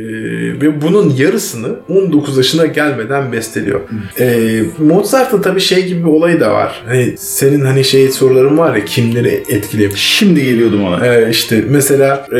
ve 0.61 0.83
bunun 0.83 1.15
yarısını 1.17 1.69
19 1.89 2.37
yaşına 2.37 2.67
gelmeden 2.67 3.33
besteliyor. 3.33 3.81
E, 4.21 4.61
Mozart'ın 4.79 5.43
tabii 5.43 5.61
şey 5.61 5.87
gibi 5.87 6.01
bir 6.01 6.11
olayı 6.11 6.41
da 6.41 6.46
var. 6.49 6.83
Hani 6.87 7.15
senin 7.19 7.65
hani 7.65 7.85
şey 7.85 8.09
soruların 8.09 8.59
var 8.59 8.77
ya 8.77 8.85
kimleri 8.85 9.43
etkilemiş. 9.49 10.01
Şimdi 10.01 10.45
geliyordum 10.45 10.85
ona. 10.85 11.07
Ee, 11.07 11.31
işte 11.31 11.65
mesela 11.69 12.27
e, 12.33 12.39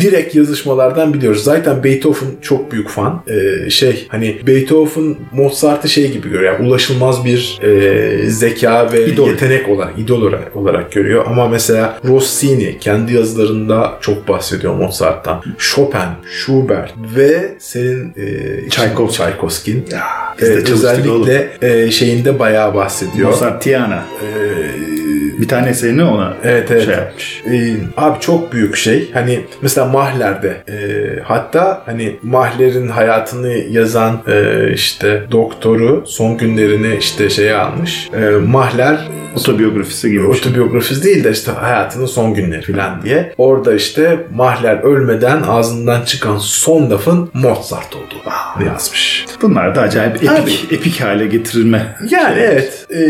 direkt 0.00 0.34
yazışmalardan 0.34 1.14
biliyoruz. 1.14 1.44
Zaten 1.44 1.84
Beethoven 1.84 2.28
çok 2.42 2.72
büyük 2.72 2.88
fan. 2.88 3.22
Ee, 3.28 3.70
şey 3.70 4.06
hani 4.08 4.36
Beethoven 4.46 5.16
Mozart'ı 5.32 5.88
şey 5.88 6.12
gibi 6.12 6.30
görüyor. 6.30 6.52
Yani 6.54 6.68
ulaşılmaz 6.68 7.24
bir 7.24 7.58
e, 7.62 8.30
zeka 8.30 8.92
ve 8.92 9.06
İdol. 9.06 9.28
yetenek 9.28 9.68
olarak, 9.68 9.98
idol 9.98 10.22
olarak, 10.22 10.56
olarak 10.56 10.92
görüyor. 10.92 11.24
Ama 11.26 11.48
mesela 11.48 11.98
Rossini 12.08 12.78
kendi 12.80 13.14
yazılarında 13.14 13.98
çok 14.00 14.28
bahsediyor 14.28 14.74
Mozart'tan. 14.74 15.42
Chopin, 15.58 16.00
Schubert 16.30 16.94
ve 17.16 17.54
senin 17.58 18.12
e, 18.16 18.68
Tchaikovsky. 18.68 19.28
Tchaikovsky'nin 19.28 19.84
Ya, 19.92 20.02
biz 20.40 20.48
de 20.48 20.52
e, 20.52 20.56
oğlum. 20.56 20.72
özellikle 20.72 21.48
e, 21.62 21.90
şeyinde 21.90 22.38
bayağı 22.38 22.74
bahsediyor. 22.74 23.32
Mozartiana. 23.36 24.06
E, 24.22 24.95
Bir 25.40 25.48
tane 25.48 25.68
eserini 25.68 26.04
ona 26.04 26.34
Evet 26.44 26.70
evet. 26.70 26.84
şey 26.84 26.94
yapmış. 26.94 27.42
Ee, 27.50 27.74
abi 27.96 28.20
çok 28.20 28.52
büyük 28.52 28.76
şey. 28.76 29.12
Hani 29.12 29.40
mesela 29.62 29.86
Mahler'de 29.86 30.56
e, 30.68 30.76
hatta 31.24 31.82
hani 31.86 32.16
Mahler'in 32.22 32.88
hayatını 32.88 33.52
yazan 33.52 34.22
e, 34.28 34.70
işte 34.74 35.22
doktoru 35.30 36.04
son 36.06 36.38
günlerini 36.38 36.96
işte 36.96 37.30
şeye 37.30 37.54
almış. 37.54 38.08
E, 38.14 38.30
Mahler 38.46 38.98
Otobiyografisi 39.36 40.10
gibi. 40.10 40.20
şey. 40.20 40.30
otobiyografisi 40.30 41.04
değil 41.04 41.24
de 41.24 41.30
işte 41.30 41.52
hayatının 41.52 42.06
son 42.06 42.34
günleri 42.34 42.72
falan 42.72 43.02
diye. 43.02 43.32
Orada 43.38 43.74
işte 43.74 44.26
Mahler 44.34 44.82
ölmeden 44.82 45.42
ağzından 45.42 46.04
çıkan 46.04 46.38
son 46.38 46.90
lafın 46.90 47.30
Mozart 47.34 47.96
olduğunu 47.96 48.66
yazmış. 48.68 49.26
Bunlar 49.42 49.74
da 49.74 49.80
acayip 49.80 50.16
epik, 50.22 50.72
epik 50.72 51.00
hale 51.00 51.26
getirilme. 51.26 51.96
Yani 52.10 52.38
evet. 52.40 52.86
E, 52.90 53.00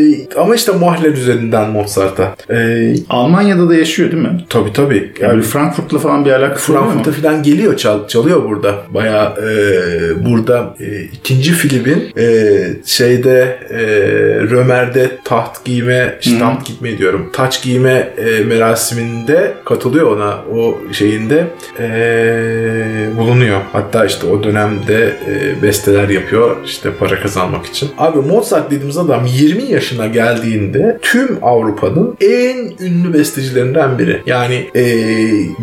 ama 0.41 0.55
işte 0.55 0.73
Mahler 0.73 1.13
üzerinden 1.13 1.71
Mozart'a. 2.17 2.55
E, 2.55 2.95
Almanya'da 3.11 3.69
da 3.69 3.75
yaşıyor 3.75 4.13
değil 4.13 4.23
mi? 4.23 4.45
tabii 4.49 4.73
tabii. 4.73 5.13
Yani 5.21 5.43
Frankfurt'la 5.43 5.99
falan 5.99 6.25
bir 6.25 6.33
alakası 6.33 6.73
mu? 6.73 6.79
Frankfurt'a 6.79 7.13
falan 7.13 7.43
geliyor 7.43 7.77
çal, 7.77 8.09
çalıyor 8.09 8.45
burada. 8.49 8.75
Bayağı 8.95 9.27
e, 9.27 10.25
burada 10.27 10.75
e, 10.81 11.01
ikinci 11.03 11.53
Filip'in 11.53 12.13
e, 12.23 12.57
şeyde 12.85 13.59
e, 13.71 13.81
Römer'de 14.51 15.11
taht 15.25 15.65
giyme, 15.65 16.19
işte 16.21 16.39
taht 16.39 16.67
gitme 16.67 16.99
diyorum. 16.99 17.31
Taç 17.33 17.63
giyme 17.63 18.09
e, 18.19 18.45
merasiminde 18.45 19.55
katılıyor 19.65 20.17
ona 20.17 20.35
o 20.59 20.79
şeyinde 20.93 21.45
e, 21.81 21.89
bulunuyor. 23.19 23.61
Hatta 23.73 24.05
işte 24.05 24.27
o 24.27 24.43
dönemde 24.43 25.17
e, 25.31 25.63
besteler 25.63 26.09
yapıyor 26.09 26.57
işte 26.65 26.91
para 26.99 27.21
kazanmak 27.23 27.67
için. 27.67 27.91
Abi 27.99 28.19
Mozart 28.19 28.71
dediğimiz 28.71 28.99
adam 28.99 29.27
20 29.27 29.63
yaşına 29.63 30.07
geldiğinde 30.07 30.99
tüm 31.03 31.39
Avrupa'nın 31.43 32.06
en 32.21 32.57
ünlü 32.87 33.15
bestecilerinden 33.15 33.99
biri. 33.99 34.23
Yani 34.27 34.67
e, 34.77 34.85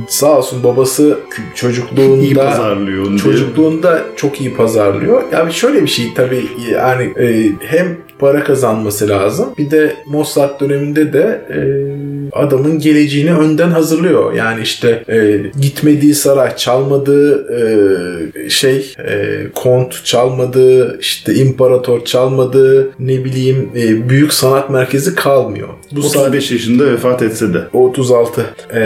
sağ 0.07 0.37
olsun 0.37 0.63
babası 0.63 1.17
çocukluğunda 1.55 2.23
İyi 2.23 2.33
pazarlıyor 2.33 3.07
onu. 3.07 3.17
çocukluğunda 3.17 4.01
çok 4.15 4.41
iyi 4.41 4.53
pazarlıyor. 4.53 5.23
Yani 5.31 5.53
şöyle 5.53 5.81
bir 5.81 5.87
şey 5.87 6.05
tabii 6.15 6.47
yani 6.71 7.03
e, 7.19 7.51
hem 7.59 7.97
para 8.19 8.43
kazanması 8.43 9.09
lazım. 9.09 9.49
Bir 9.57 9.71
de 9.71 9.95
Mozart 10.07 10.61
döneminde 10.61 11.13
de 11.13 11.41
e, 11.49 11.59
adamın 12.31 12.79
geleceğini 12.79 13.33
önden 13.33 13.69
hazırlıyor. 13.71 14.33
Yani 14.33 14.61
işte 14.61 15.03
e, 15.09 15.41
gitmediği 15.61 16.13
saray, 16.15 16.55
çalmadığı 16.55 17.45
e, 17.55 18.49
şey, 18.49 18.93
e, 19.07 19.41
kont 19.55 20.05
çalmadığı, 20.05 20.97
işte 20.99 21.33
imparator 21.35 22.05
çalmadığı, 22.05 22.89
ne 22.99 23.23
bileyim 23.25 23.69
e, 23.75 24.09
büyük 24.09 24.33
sanat 24.33 24.69
merkezi 24.69 25.15
kalmıyor. 25.15 25.67
bu 25.91 25.99
35 25.99 26.51
yaşında 26.51 26.85
vefat 26.85 27.21
etse 27.21 27.53
de. 27.53 27.61
O 27.73 27.85
36. 27.87 28.45
Ee, 28.73 28.79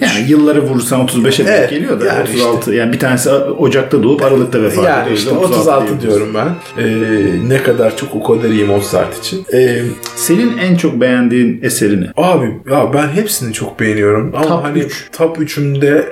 Yani 0.00 0.24
yılları 0.28 0.62
vurursan 0.62 1.00
35'e 1.06 1.44
Evet, 1.48 1.70
geliyor 1.70 2.00
da 2.00 2.04
yani 2.06 2.22
36. 2.22 2.74
Yani 2.74 2.92
bir 2.92 2.98
tanesi 2.98 3.30
Ocak'ta 3.30 4.02
doğup 4.02 4.22
Aralık'ta 4.24 4.62
vefat 4.62 4.78
ediyor. 4.78 4.90
yani 4.96 5.10
O 5.10 5.12
işte 5.14 5.30
yüzden 5.30 5.44
36 5.44 5.86
diyoruz. 5.86 6.02
diyorum 6.02 6.28
ben. 6.34 6.82
Ee, 6.82 7.48
ne 7.48 7.62
kadar 7.62 7.96
çok 7.96 8.14
o 8.14 8.22
kadar 8.24 8.48
iyi 8.50 8.64
Mozart 8.64 9.18
için. 9.18 9.44
Ee, 9.52 9.82
Senin 10.16 10.58
en 10.58 10.76
çok 10.76 11.00
beğendiğin 11.00 11.60
eserini? 11.62 12.06
Abi 12.16 12.51
ya 12.70 12.90
ben 12.94 13.08
hepsini 13.08 13.52
çok 13.52 13.80
beğeniyorum. 13.80 14.32
Ama 14.34 14.46
Top 14.48 14.64
hani 14.64 14.78
üç. 14.78 15.08
top 15.12 15.38
3'ümde 15.38 16.04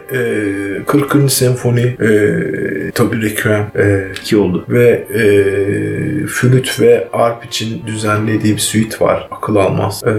e, 0.81 0.85
40. 0.85 1.33
senfoni 1.33 1.81
e, 1.81 2.11
tabii 2.95 3.23
Requiem 3.23 3.67
e, 3.79 4.05
İki 4.21 4.37
oldu. 4.37 4.65
ve 4.69 5.07
e, 5.15 5.23
flüt 6.27 6.81
ve 6.81 7.09
arp 7.13 7.45
için 7.45 7.83
düzenlediği 7.87 8.55
bir 8.55 8.61
suite 8.61 9.05
var. 9.05 9.29
Akıl 9.31 9.57
almaz. 9.57 10.03
E, 10.07 10.11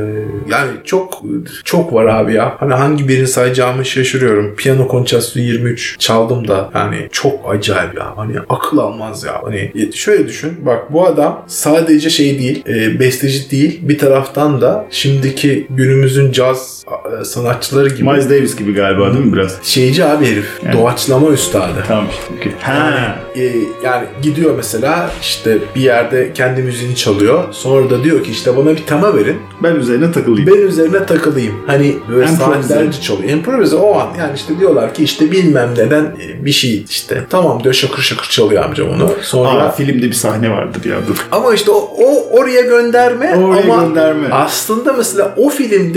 yani 0.51 0.71
çok 0.84 1.21
çok 1.63 1.93
var 1.93 2.05
abi 2.05 2.34
ya. 2.34 2.55
Hani 2.60 2.73
hangi 2.73 3.07
birini 3.07 3.27
sayacağımı 3.27 3.86
şaşırıyorum. 3.86 4.55
Piyano 4.55 4.88
konçerto 4.88 5.39
23 5.39 5.95
çaldım 5.99 6.47
da 6.47 6.69
yani 6.75 7.07
çok 7.12 7.53
acayip 7.53 7.97
ya. 7.97 8.13
Hani 8.17 8.34
akıl 8.49 8.77
almaz 8.77 9.23
ya. 9.23 9.41
Hani 9.43 9.71
şöyle 9.93 10.27
düşün. 10.27 10.51
Bak 10.65 10.93
bu 10.93 11.05
adam 11.05 11.45
sadece 11.47 12.10
şey 12.10 12.39
değil, 12.39 12.63
e, 12.67 12.99
besteci 12.99 13.51
değil. 13.51 13.79
Bir 13.81 13.97
taraftan 13.97 14.62
da 14.62 14.88
şimdiki 14.89 15.67
günümüzün 16.12 16.32
caz 16.32 16.86
e, 17.21 17.26
sanatçıları 17.26 17.89
gibi 17.89 18.04
Miles 18.10 18.30
Davis 18.30 18.56
gibi 18.56 18.74
galiba 18.74 19.13
değil 19.13 19.26
mi 19.26 19.34
biraz? 19.34 19.58
şeyci 19.63 20.06
abi 20.06 20.26
herif. 20.26 20.60
Yani. 20.65 20.78
Doğaçlama 20.78 21.30
üstadı. 21.30 21.84
Tamam 21.88 22.06
işte. 22.12 22.34
okey. 22.39 22.52
Ha. 22.62 23.15
E, 23.36 23.41
yani 23.84 24.06
gidiyor 24.21 24.54
mesela 24.56 25.12
işte 25.21 25.58
bir 25.76 25.82
yerde 25.82 26.34
kendi 26.34 26.62
müziğini 26.62 26.95
çalıyor. 26.95 27.43
Sonra 27.52 27.89
da 27.89 28.04
diyor 28.04 28.24
ki 28.24 28.32
işte 28.32 28.58
bana 28.58 28.69
bir 28.69 28.78
tema 28.86 29.15
verin. 29.15 29.38
Ben 29.63 29.76
üzerine 29.76 30.12
takılayım. 30.12 30.47
Ben 30.47 30.62
üzerine 30.62 31.06
takılayım. 31.06 31.56
Hani 31.67 31.95
böyle 32.10 32.28
saatlerce 32.28 33.02
çalıyor. 33.02 33.30
Improvize 33.30 33.76
o 33.76 34.00
an. 34.00 34.08
Yani 34.19 34.32
işte 34.36 34.60
diyorlar 34.60 34.93
ki 34.93 35.04
işte 35.04 35.32
bilmem 35.32 35.69
neden 35.78 36.04
e, 36.04 36.45
bir 36.45 36.52
şey 36.52 36.86
işte. 36.89 37.24
Tamam 37.30 37.63
diyor 37.63 37.74
şakır 37.74 38.02
şakır 38.02 38.28
çalıyor 38.30 38.63
amcam 38.63 38.89
onu. 38.89 39.12
Sonra 39.21 39.50
Aa, 39.63 39.71
filmde 39.71 40.08
bir 40.08 40.13
sahne 40.13 40.52
vardır 40.52 40.86
ya 40.89 40.97
dur. 41.08 41.28
ama 41.32 41.54
işte 41.54 41.71
o, 41.71 41.89
o 42.00 42.38
oraya 42.39 42.62
gönderme 42.62 43.36
Oraya 43.36 43.74
ama 43.74 43.84
gönderme. 43.84 44.28
aslında 44.32 44.93
mesela 44.93 45.34
o 45.38 45.50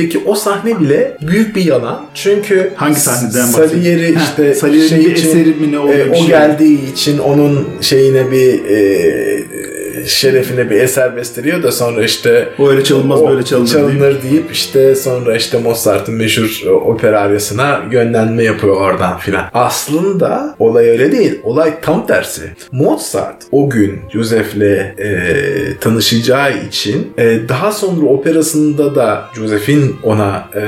filmdeki 0.05 0.29
o 0.29 0.35
sahne 0.35 0.81
bile 0.81 1.17
büyük 1.21 1.57
bir 1.57 1.65
yalan. 1.65 2.07
Çünkü 2.15 2.73
Hangi 2.77 3.01
sahneden 3.01 3.47
Salieri 3.47 4.17
işte 4.25 4.55
Salieri'nin 4.55 4.89
şey 4.89 5.05
bir 5.05 5.11
için, 5.11 5.29
eseri 5.29 5.55
mi 5.55 5.73
ne 5.73 5.79
oluyor 5.79 6.07
e, 6.07 6.11
o 6.11 6.15
şey. 6.15 6.27
geldiği 6.27 6.93
için 6.93 7.19
onun 7.19 7.69
şeyine 7.81 8.31
bir 8.31 8.65
e, 8.65 9.45
şerefine 10.07 10.71
bir 10.71 10.77
eser 10.81 11.17
besteliyor 11.17 11.63
da 11.63 11.73
sonra 11.73 12.05
işte 12.05 12.49
O 12.59 12.71
öyle 12.71 12.85
çalınmaz 12.85 13.21
o 13.21 13.29
böyle 13.29 13.45
çalınır. 13.45 13.69
çalınır 13.69 14.23
deyip 14.23 14.53
işte 14.53 14.95
sonra 14.95 15.37
işte 15.37 15.59
Mozart'ın 15.59 16.15
meşhur 16.15 16.63
e, 16.67 16.71
opera 16.71 17.21
aryasına 17.21 17.81
gönderme 17.91 18.43
yapıyor 18.43 18.77
oradan 18.77 19.19
filan. 19.19 19.45
Aslında 19.55 20.55
olay 20.59 20.89
öyle 20.89 21.13
değil. 21.13 21.41
Olay 21.43 21.81
tam 21.81 22.07
tersi. 22.07 22.43
Mozart 22.73 23.37
o 23.53 23.71
gün 23.71 24.01
Joseph'le 24.13 24.63
e, 24.99 25.17
tanışacağı 25.81 26.59
için 26.69 27.13
e, 27.19 27.39
daha 27.49 27.73
sonra 27.73 28.07
operasında 28.07 28.95
da 28.95 29.25
Joseph'in 29.37 29.97
ona 30.03 30.49
e, 30.55 30.63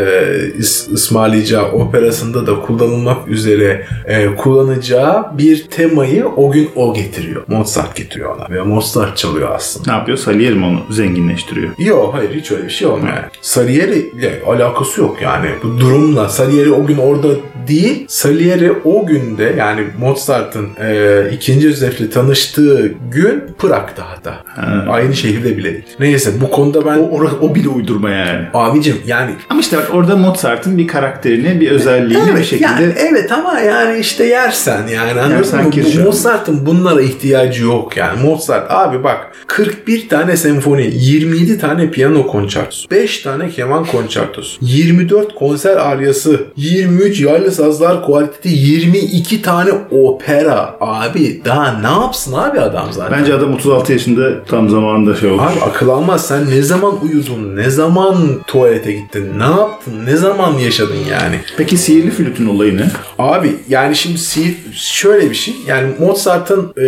is, 0.59 0.89
ısmarlayacağı 0.93 1.73
operasında 1.73 2.47
da 2.47 2.61
kullanılmak 2.61 3.29
üzere 3.29 3.87
e, 4.07 4.27
kullanacağı 4.37 5.39
bir 5.39 5.67
temayı 5.71 6.27
o 6.27 6.51
gün 6.51 6.71
o 6.77 6.95
getiriyor. 6.95 7.43
Mozart 7.49 7.97
getiriyor 7.97 8.37
ona 8.37 8.55
ve 8.57 8.63
Mozart 8.63 9.16
çalıyor 9.17 9.51
aslında. 9.55 9.91
Ne 9.91 9.97
yapıyor? 9.99 10.19
Salieri 10.19 10.55
mi 10.55 10.65
onu 10.67 10.81
zenginleştiriyor? 10.91 11.69
Yok 11.79 12.15
hayır 12.15 12.31
hiç 12.35 12.53
öyle 12.53 12.65
bir 12.65 12.71
şey 12.71 12.89
olmuyor. 12.89 13.15
Yani. 13.17 13.27
Salieri 13.43 13.99
ile 13.99 14.43
alakası 14.47 15.01
yok 15.01 15.23
yani. 15.23 15.49
Bu 15.65 15.81
durumla 15.81 16.29
Salieri 16.29 16.73
o 16.73 16.87
gün 16.87 16.97
orada 16.99 17.29
değil. 17.69 18.05
Salieri 18.09 18.73
o 18.85 19.07
günde 19.07 19.55
yani 19.59 19.81
Mozart'ın 19.99 20.69
e, 20.81 21.23
ikinci 21.33 21.69
Joseph'le 21.69 22.13
tanıştığı 22.13 22.93
gün 23.11 23.45
Prag'da 23.59 24.03
hatta. 24.11 24.35
Ha. 24.47 24.85
Aynı 24.91 25.17
şehirde 25.17 25.57
bile 25.57 25.73
değil. 25.73 25.85
Neyse 26.01 26.31
bu 26.41 26.51
konuda 26.51 26.87
ben 26.87 26.99
O, 26.99 27.29
o, 27.41 27.55
bile 27.55 27.69
uydurma 27.69 28.11
yani. 28.11 28.47
abicim 28.55 28.97
yani 29.07 29.31
Ama 29.51 29.61
işte 29.61 29.77
bak 29.77 29.91
orada 29.93 30.17
Mozart'ın 30.17 30.79
bir 30.79 30.87
karakterini, 30.87 31.61
bir 31.61 31.71
özelliğini 31.71 32.37
bir 32.37 32.45
şekilde 32.45 32.67
yani, 32.67 32.93
evet 32.97 33.33
ama 33.33 33.61
yani 33.61 33.99
işte 33.99 34.25
yersen 34.25 34.87
yani 34.87 35.33
Yersen 35.33 35.65
mı? 35.65 35.71
kirşen. 35.71 36.05
Mozart'ın 36.05 36.67
bunlara 36.67 37.03
ihtiyacı 37.03 37.63
yok 37.65 37.97
yani. 37.97 38.23
Mozart 38.23 38.71
abi 38.71 39.05
bak 39.07 39.33
41 39.47 40.09
tane 40.09 40.37
senfoni, 40.37 40.91
27 40.95 41.59
tane 41.59 41.91
piyano 41.91 42.27
konçertosu, 42.27 42.91
5 42.91 43.19
tane 43.19 43.51
keman 43.51 43.85
konçertosu, 43.87 44.59
24 44.61 45.35
konser 45.35 45.77
aryası, 45.77 46.41
23 46.57 47.21
yaylı 47.21 47.51
sazlar 47.53 48.03
kuarteti, 48.07 48.49
22 48.49 49.43
tane 49.43 49.71
opera. 49.91 50.77
Abi 50.81 51.41
daha 51.45 51.73
ne 51.81 52.03
yapsın 52.03 52.33
abi 52.33 52.61
adam 52.61 52.89
zaten? 52.93 53.19
Bence 53.19 53.35
adam 53.35 53.55
36 53.55 53.93
yaşında 53.93 54.45
tam 54.45 54.69
zamanında 54.69 55.15
şey 55.15 55.31
olmuş. 55.31 55.43
Abi 55.43 55.61
akıl 55.61 55.89
almaz. 55.89 56.27
Sen 56.27 56.51
ne 56.51 56.63
zaman 56.63 56.95
uyudun? 57.03 57.57
Ne 57.57 57.71
zaman 57.71 58.17
tuvalete 58.47 58.93
gittin? 58.93 59.39
Ne 59.39 59.45
yaptın? 59.45 60.07
Ne 60.07 60.17
zaman 60.17 60.53
yaşadın 60.53 60.99
yani? 61.11 61.41
Peki 61.57 61.77
sihirli 61.77 62.11
flütün 62.11 62.47
olayı 62.47 62.77
ne? 62.77 62.87
Abi 63.19 63.57
yani 63.69 63.97
şimdi 63.97 64.19
sihir 64.19 64.57
şöyle 64.73 65.31
bir 65.31 65.35
şey. 65.35 65.55
Yani 65.67 65.93
Mozart'ın 66.01 66.73
e, 66.77 66.83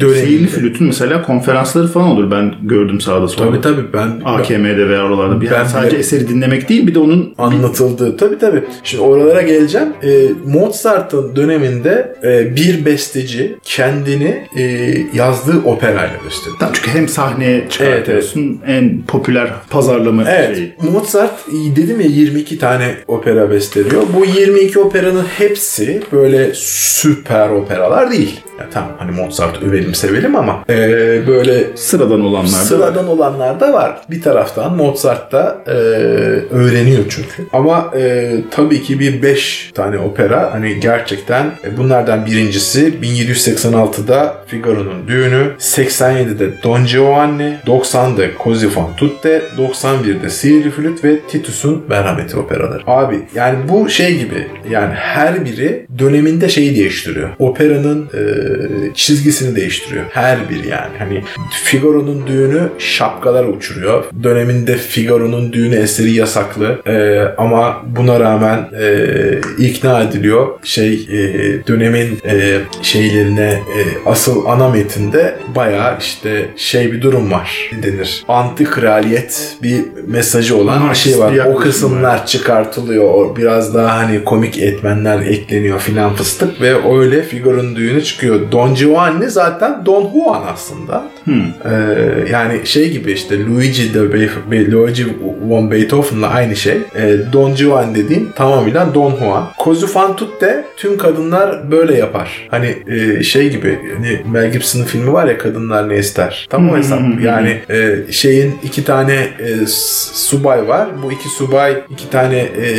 dönemi. 0.00 0.26
Sihirli 0.26 0.46
flütün 0.46 0.86
mesela 0.86 1.22
konferansları 1.40 1.88
falan 1.88 2.08
olur 2.08 2.30
ben 2.30 2.54
gördüm 2.62 3.00
sağda 3.00 3.28
solda. 3.28 3.46
Tabii 3.50 3.60
tabii 3.60 3.92
ben 3.92 4.20
AKM'de 4.24 4.88
veya 4.88 5.04
oralarda. 5.04 5.40
Bir 5.40 5.50
Ben 5.50 5.56
yani 5.56 5.68
sadece 5.68 5.90
bile- 5.90 5.98
eseri 6.00 6.28
dinlemek 6.28 6.68
değil 6.68 6.86
bir 6.86 6.94
de 6.94 6.98
onun 6.98 7.34
anlatıldı. 7.38 8.16
Tabii 8.16 8.38
tabii. 8.38 8.62
Şimdi 8.84 9.02
oralara 9.02 9.42
geleceğim. 9.42 9.88
E, 10.02 10.28
Mozart'ın 10.46 11.36
döneminde 11.36 12.16
e, 12.24 12.56
bir 12.56 12.84
besteci 12.84 13.56
kendini 13.64 14.44
e, 14.56 14.62
yazdığı 15.14 15.58
operayla 15.64 16.16
gösteriyor. 16.24 16.56
Tamam, 16.60 16.74
çünkü 16.76 16.98
hem 16.98 17.08
sahneye 17.08 17.64
çıkartıyorsun 17.70 18.60
en 18.66 19.02
popüler 19.08 19.48
pazarlama 19.70 20.22
Evet. 20.30 20.56
şeyi. 20.56 20.74
Mozart 20.92 21.32
dedim 21.76 22.00
ya 22.00 22.06
22 22.06 22.58
tane 22.58 22.94
opera 23.08 23.50
besteliyor. 23.50 24.02
Bu 24.16 24.24
22 24.40 24.78
operanın 24.80 25.24
hepsi 25.38 26.02
böyle 26.12 26.50
süper 26.54 27.48
operalar 27.48 28.10
değil. 28.10 28.40
Ya 28.60 28.66
tamam 28.72 28.90
hani 28.98 29.10
Mozart 29.10 29.62
övelim 29.62 29.94
sevelim 29.94 30.36
ama 30.36 30.64
e, 30.68 30.76
böyle 31.26 31.76
Sıradan 31.76 32.20
olanlar 32.20 32.52
da 32.52 32.56
var. 32.56 32.64
Sıradan 32.64 33.08
olanlar 33.08 33.60
da 33.60 33.72
var. 33.72 34.00
Bir 34.10 34.22
taraftan 34.22 34.76
Mozart 34.76 35.32
da 35.32 35.58
e, 35.66 35.70
öğreniyor 36.50 37.04
çünkü. 37.08 37.46
Ama 37.52 37.92
e, 37.96 38.34
tabii 38.50 38.82
ki 38.82 39.00
bir 39.00 39.22
5 39.22 39.70
tane 39.74 39.98
opera 39.98 40.54
hani 40.54 40.80
gerçekten 40.80 41.46
e, 41.64 41.76
bunlardan 41.76 42.26
birincisi 42.26 42.94
1786'da 43.02 44.34
Figaro'nun 44.46 45.08
düğünü, 45.08 45.50
87'de 45.58 46.62
Don 46.62 46.84
Giovanni, 46.86 47.56
90'da 47.66 48.24
Così 48.44 48.68
fan 48.68 48.96
tutte, 48.96 49.42
91'de 49.58 50.30
Sihirli 50.30 50.70
Flüt 50.70 51.04
ve 51.04 51.20
Titus'un 51.20 51.84
Merhameti 51.88 52.36
operaları. 52.36 52.82
Abi 52.86 53.20
yani 53.34 53.58
bu 53.68 53.88
şey 53.88 54.18
gibi 54.18 54.46
yani 54.70 54.94
her 54.94 55.44
biri 55.44 55.86
döneminde 55.98 56.48
şeyi 56.48 56.76
değiştiriyor. 56.76 57.28
Operanın 57.38 58.08
e, 58.14 58.45
çizgisini 58.94 59.56
değiştiriyor. 59.56 60.04
Her 60.10 60.50
biri 60.50 60.68
yani. 60.68 60.98
Hani 60.98 61.24
Figaro'nun 61.64 62.26
düğünü 62.26 62.62
şapkalar 62.78 63.44
uçuruyor. 63.44 64.04
Döneminde 64.22 64.76
Figaro'nun 64.76 65.52
düğünü 65.52 65.74
eseri 65.76 66.12
yasaklı. 66.12 66.80
E, 66.86 67.20
ama 67.38 67.82
buna 67.86 68.20
rağmen 68.20 68.68
e, 68.80 69.04
ikna 69.58 70.02
ediliyor. 70.02 70.48
Şey 70.64 70.92
e, 70.92 71.18
dönemin 71.66 72.18
e, 72.26 72.58
şeylerine 72.82 73.50
e, 73.52 73.80
asıl 74.06 74.46
ana 74.46 74.68
metinde 74.68 75.36
bayağı 75.54 75.98
işte 76.00 76.46
şey 76.56 76.92
bir 76.92 77.02
durum 77.02 77.30
var. 77.30 77.70
Denir? 77.82 78.24
Anti 78.28 78.64
kraliyet 78.64 79.56
bir 79.62 79.84
mesajı 80.06 80.56
olan 80.56 80.80
bir 80.80 80.84
Anarşist 80.84 81.16
şey 81.16 81.24
var. 81.24 81.46
O 81.46 81.56
kısımlar 81.56 82.26
çıkartılıyor. 82.26 83.04
O 83.04 83.36
Biraz 83.36 83.74
daha 83.74 83.96
hani 83.96 84.24
komik 84.24 84.58
etmenler 84.58 85.20
ekleniyor 85.20 85.80
filan 85.80 86.14
fıstık 86.14 86.60
ve 86.60 86.98
öyle 86.98 87.22
Figaro'nun 87.22 87.76
düğünü 87.76 88.04
çıkıyor. 88.04 88.35
Don 88.52 88.74
Giovanni 88.74 89.30
zaten 89.30 89.84
Don 89.86 90.04
Juan 90.12 90.42
aslında. 90.54 91.02
Hmm. 91.26 91.42
Ee, 91.42 92.30
yani 92.32 92.60
şey 92.66 92.90
gibi 92.90 93.12
işte 93.12 93.44
Luigi 93.46 93.94
de 93.94 94.12
Be- 94.50 94.70
Luigi 94.72 95.06
von 95.48 95.70
Beethoven'la 95.70 96.28
aynı 96.28 96.56
şey. 96.56 96.74
Ee, 96.96 97.14
Don 97.32 97.54
Giovanni 97.54 97.94
dediğim 97.94 98.32
tamamıyla 98.36 98.94
Don 98.94 99.16
Juan. 99.18 99.48
Così 99.64 99.86
fan 99.86 100.16
tutte 100.16 100.64
tüm 100.76 100.98
kadınlar 100.98 101.70
böyle 101.70 101.94
yapar. 101.98 102.48
Hani 102.50 102.76
e, 102.88 103.22
şey 103.22 103.50
gibi 103.50 103.78
hani 103.96 104.20
Mel 104.32 104.52
Gibson'ın 104.52 104.84
filmi 104.84 105.12
var 105.12 105.26
ya 105.26 105.38
kadınlar 105.38 105.88
ne 105.88 105.98
ister. 105.98 106.46
Tam 106.50 106.68
o 106.68 106.72
Hmm, 106.72 106.78
hesap. 106.78 107.00
Yani 107.24 107.58
e, 107.70 107.98
şeyin 108.12 108.54
iki 108.64 108.84
tane 108.84 109.14
e, 109.14 109.66
subay 110.12 110.68
var. 110.68 110.88
Bu 111.02 111.12
iki 111.12 111.28
subay 111.28 111.76
iki 111.90 112.10
tane 112.10 112.38
e, 112.38 112.72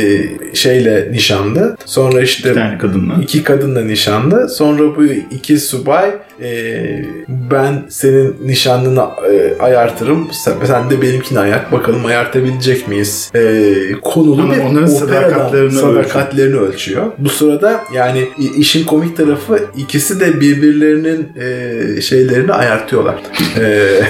şeyle 0.54 1.08
nişanlı. 1.12 1.76
Sonra 1.84 2.20
işte 2.20 2.50
Bir 2.50 2.54
tane 2.54 2.78
kadınla. 2.78 3.14
iki 3.22 3.42
kadınla 3.42 3.80
nişanlı. 3.80 4.48
Sonra 4.48 4.96
bu 4.96 5.04
iki 5.04 5.48
iki 5.48 5.58
subay 5.58 6.10
e, 6.42 7.04
ben 7.28 7.86
senin 7.88 8.36
nişanlını 8.44 9.04
e, 9.30 9.62
ayartırım. 9.62 10.28
Sen, 10.32 10.52
sen 10.66 10.90
de 10.90 11.02
benimkini 11.02 11.38
ayart. 11.38 11.72
Bakalım 11.72 12.04
ayartabilecek 12.04 12.88
miyiz? 12.88 13.30
E, 13.34 13.72
konulu 14.02 14.42
Ama 14.42 14.54
bir 14.54 14.60
onların 14.60 14.86
sadakatlerini 14.86 15.72
sadakatlerini 15.72 16.56
ölçüyor. 16.56 17.06
Bu 17.18 17.28
sırada 17.28 17.84
yani 17.94 18.28
işin 18.56 18.84
komik 18.84 19.16
tarafı 19.16 19.60
ikisi 19.76 20.20
de 20.20 20.40
birbirlerinin 20.40 21.28
e, 21.40 22.00
şeylerini 22.00 22.52
ayartıyorlar. 22.52 23.14
E, 23.60 24.00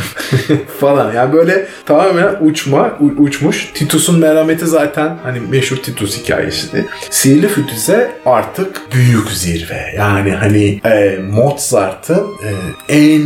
falan. 0.80 1.12
Yani 1.12 1.32
böyle 1.32 1.66
tamamen 1.86 2.36
uçma, 2.40 2.96
u- 3.00 3.22
uçmuş. 3.22 3.70
Titus'un 3.74 4.18
merhameti 4.18 4.66
zaten 4.66 5.16
hani 5.22 5.40
meşhur 5.40 5.76
Titus 5.76 6.18
hikayesi. 6.22 6.86
Sihirli 7.10 7.48
Flüt 7.48 7.72
ise 7.72 8.10
artık 8.26 8.80
büyük 8.94 9.28
zirve. 9.30 9.94
Yani 9.96 10.30
hani 10.32 10.80
e, 10.84 11.18
Mozart'ın 11.32 12.26
e, 12.44 12.50
en 12.96 13.22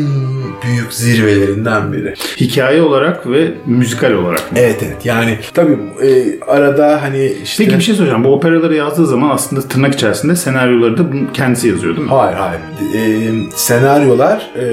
büyük 0.64 0.92
zirvelerinden 0.92 1.92
biri. 1.92 2.14
Hikaye 2.40 2.82
olarak 2.82 3.30
ve 3.30 3.48
müzikal 3.66 4.12
olarak 4.12 4.52
mı? 4.52 4.58
Evet 4.60 4.82
evet 4.86 5.06
yani 5.06 5.38
tabii 5.54 5.78
e, 6.02 6.40
arada 6.40 7.02
hani 7.02 7.32
işte... 7.42 7.64
Peki 7.64 7.78
bir 7.78 7.82
şey 7.84 7.94
soracağım. 7.94 8.24
Bu 8.24 8.34
operaları 8.34 8.74
yazdığı 8.74 9.06
zaman 9.06 9.30
aslında 9.30 9.62
tırnak 9.62 9.94
içerisinde 9.94 10.36
senaryoları 10.36 10.98
da 10.98 11.02
kendisi 11.34 11.68
yazıyor 11.68 11.96
değil 11.96 12.06
mi? 12.08 12.14
Hayır 12.14 12.36
hayır. 12.36 12.60
E, 12.94 13.00
senaryolar 13.56 14.50
e, 14.58 14.64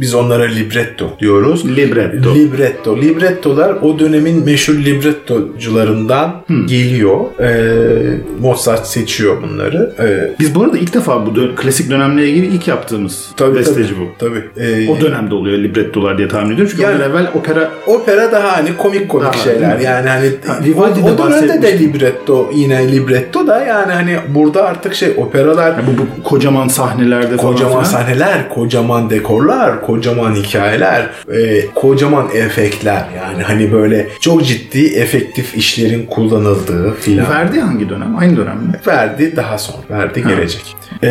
biz 0.00 0.14
onlara 0.14 0.44
libretto 0.86 1.10
diyoruz. 1.20 1.76
Libretto. 1.76 2.34
Libretto. 2.34 2.96
Librettolar 2.96 3.70
o 3.82 3.98
dönemin 3.98 4.44
meşhur 4.44 4.74
librettocularından 4.74 6.30
geliyor. 6.66 7.16
E, 7.40 8.18
Mozart 8.40 8.86
seçiyor 8.86 9.36
bunları. 9.42 9.92
E, 9.98 10.34
Biz 10.40 10.54
bu 10.54 10.62
arada 10.62 10.78
ilk 10.78 10.94
defa 10.94 11.26
bu 11.26 11.30
dö- 11.30 11.54
klasik 11.54 11.90
dönemle 11.90 12.28
ilgili 12.28 12.46
ilk 12.46 12.68
yaptığımız 12.68 13.28
tabii, 13.36 13.58
besteci 13.58 13.88
tabii, 13.94 14.00
bu. 14.00 14.06
Tabii. 14.18 14.66
E, 14.66 14.88
O 14.90 15.00
dönemde 15.00 15.34
oluyor 15.34 15.58
librettolar 15.58 16.18
diye 16.18 16.28
tahmin 16.28 16.54
ediyorum. 16.54 16.68
Çünkü 16.70 16.82
Yani- 16.82 16.94
ondan 16.96 17.10
evvel 17.10 17.26
opera 17.34 17.70
opera 17.86 18.32
daha 18.32 18.56
hani 18.56 18.76
komik 18.76 19.08
komik 19.08 19.26
Daha, 19.26 19.32
şeyler. 19.44 19.78
Yani 19.78 20.08
hani 20.08 20.30
Ha, 20.46 20.58
o, 20.62 20.64
Vivaldi'de 20.64 21.04
o 21.10 21.18
dönemde 21.18 21.62
de 21.62 21.78
libretto 21.78 22.50
yine 22.54 22.92
libretto 22.92 23.46
da 23.46 23.60
yani 23.64 23.92
hani 23.92 24.16
burada 24.28 24.64
artık 24.64 24.94
şey 24.94 25.08
operalar 25.16 25.66
Yani 25.72 25.82
bu, 25.86 26.00
bu 26.00 26.22
kocaman 26.28 26.68
sahnelerde 26.68 27.36
falan 27.36 27.52
Kocaman 27.52 27.82
sahneler, 27.84 28.48
kocaman 28.48 29.10
dekorlar, 29.10 29.82
kocaman 29.82 30.34
hikayeler, 30.76 31.10
e, 31.34 31.66
kocaman 31.74 32.26
efektler 32.34 33.04
yani 33.16 33.42
hani 33.42 33.72
böyle 33.72 34.08
çok 34.20 34.44
ciddi 34.44 34.86
efektif 34.86 35.56
işlerin 35.56 36.06
kullanıldığı 36.06 36.94
filan. 36.94 37.30
Verdi 37.30 37.60
hangi 37.60 37.88
dönem? 37.88 38.16
Aynı 38.18 38.36
dönem 38.36 38.56
mi? 38.56 38.80
Verdi 38.86 39.36
daha 39.36 39.58
sonra, 39.58 39.78
verdi 39.90 40.22
gelecek. 40.28 40.76
E, 41.02 41.08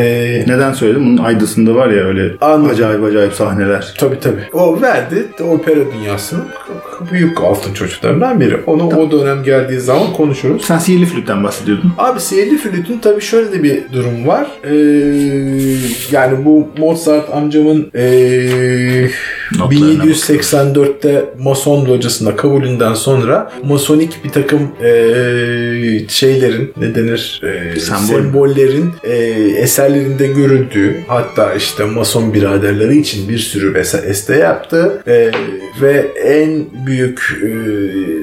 Neden 0.47 0.73
söyledim? 0.73 1.05
Bunun 1.05 1.23
aydısında 1.23 1.75
var 1.75 1.89
ya 1.89 2.03
öyle 2.03 2.31
Anladım. 2.41 2.71
acayip 2.71 3.03
acayip 3.03 3.33
sahneler. 3.33 3.93
tabii 3.97 4.19
tabii. 4.19 4.41
O 4.53 4.81
verdi 4.81 5.25
opera 5.43 5.79
dünyasının 5.93 6.45
büyük 7.11 7.41
altın 7.41 7.73
çocuklarından 7.73 8.39
biri. 8.39 8.57
Onu 8.67 8.87
o 8.87 9.11
dönem 9.11 9.43
geldiği 9.43 9.79
zaman 9.79 10.13
konuşuruz. 10.13 10.65
Sen 10.65 10.77
sihirli 10.77 11.05
flütten 11.05 11.43
bahsediyordun. 11.43 11.93
Abi 11.97 12.19
sihirli 12.19 12.57
flütün 12.57 12.97
tabii 12.97 13.21
şöyle 13.21 13.51
de 13.51 13.63
bir 13.63 13.83
durum 13.93 14.27
var. 14.27 14.47
Ee, 14.63 14.75
yani 16.11 16.45
bu 16.45 16.67
Mozart 16.77 17.33
amcamın 17.33 17.91
ee, 17.95 19.09
1784'te 19.59 21.25
Mason 21.39 21.85
locasında 21.85 22.35
kabulünden 22.35 22.93
sonra 22.93 23.51
masonik 23.63 24.23
bir 24.23 24.29
takım 24.29 24.61
ee, 24.83 25.99
şeylerin 26.09 26.73
ne 26.77 26.95
denir 26.95 27.41
ee, 27.43 27.79
Sembol. 27.79 28.05
sembollerin 28.05 28.91
ee, 29.03 29.13
eserlerinde 29.57 30.27
görüldüğü 30.27 30.95
hatta 31.07 31.53
işte 31.53 31.85
mason 31.85 32.33
biraderleri 32.33 32.97
için 32.97 33.29
bir 33.29 33.37
sürü 33.37 33.73
bese- 33.73 34.05
este 34.05 34.35
yaptı 34.35 35.01
Ee, 35.07 35.31
ve 35.81 36.05
en 36.25 36.65
büyük 36.87 37.19
ee, 37.43 37.47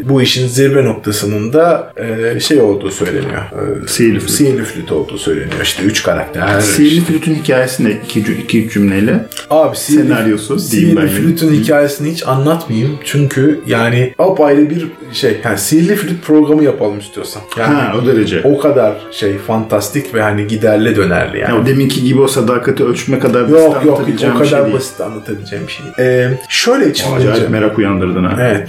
bu 0.08 0.22
işin 0.22 0.46
zirve 0.48 0.84
noktasının 0.84 1.52
da 1.52 1.92
ee, 2.36 2.40
şey 2.40 2.60
olduğu 2.60 2.90
söyleniyor. 2.90 3.42
Ee, 3.52 3.88
Sihirli 3.88 4.20
flüt. 4.20 4.30
Sihirli 4.30 4.64
flüt 4.64 4.92
olduğu 4.92 5.18
söyleniyor. 5.18 5.60
İşte 5.62 5.82
üç 5.82 6.02
karakter. 6.02 6.60
Sihirli 6.60 7.00
flütün 7.00 7.34
hikayesi 7.34 7.84
ne? 7.84 7.90
İki, 8.04 8.20
iki 8.20 8.68
cümleyle. 8.70 9.26
Abi 9.50 9.76
sihirli, 9.76 10.02
Senaryosu 10.08 10.48
diyeyim 10.58 10.70
sihirli 10.90 10.96
ben 10.96 11.08
flütün 11.08 11.46
yine. 11.46 11.56
hikayesini 11.64 12.12
hiç 12.12 12.26
anlatmayayım. 12.26 12.98
Çünkü 13.04 13.60
yani 13.66 14.14
apayrı 14.18 14.70
bir 14.70 14.86
şey. 15.12 15.36
Yani 15.44 15.58
sihirli 15.58 15.96
flüt 15.96 16.22
programı 16.24 16.64
yapalım 16.64 16.98
istiyorsan. 16.98 17.42
Yani 17.58 17.74
Ha 17.74 17.94
o 18.02 18.06
derece. 18.06 18.40
o 18.44 18.58
kadar 18.58 18.92
şey 19.12 19.38
fantastik 19.38 20.14
ve 20.14 20.22
hani 20.22 20.46
giderli 20.46 20.96
dönerli 20.96 21.38
yani. 21.38 21.50
Ya 21.54 21.60
o 21.62 21.66
deminki 21.66 22.04
gibi 22.04 22.20
o 22.20 22.28
sadakati 22.28 22.84
ölçme 22.84 23.18
kadar 23.18 23.42
basit 23.52 23.56
yok 23.64 23.84
yok 23.86 24.02
o 24.14 24.18
şey 24.18 24.50
kadar 24.50 24.72
basit 24.72 25.00
anlatabileceğim 25.00 25.66
bir 25.66 25.72
şey 25.72 25.84
değil. 25.86 26.08
Ee, 26.08 26.38
şöyle 26.48 26.90
içimde. 26.90 27.14
acayip 27.14 27.50
merak 27.50 27.78
uyandırdın 27.78 28.24
ha. 28.24 28.36
Evet. 28.40 28.68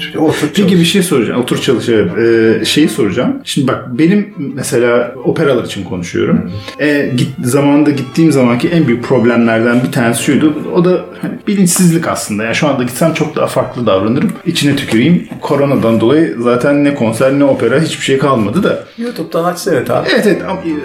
Peki 0.56 0.78
bir 0.80 0.86
şey 0.86 1.04
soracağım. 1.04 1.23
Otur 1.30 1.58
çalış. 1.58 1.90
evet. 1.90 2.12
Ee, 2.18 2.66
şeyi 2.66 2.90
soracağım. 2.90 3.34
Şimdi 3.44 3.68
bak 3.68 3.86
benim 4.00 4.34
mesela 4.56 5.16
operalar 5.26 5.64
için 5.64 5.84
konuşuyorum. 5.84 6.52
Ee, 6.80 7.12
git, 7.18 7.30
zamanında 7.44 7.90
gittiğim 7.90 8.32
zamanki 8.32 8.70
en 8.70 8.88
büyük 8.88 9.04
problemlerden 9.04 9.84
bir 9.88 9.92
tanesi 9.92 10.24
şuydu. 10.24 10.54
O 10.76 10.86
da 10.86 11.06
hani 11.22 11.34
bilinçsizlik 11.48 12.08
aslında. 12.08 12.44
Yani 12.44 12.56
şu 12.56 12.68
anda 12.68 12.84
gitsem 12.84 13.14
çok 13.14 13.36
daha 13.36 13.48
farklı 13.48 13.86
davranırım. 13.86 14.32
İçine 14.46 14.76
tüküreyim. 14.76 15.28
Koronadan 15.42 16.00
dolayı 16.02 16.36
zaten 16.40 16.84
ne 16.84 16.96
konser 16.96 17.34
ne 17.40 17.44
opera 17.44 17.80
hiçbir 17.80 18.04
şey 18.06 18.18
kalmadı 18.18 18.64
da. 18.64 18.84
YouTube'dan 18.98 19.44
aç 19.44 19.60
seyret 19.60 19.92
abi. 19.92 20.08
Evet 20.16 20.28
evet 20.28 20.42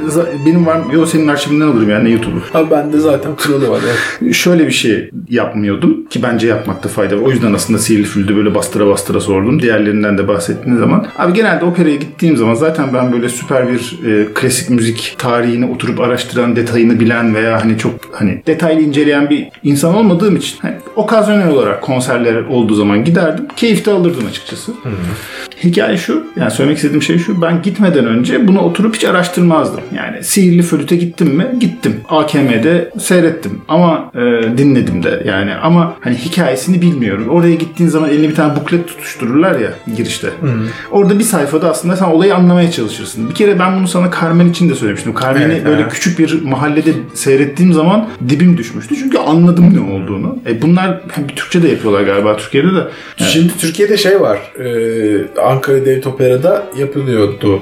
za- 0.09 0.46
benim 0.46 0.66
var 0.66 0.81
yo 0.92 1.07
senin 1.07 1.29
arşivinden 1.29 1.66
alırım 1.66 1.90
yani 1.90 2.11
YouTube'u. 2.12 2.40
Abi 2.59 2.70
bende 2.70 2.98
zaten 2.98 3.33
kuralı 3.37 3.70
var. 3.70 3.81
Şöyle 4.33 4.66
bir 4.66 4.72
şey 4.72 5.11
yapmıyordum 5.31 6.07
ki 6.07 6.22
bence 6.22 6.46
yapmakta 6.46 6.88
fayda 6.88 7.16
var. 7.16 7.22
O 7.22 7.31
yüzden 7.31 7.53
aslında 7.53 7.79
Sihirli 7.79 8.05
Fül'de 8.05 8.37
böyle 8.37 8.55
bastıra 8.55 8.87
bastıra 8.87 9.20
sordum. 9.20 9.62
Diğerlerinden 9.62 10.18
de 10.18 10.28
bahsettiğim 10.29 10.79
zaman. 10.79 11.07
Abi 11.19 11.33
genelde 11.33 11.64
operaya 11.64 11.97
gittiğim 11.97 12.37
zaman 12.37 12.55
zaten 12.55 12.95
ben 12.95 13.12
böyle 13.12 13.29
süper 13.29 13.69
bir 13.73 13.99
e, 14.07 14.35
klasik 14.35 14.71
müzik 14.71 15.14
tarihini 15.19 15.67
oturup 15.67 16.01
araştıran, 16.01 16.57
detayını 16.57 17.01
bilen 17.01 17.35
veya 17.35 17.64
hani 17.64 17.79
çok 17.79 17.93
hani 18.12 18.43
detaylı 18.47 18.81
inceleyen 18.81 19.31
bir 19.31 19.49
insan 19.62 19.95
olmadığım 19.95 20.37
için 20.37 20.59
hani 20.62 20.75
okazyonel 20.97 21.49
olarak 21.49 21.83
konserler 21.83 22.45
olduğu 22.45 22.75
zaman 22.75 23.05
giderdim. 23.05 23.47
Keyif 23.57 23.87
de 23.87 23.91
alırdım 23.91 24.27
açıkçası. 24.27 24.73
Hikaye 25.64 25.97
şu, 25.97 26.27
yani 26.40 26.51
söylemek 26.51 26.77
istediğim 26.77 27.03
şey 27.03 27.18
şu. 27.18 27.42
Ben 27.42 27.62
gitmeden 27.62 28.07
önce 28.07 28.49
bunu 28.49 28.61
oturup 28.61 28.97
hiç 28.97 29.05
araştırmazdım. 29.05 29.81
Yani 29.97 30.25
Sihirli 30.25 30.62
Flüt'e 30.62 30.97
gittim 30.97 31.29
mi? 31.29 31.47
Gittim. 31.61 32.01
AKM'de 32.09 32.90
seyrettim. 32.99 33.61
Ama 33.68 34.11
e, 34.14 34.18
dinledim 34.59 35.03
de 35.03 35.23
yani. 35.27 35.55
Ama 35.55 35.94
hani 36.01 36.14
hikayesini 36.16 36.83
bilmiyorum. 36.83 37.29
Oraya 37.29 37.55
gittiğin 37.55 37.90
zaman 37.90 38.11
eline 38.11 38.29
bir 38.29 38.35
tane 38.35 38.57
buklet 38.57 38.88
tutuştururlar 38.88 39.61
ya 39.61 39.71
girişte. 39.97 40.29
Orada 40.90 41.18
bir 41.18 41.25
sayfada 41.25 41.71
aslında 41.71 41.97
sen 41.97 42.05
olayı 42.07 42.35
anlamaya 42.35 42.71
çalışırsın. 42.71 43.31
Bir 43.31 43.35
kere 43.35 43.59
ben 43.59 43.77
bunu 43.79 43.88
sana 43.88 44.11
Carmen 44.21 44.47
için 44.47 44.68
de 44.71 44.75
söylemiştim. 44.75 45.14
Carmen'i 45.23 45.53
Evet, 45.53 45.64
böyle 45.66 45.83
evet. 45.83 45.92
küçük 45.92 46.18
bir 46.18 46.42
mahallede 46.42 46.90
seyrettiğim 47.14 47.73
zaman 47.73 48.09
dibim 48.29 48.57
düşmüştü. 48.57 48.97
Çünkü 48.97 49.18
anladım 49.18 49.75
ne 49.75 49.94
olduğunu. 49.94 50.38
E 50.47 50.62
bunlar 50.62 51.01
bir 51.29 51.37
Türkçe 51.37 51.62
de 51.62 51.68
yapıyorlar 51.68 52.03
galiba 52.03 52.37
Türkiye'de 52.37 52.75
de. 52.75 52.81
Şimdi 53.16 53.53
Türkiye'de 53.59 53.97
şey 53.97 54.21
var. 54.21 54.38
e, 54.59 54.64
Ankara 55.48 55.84
Devlet 55.84 56.06
Opera'da 56.06 56.66
yapılıyordu. 56.78 57.61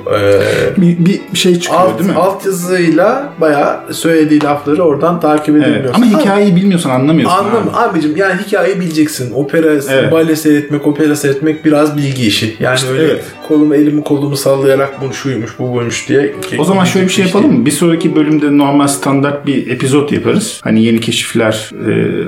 E, 0.76 0.80
Bir, 0.80 0.96
bir 1.06 1.20
şey 1.38 1.60
çıkıyor 1.60 1.82
alt, 1.82 1.98
değil 1.98 2.10
mi? 2.10 2.16
alt 2.16 2.46
yazıyla 2.46 3.32
bayağı 3.40 3.80
söylediği 3.94 4.42
lafları 4.44 4.82
oradan 4.82 5.20
takip 5.20 5.56
Evet. 5.56 5.66
edebiliyorsun. 5.68 6.02
Ama 6.02 6.20
hikayeyi 6.20 6.56
bilmiyorsan 6.56 6.90
anlamıyorsun. 6.90 7.38
Anladım 7.38 7.68
abi. 7.74 7.90
abicim 7.90 8.16
yani 8.16 8.40
hikayeyi 8.46 8.80
bileceksin. 8.80 9.32
Opera, 9.34 9.66
Evet. 9.90 10.12
bale 10.12 10.36
seyretmek, 10.36 10.86
opera 10.86 11.16
seyretmek 11.16 11.64
biraz 11.64 11.96
bilgi 11.96 12.26
işi. 12.26 12.56
Yani 12.60 12.78
öyle 12.92 13.04
evet. 13.04 13.24
Kolumu 13.48 13.74
elimi 13.74 14.04
kolumu 14.04 14.36
sallayarak 14.36 15.00
bu 15.02 15.14
şuymuş 15.14 15.58
bu 15.58 15.74
buymuş 15.74 16.08
diye. 16.08 16.34
O 16.58 16.64
zaman 16.64 16.84
şöyle 16.84 17.06
bir 17.06 17.12
şey 17.12 17.26
yapalım 17.26 17.58
mı? 17.58 17.66
Bir 17.66 17.70
sonraki 17.70 18.16
bölümde 18.16 18.58
normal 18.58 18.86
standart 18.86 19.46
bir 19.46 19.70
epizod 19.70 20.10
yaparız. 20.10 20.60
Hani 20.64 20.84
yeni 20.84 21.00
keşifler, 21.00 21.70
e, 21.86 22.24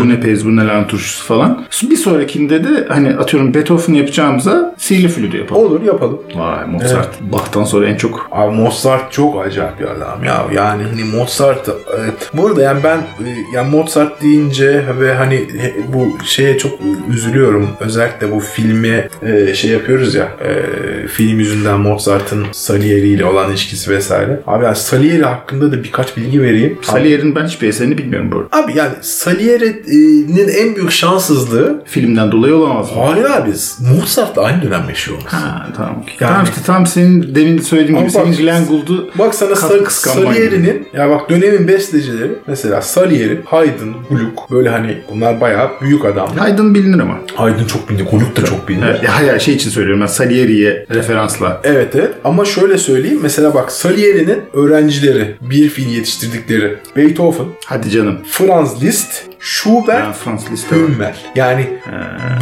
bu 0.00 0.08
ne 0.08 0.20
pez, 0.20 0.46
bu 0.46 0.56
ne 0.56 0.66
lan 0.66 0.86
turşusu 0.86 1.24
falan. 1.24 1.64
Bir 1.90 1.96
sonrakinde 1.96 2.64
de 2.64 2.86
hani 2.88 3.08
atıyorum 3.08 3.54
Beethoven 3.54 3.94
yapacağımıza 3.94 4.74
Sihirli 4.78 5.08
Flüt'ü 5.08 5.36
yapalım. 5.36 5.62
Olur 5.62 5.82
yapalım. 5.82 6.20
Vay 6.34 6.66
Mozart. 6.66 7.20
Bach'tan 7.20 7.64
sonra 7.64 7.86
en 7.86 7.96
çok 7.96 8.28
Abi 8.32 8.56
Mozart 8.56 9.12
çok 9.12 9.46
acayip 9.46 9.80
bir 9.80 9.84
adam 9.84 10.24
ya. 10.24 10.46
Yani 10.54 10.82
hani 10.82 11.04
Mozart 11.04 11.68
e, 11.68 11.72
bu 12.34 12.46
arada 12.46 12.62
yani 12.62 12.80
ben 12.84 12.98
e, 12.98 13.28
yani 13.54 13.70
Mozart 13.70 14.22
deyince 14.22 14.84
ve 15.00 15.14
hani 15.14 15.46
bu 15.94 16.24
şeye 16.24 16.58
çok 16.58 16.72
üzülüyorum. 17.10 17.68
Özellikle 17.80 18.32
bu 18.32 18.40
filmi 18.40 19.08
e, 19.22 19.54
şey 19.54 19.70
yapıyoruz 19.70 20.14
ya 20.14 20.28
e, 20.44 21.06
film 21.08 21.38
yüzünden 21.38 21.80
Mozart'ın 21.80 22.46
Salieri 22.52 23.08
ile 23.08 23.24
olan 23.24 23.50
ilişkisi 23.50 23.90
vesaire. 23.90 24.40
Abi 24.46 24.64
yani 24.64 24.76
Salieri 24.76 25.22
hakkında 25.24 25.72
da 25.72 25.84
birkaç 25.84 26.16
bilgi 26.16 26.42
vereyim. 26.42 26.78
Salieri'nin 26.82 27.34
ben 27.34 27.46
hiçbir 27.46 27.68
eserini 27.68 27.98
bilmiyorum 27.98 28.30
bu 28.32 28.36
arada. 28.38 28.48
Abi 28.66 28.78
yani 28.78 28.92
Salieri'nin 29.00 30.48
en 30.48 30.76
büyük 30.76 30.90
şanssızlığı 30.90 31.82
Filmden 31.86 32.32
dolayı 32.32 32.54
olamaz 32.54 32.92
mı? 32.96 33.02
Hayır 33.02 33.24
abi 33.24 33.50
Mozart'la 34.00 34.42
aynı 34.42 34.62
dönem 34.62 34.88
yaşıyor 34.88 35.18
olması. 35.18 35.36
Ha 35.36 35.66
tamam. 35.76 35.94
Yani- 36.06 36.18
Tamam 36.18 36.44
işte 36.44 36.56
tam 36.66 36.86
senin 36.86 37.34
demin 37.34 37.58
söylediğin 37.58 37.98
gibi. 37.98 38.06
Bak- 38.06 38.12
Senin 38.12 38.36
Glenn 38.36 38.66
Gould'u 38.66 39.10
Bak 39.18 39.34
sana 39.34 39.54
Sal- 39.56 39.84
Salieri'nin 39.88 40.88
ya 40.94 41.10
bak 41.10 41.30
dönemin 41.30 41.68
bestecileri 41.68 42.30
mesela 42.46 42.82
Salieri, 42.82 43.40
Haydn, 43.44 43.88
Gluck 44.10 44.50
böyle 44.50 44.68
hani 44.68 44.98
bunlar 45.12 45.40
bayağı 45.40 45.70
büyük 45.80 46.04
adamlar. 46.04 46.36
Haydn 46.36 46.74
bilinir 46.74 46.98
ama. 46.98 47.18
Haydn 47.34 47.64
çok 47.64 47.90
bilinir, 47.90 48.04
Gluck 48.10 48.36
da 48.36 48.44
çok 48.44 48.68
bilinir. 48.68 48.86
Evet, 48.86 49.00
ya, 49.02 49.20
ya 49.32 49.38
şey 49.38 49.54
için 49.54 49.70
söylüyorum 49.70 50.00
ben 50.00 50.06
Salieri'ye 50.34 50.86
referansla. 50.94 51.60
Evet 51.64 51.96
evet 51.96 52.14
ama 52.24 52.44
şöyle 52.44 52.78
söyleyeyim 52.78 53.18
mesela 53.22 53.54
bak 53.54 53.72
Salieri'nin 53.72 54.42
öğrencileri 54.52 55.34
bir 55.40 55.68
fiil 55.68 55.88
yetiştirdikleri 55.88 56.76
Beethoven, 56.96 57.46
Hadi 57.64 57.90
canım. 57.90 58.18
Franz 58.30 58.82
Liszt, 58.82 59.22
Schubert. 59.44 60.16
Hümmel. 60.70 61.16
Yani 61.34 61.66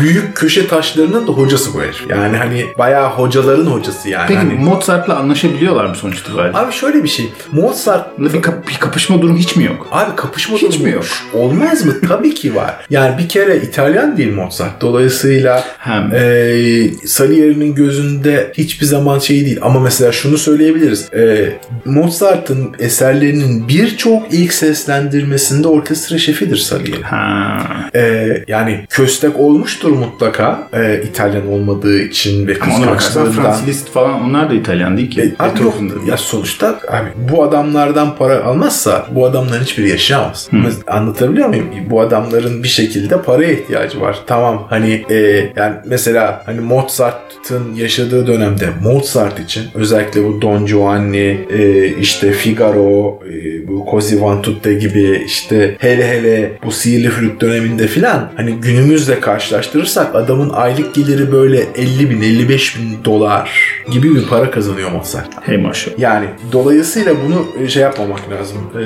büyük 0.00 0.36
köşe 0.36 0.66
taşlarının 0.66 1.26
da 1.26 1.32
hocası 1.32 1.74
bu 1.74 1.82
herif. 1.82 2.04
Yani 2.08 2.36
hani 2.36 2.66
bayağı 2.78 3.08
hocaların 3.10 3.66
hocası 3.66 4.08
yani. 4.08 4.24
Peki 4.28 4.38
Hani- 4.38 4.54
Mozart'la 4.54 5.16
anlaşabiliyorlar 5.16 5.84
mı 5.86 5.94
sonuç 5.94 6.18
itibariyle? 6.18 6.58
Abi 6.58 6.72
şöyle 6.72 7.04
bir 7.04 7.08
şey. 7.08 7.32
Mozart 7.52 8.18
Bir, 8.18 8.42
kap- 8.42 8.68
bir 8.68 8.76
kapışma 8.78 9.22
durumu 9.22 9.38
hiç 9.38 9.56
mi 9.56 9.64
yok? 9.64 9.88
Abi 9.92 10.16
kapışma 10.16 10.56
Hiç 10.56 10.62
durumu 10.62 10.84
mi 10.84 10.90
yok? 10.90 11.04
Olmaz 11.34 11.84
mı? 11.84 11.94
Tabii 12.08 12.34
ki 12.34 12.54
var. 12.54 12.74
Yani 12.90 13.18
bir 13.18 13.28
kere 13.28 13.56
İtalyan 13.56 14.16
değil 14.16 14.34
Mozart. 14.34 14.80
Dolayısıyla 14.80 15.64
Hem. 15.78 16.10
e, 16.14 17.06
Salieri'nin 17.06 17.74
gözünde 17.74 18.52
hiçbir 18.54 18.86
zaman 18.86 19.18
şey 19.18 19.44
değil. 19.44 19.58
Ama 19.62 19.80
mesela 19.80 20.12
şunu 20.12 20.38
söyleyebiliriz. 20.38 21.12
E, 21.14 21.52
Mozart'ın 21.84 22.74
eserlerinin 22.78 23.68
birçok 23.68 24.34
ilk 24.34 24.52
seslendirmesinde 24.52 25.68
orkestra 25.68 26.18
şefidir 26.18 26.56
Salieri. 26.56 26.91
Ha. 27.02 27.58
E, 27.94 28.28
yani 28.48 28.80
köstek 28.90 29.38
olmuştur 29.40 29.90
mutlaka 29.92 30.68
e, 30.72 31.02
İtalyan 31.02 31.48
olmadığı 31.48 31.98
için 32.02 32.46
ve 32.46 32.54
kıskançlığından. 32.54 33.32
Frans 33.32 33.66
Liszt 33.66 33.90
falan 33.90 34.22
onlar 34.22 34.50
da 34.50 34.54
İtalyan 34.54 34.96
değil 34.96 35.10
ki. 35.10 35.20
E, 35.20 35.42
abi 35.42 35.62
yok. 35.62 35.74
Ya 36.06 36.16
sonuçta 36.16 36.80
abi 36.88 37.08
bu 37.30 37.42
adamlardan 37.42 38.16
para 38.16 38.44
almazsa 38.44 39.06
bu 39.10 39.26
adamların 39.26 39.62
hiçbiri 39.62 39.88
yaşayamaz. 39.88 40.48
Mes- 40.52 40.90
Anlatabiliyor 40.90 41.48
muyum? 41.48 41.66
Bu 41.90 42.00
adamların 42.00 42.62
bir 42.62 42.68
şekilde 42.68 43.22
paraya 43.22 43.52
ihtiyacı 43.52 44.00
var. 44.00 44.18
Tamam 44.26 44.66
hani 44.70 45.04
e, 45.10 45.16
yani 45.56 45.74
mesela 45.86 46.42
hani 46.46 46.60
Mozart'ın 46.60 47.74
yaşadığı 47.74 48.26
dönemde 48.26 48.68
Mozart 48.82 49.40
için 49.40 49.62
özellikle 49.74 50.24
bu 50.24 50.42
Don 50.42 50.66
Giovanni 50.66 51.46
e, 51.50 51.86
işte 52.00 52.32
Figaro 52.32 53.20
e, 53.28 53.68
bu 53.68 53.86
Così 53.90 54.18
fan 54.20 54.42
tutte 54.42 54.74
gibi 54.74 55.22
işte 55.26 55.76
hele 55.78 56.08
hele 56.08 56.52
bu 56.64 56.72
sihirli 56.82 57.10
flüt 57.10 57.40
döneminde 57.40 57.86
filan 57.86 58.30
hani 58.36 58.52
günümüzle 58.52 59.20
karşılaştırırsak 59.20 60.14
adamın 60.14 60.50
aylık 60.50 60.94
geliri 60.94 61.32
böyle 61.32 61.66
50 61.76 62.10
bin 62.10 62.22
55 62.22 62.78
bin 62.78 63.04
dolar 63.04 63.50
gibi 63.90 64.14
bir 64.14 64.26
para 64.26 64.50
kazanıyor 64.50 64.90
Mozart. 64.90 65.28
Hey 65.42 65.58
maşallah. 65.58 65.98
Yani 65.98 66.26
dolayısıyla 66.52 67.14
bunu 67.26 67.68
şey 67.68 67.82
yapmamak 67.82 68.20
lazım. 68.30 68.58
Ee, 68.78 68.82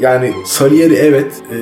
yani 0.00 0.32
Salieri 0.46 0.94
evet 0.94 1.32
e, 1.52 1.56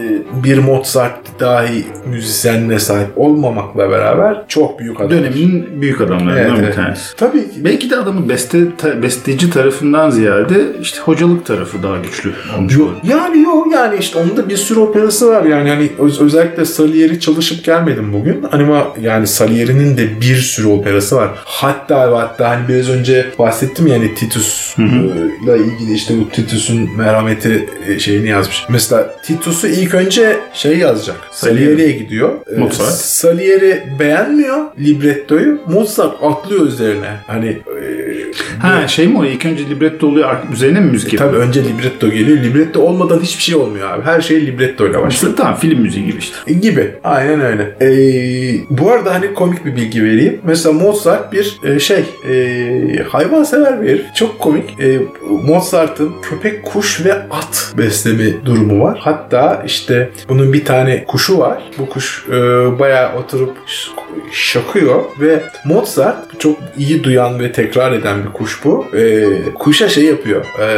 bir 0.45 0.59
Mozart 0.59 1.41
dahi 1.41 1.85
müzisyenliğine 2.07 2.79
sahip 2.79 3.09
olmamakla 3.17 3.91
beraber 3.91 4.45
çok 4.49 4.79
büyük 4.79 5.01
adam. 5.01 5.11
Dönemin 5.11 5.81
büyük 5.81 6.01
adamlarından 6.01 6.37
Evet, 6.37 6.59
bir 6.59 6.63
evet. 6.63 6.75
tanesi. 6.75 7.17
Tabii 7.17 7.51
ki. 7.51 7.65
Belki 7.65 7.91
de 7.91 7.97
adamın 7.97 8.29
beste 8.29 8.59
besteci 9.03 9.51
tarafından 9.51 10.11
ziyade 10.11 10.67
işte 10.81 11.01
hocalık 11.01 11.47
tarafı 11.47 11.83
daha 11.83 11.97
güçlü 11.99 12.33
olmuş 12.59 12.75
yani 13.05 13.43
yok 13.43 13.73
yani 13.73 13.97
işte 14.01 14.19
onun 14.19 14.37
da 14.37 14.49
bir 14.49 14.57
sürü 14.57 14.81
operası 14.81 15.29
var 15.29 15.34
yani 15.43 15.69
hani 15.71 15.89
öz- 15.99 16.21
özellikle 16.21 16.65
Salieri 16.65 17.21
çalışıp 17.21 17.65
gelmedim 17.65 18.13
bugün. 18.13 18.45
Ama 18.53 18.89
yani 19.01 19.27
Salieri'nin 19.27 19.97
de 19.97 20.21
bir 20.21 20.37
sürü 20.37 20.67
operası 20.67 21.17
var. 21.17 21.31
Hatta 21.45 22.13
ve 22.13 22.17
hatta 22.17 22.51
hani 22.51 22.69
biraz 22.69 22.89
önce 22.89 23.27
bahsettim 23.39 23.87
yani 23.87 24.15
Titus 24.15 24.75
e, 24.79 24.83
ile 25.45 25.57
ilgili 25.59 25.95
işte 25.95 26.15
bu 26.21 26.29
Titus'un 26.29 26.97
merhameti 26.97 27.69
e, 27.89 27.99
şeyini 27.99 28.29
yazmış. 28.29 28.63
Mesela 28.69 29.15
Titus'u 29.25 29.67
ilk 29.67 29.95
önce 29.95 30.37
şey 30.55 30.79
yazacak. 30.79 31.17
Salieri. 31.31 31.65
Salieri'ye 31.65 31.91
gidiyor. 31.99 32.31
E, 32.57 32.59
Mozart. 32.59 32.89
Salieri 32.95 33.83
beğenmiyor 33.99 34.59
librettoyu. 34.79 35.59
Mozart 35.67 36.15
atlıyor 36.23 36.67
üzerine. 36.67 37.11
Hani 37.27 37.47
e, 37.49 37.85
Ha 38.59 38.89
şey 38.89 39.09
mi 39.09 39.19
o 39.19 39.25
ilk 39.25 39.47
önce 39.47 39.69
libretto 39.71 40.07
oluyor 40.07 40.37
üzerine 40.53 40.81
mi 40.81 40.91
müzik 40.91 41.11
Tabii 41.19 41.23
yapıyor? 41.27 41.43
önce 41.49 41.65
libretto 41.65 42.11
geliyor. 42.11 42.39
Libretto 42.39 42.81
olmadan 42.81 43.21
hiçbir 43.21 43.43
şey 43.43 43.55
olmuyor 43.55 43.91
abi. 43.91 44.03
Her 44.05 44.21
şey 44.21 44.47
libretto 44.47 44.85
ile 44.87 44.93
başlıyor. 45.03 45.13
İşte 45.15 45.27
tamam 45.37 45.57
film 45.57 45.81
müziği 45.81 46.07
gibi 46.07 46.19
işte. 46.19 46.37
E, 46.47 46.53
Gibi. 46.53 46.95
Aynen 47.05 47.41
öyle. 47.41 47.77
Ee, 47.81 48.61
bu 48.71 48.91
arada 48.91 49.15
hani 49.15 49.35
komik 49.35 49.65
bir 49.65 49.77
bilgi 49.77 50.05
vereyim. 50.05 50.41
Mesela 50.45 50.73
Mozart 50.73 51.33
bir 51.33 51.59
e, 51.65 51.79
şey 51.79 52.05
e, 52.31 53.03
hayvansever 53.09 53.83
bir 53.83 53.89
herif. 53.89 54.05
Çok 54.17 54.39
komik. 54.39 54.81
E, 54.81 54.99
Mozart'ın 55.31 56.13
köpek, 56.23 56.65
kuş 56.65 57.05
ve 57.05 57.15
at 57.15 57.75
besleme 57.79 58.45
durumu 58.45 58.85
var. 58.85 58.99
Hatta 59.03 59.63
işte 59.67 60.11
bunun 60.29 60.53
bir 60.53 60.65
tane 60.65 61.05
kuşu 61.05 61.39
var. 61.39 61.63
Bu 61.79 61.89
kuş 61.89 62.25
e, 62.29 62.33
bayağı 62.79 63.17
oturup 63.17 63.57
şakıyor 64.33 65.05
ve 65.21 65.43
Mozart 65.65 66.41
çok 66.41 66.59
iyi 66.79 67.05
duyan 67.05 67.41
ve 67.41 67.53
tekrar 67.53 67.93
eden 67.93 68.17
bir 68.25 68.33
kuş 68.33 68.65
bu. 68.65 68.87
E, 68.97 69.25
kuşa 69.55 69.89
şey 69.89 70.05
yapıyor. 70.05 70.45
E, 70.61 70.69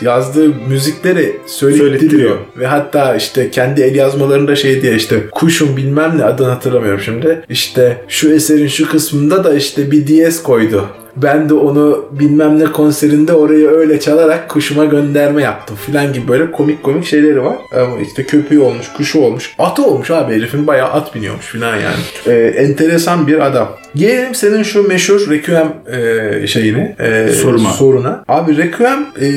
yazdığı 0.00 0.48
müzikleri 0.68 1.36
söylettiriyor. 1.46 1.90
Söylettiriyor. 1.90 2.36
Ve 2.58 2.66
hatta 2.66 3.09
işte 3.16 3.50
kendi 3.50 3.80
el 3.80 3.94
yazmalarında 3.94 4.56
şey 4.56 4.82
diye 4.82 4.94
işte 4.94 5.26
kuşun 5.30 5.76
bilmem 5.76 6.18
ne 6.18 6.24
adını 6.24 6.48
hatırlamıyorum 6.48 7.00
şimdi. 7.00 7.42
İşte 7.48 7.96
şu 8.08 8.32
eserin 8.32 8.68
şu 8.68 8.88
kısmında 8.88 9.44
da 9.44 9.54
işte 9.54 9.90
bir 9.90 10.06
diyez 10.06 10.42
koydu. 10.42 10.88
Ben 11.22 11.48
de 11.48 11.54
onu 11.54 12.04
bilmem 12.12 12.58
ne 12.58 12.64
konserinde 12.64 13.32
oraya 13.32 13.68
öyle 13.68 14.00
çalarak 14.00 14.48
kuşuma 14.48 14.84
gönderme 14.84 15.42
yaptım 15.42 15.76
filan 15.86 16.12
gibi 16.12 16.28
böyle 16.28 16.50
komik 16.52 16.82
komik 16.82 17.04
şeyleri 17.04 17.42
var. 17.44 17.56
Ama 17.76 18.00
işte 18.00 18.22
köpeği 18.24 18.60
olmuş, 18.60 18.92
kuşu 18.96 19.20
olmuş. 19.20 19.54
Atı 19.58 19.84
olmuş 19.86 20.10
abi 20.10 20.34
herifin 20.34 20.66
bayağı 20.66 20.88
at 20.88 21.14
biniyormuş 21.14 21.46
filan 21.46 21.76
yani. 21.76 22.02
Ee, 22.26 22.32
enteresan 22.46 23.26
bir 23.26 23.46
adam. 23.46 23.76
Gelelim 23.94 24.34
senin 24.34 24.62
şu 24.62 24.88
meşhur 24.88 25.30
Requiem 25.30 25.72
e, 25.92 26.46
şeyini. 26.46 26.96
e, 27.00 27.28
Soruma. 27.28 27.70
Soruna. 27.70 28.24
Abi 28.28 28.56
Requiem 28.56 29.06
e, 29.20 29.28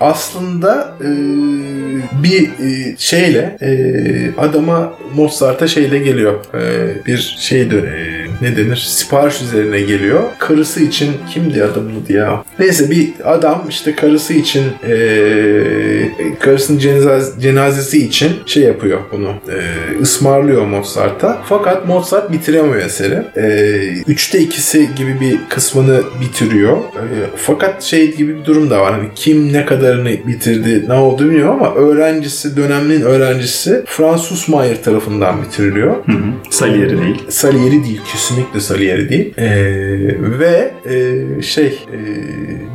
aslında 0.00 0.94
e, 1.00 1.08
bir 2.22 2.42
e, 2.42 2.94
şeyle 2.98 3.56
e, 3.62 3.70
adama 4.40 4.92
Mozart'a 5.16 5.66
şeyle 5.68 5.98
geliyor. 5.98 6.34
E, 6.54 6.60
bir 7.06 7.36
şeydi 7.38 7.74
e, 7.74 8.23
ne 8.44 8.56
denir? 8.56 8.76
Sipariş 8.76 9.42
üzerine 9.42 9.80
geliyor. 9.80 10.22
Karısı 10.38 10.82
için 10.82 11.12
kimdi 11.30 11.64
adamın 11.64 11.92
adı 12.04 12.12
ya? 12.12 12.44
Neyse 12.58 12.90
bir 12.90 13.12
adam 13.24 13.64
işte 13.68 13.94
karısı 13.94 14.34
için 14.34 14.62
e, 14.88 14.94
karısının 16.40 16.78
cenaz- 16.78 17.40
cenazesi 17.40 18.06
için 18.06 18.32
şey 18.46 18.62
yapıyor 18.62 18.98
bunu. 19.12 19.28
E, 19.28 19.56
ısmarlıyor 20.02 20.66
Mozart'a. 20.66 21.42
Fakat 21.48 21.88
Mozart 21.88 22.32
bitiremiyor 22.32 22.76
eseri. 22.76 23.22
E, 23.36 23.44
üçte 24.06 24.38
ikisi 24.40 24.88
gibi 24.96 25.20
bir 25.20 25.38
kısmını 25.48 26.02
bitiriyor. 26.20 26.76
E, 26.76 27.06
fakat 27.36 27.82
şey 27.82 28.16
gibi 28.16 28.36
bir 28.40 28.44
durum 28.44 28.70
da 28.70 28.80
var. 28.80 28.92
Hani 28.92 29.08
kim 29.14 29.52
ne 29.52 29.64
kadarını 29.66 30.10
bitirdi, 30.26 30.84
ne 30.88 30.94
oldu 30.94 31.24
bilmiyorum 31.24 31.62
ama 31.62 31.74
öğrencisi, 31.74 32.56
dönemin 32.56 33.00
öğrencisi 33.00 33.82
Fransus 33.86 34.48
Mayer 34.48 34.82
tarafından 34.82 35.42
bitiriliyor. 35.42 35.96
Hı 36.06 36.12
hı. 36.12 36.50
Salieri 36.50 37.02
değil. 37.02 37.22
Salieri 37.28 37.84
değil. 37.84 38.00
Kesinlikle 38.34 38.60
Salieri 38.60 39.08
değil. 39.08 39.34
Ee, 39.38 39.46
ve 40.38 40.74
e, 40.86 41.42
şey 41.42 41.66
e, 41.66 41.98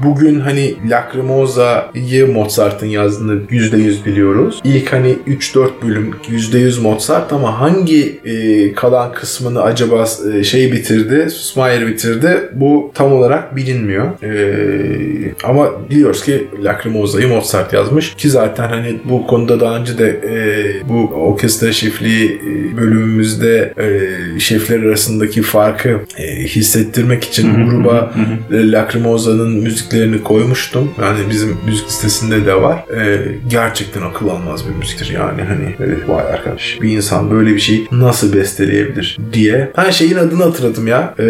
bugün 0.03 0.39
hani 0.39 0.75
Lacrimosa'yı 0.89 2.33
Mozart'ın 2.33 2.87
yazdığını 2.87 3.41
%100 3.49 4.05
biliyoruz. 4.05 4.61
İlk 4.63 4.93
hani 4.93 5.17
3-4 5.27 5.69
bölüm 5.83 6.11
%100 6.29 6.81
Mozart 6.81 7.33
ama 7.33 7.59
hangi 7.59 8.19
e, 8.25 8.73
kalan 8.73 9.13
kısmını 9.13 9.61
acaba 9.61 10.05
e, 10.33 10.43
şey 10.43 10.71
bitirdi, 10.71 11.29
Susmayer 11.29 11.87
bitirdi 11.87 12.49
bu 12.53 12.91
tam 12.93 13.13
olarak 13.13 13.55
bilinmiyor. 13.55 14.23
E, 14.23 15.33
ama 15.43 15.89
biliyoruz 15.89 16.23
ki 16.23 16.47
Lacrimosa'yı 16.63 17.27
Mozart 17.27 17.73
yazmış 17.73 18.15
ki 18.15 18.29
zaten 18.29 18.69
hani 18.69 18.99
bu 19.09 19.27
konuda 19.27 19.59
daha 19.59 19.77
önce 19.77 19.97
de 19.97 20.07
e, 20.07 20.89
bu 20.89 21.13
orkestra 21.15 21.71
şefliği 21.71 22.41
e, 22.47 22.77
bölümümüzde 22.77 23.73
e, 23.77 24.39
şefler 24.39 24.79
arasındaki 24.79 25.38
aradaki 25.39 25.41
farkı 25.41 25.99
e, 26.17 26.43
hissettirmek 26.43 27.23
için 27.23 27.65
gruba 27.69 28.13
e, 28.51 28.71
Lacrimosa'nın 28.71 29.51
müziklerini 29.51 30.23
koymuştum. 30.23 30.91
Yani 31.01 31.19
bizim 31.29 31.57
müzik 31.65 31.87
listesinde 31.87 32.45
de 32.45 32.61
var. 32.61 32.83
E, 32.95 33.19
gerçekten 33.49 34.01
akıl 34.01 34.27
almaz 34.27 34.69
bir 34.69 34.75
müziktir 34.75 35.13
yani. 35.13 35.41
Hani 35.41 35.89
e, 35.89 36.07
vay 36.07 36.23
arkadaş 36.33 36.77
bir 36.81 36.89
insan 36.89 37.31
böyle 37.31 37.55
bir 37.55 37.59
şey 37.59 37.87
nasıl 37.91 38.33
besteleyebilir 38.33 39.17
diye. 39.33 39.71
Ha 39.75 39.91
şeyin 39.91 40.15
adını 40.15 40.43
hatırladım 40.43 40.87
ya. 40.87 41.13
E, 41.19 41.25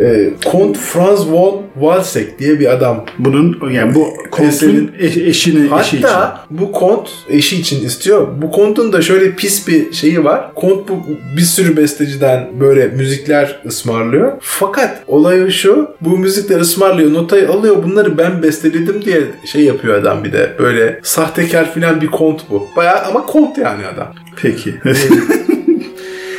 e, 0.00 0.30
Kont 0.44 0.76
Franz 0.76 1.30
von 1.30 1.62
Walsek 1.74 2.38
diye 2.38 2.60
bir 2.60 2.72
adam. 2.72 3.04
Bunun 3.18 3.70
yani 3.70 3.94
bu 3.94 4.08
kontun 4.30 4.90
eş, 4.98 5.16
eşini 5.16 5.68
Hatta 5.68 5.82
eşi 5.82 5.96
için. 5.96 6.08
bu 6.50 6.72
kont 6.72 7.08
eşi 7.28 7.56
için 7.56 7.86
istiyor. 7.86 8.28
Bu 8.42 8.50
kontun 8.50 8.92
da 8.92 9.02
şöyle 9.02 9.34
pis 9.34 9.68
bir 9.68 9.92
şeyi 9.92 10.24
var. 10.24 10.54
Kont 10.54 10.88
bu 10.88 11.02
bir 11.36 11.42
sürü 11.42 11.76
besteciden 11.76 12.48
böyle 12.60 12.86
müzikler 12.86 13.43
ısmarlıyor. 13.66 14.32
Fakat 14.40 15.02
olayı 15.06 15.52
şu. 15.52 15.90
Bu 16.00 16.18
müzikleri 16.18 16.60
ısmarlıyor. 16.60 17.12
Notayı 17.12 17.50
alıyor. 17.50 17.76
Bunları 17.82 18.18
ben 18.18 18.42
besteledim 18.42 19.04
diye 19.04 19.20
şey 19.44 19.62
yapıyor 19.64 19.94
adam 19.94 20.24
bir 20.24 20.32
de. 20.32 20.52
Böyle 20.58 21.00
sahtekar 21.02 21.74
filan 21.74 22.00
bir 22.00 22.06
kont 22.06 22.40
bu. 22.50 22.68
Bayağı 22.76 22.98
ama 23.04 23.26
kont 23.26 23.58
yani 23.58 23.86
adam. 23.86 24.08
Peki. 24.42 24.74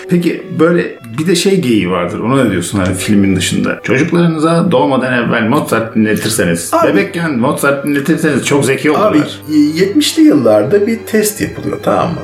Peki 0.09 0.43
böyle 0.59 0.95
bir 1.19 1.27
de 1.27 1.35
şey 1.35 1.61
geyiği 1.61 1.89
vardır. 1.91 2.19
Ona 2.19 2.43
ne 2.43 2.51
diyorsun 2.51 2.79
hani 2.79 2.95
filmin 2.95 3.35
dışında? 3.35 3.79
Çocuklarınıza 3.83 4.71
doğmadan 4.71 5.13
evvel 5.13 5.47
Mozart 5.47 5.95
dinletirseniz, 5.95 6.69
Abi- 6.73 6.87
bebekken 6.87 7.39
Mozart 7.39 7.85
dinletirseniz 7.85 8.45
çok 8.45 8.65
zeki 8.65 8.91
olurlar. 8.91 9.09
Abi 9.09 9.53
70'li 9.53 10.23
yıllarda 10.23 10.87
bir 10.87 10.99
test 10.99 11.41
yapılıyor 11.41 11.79
tamam 11.83 12.07
mı? 12.09 12.19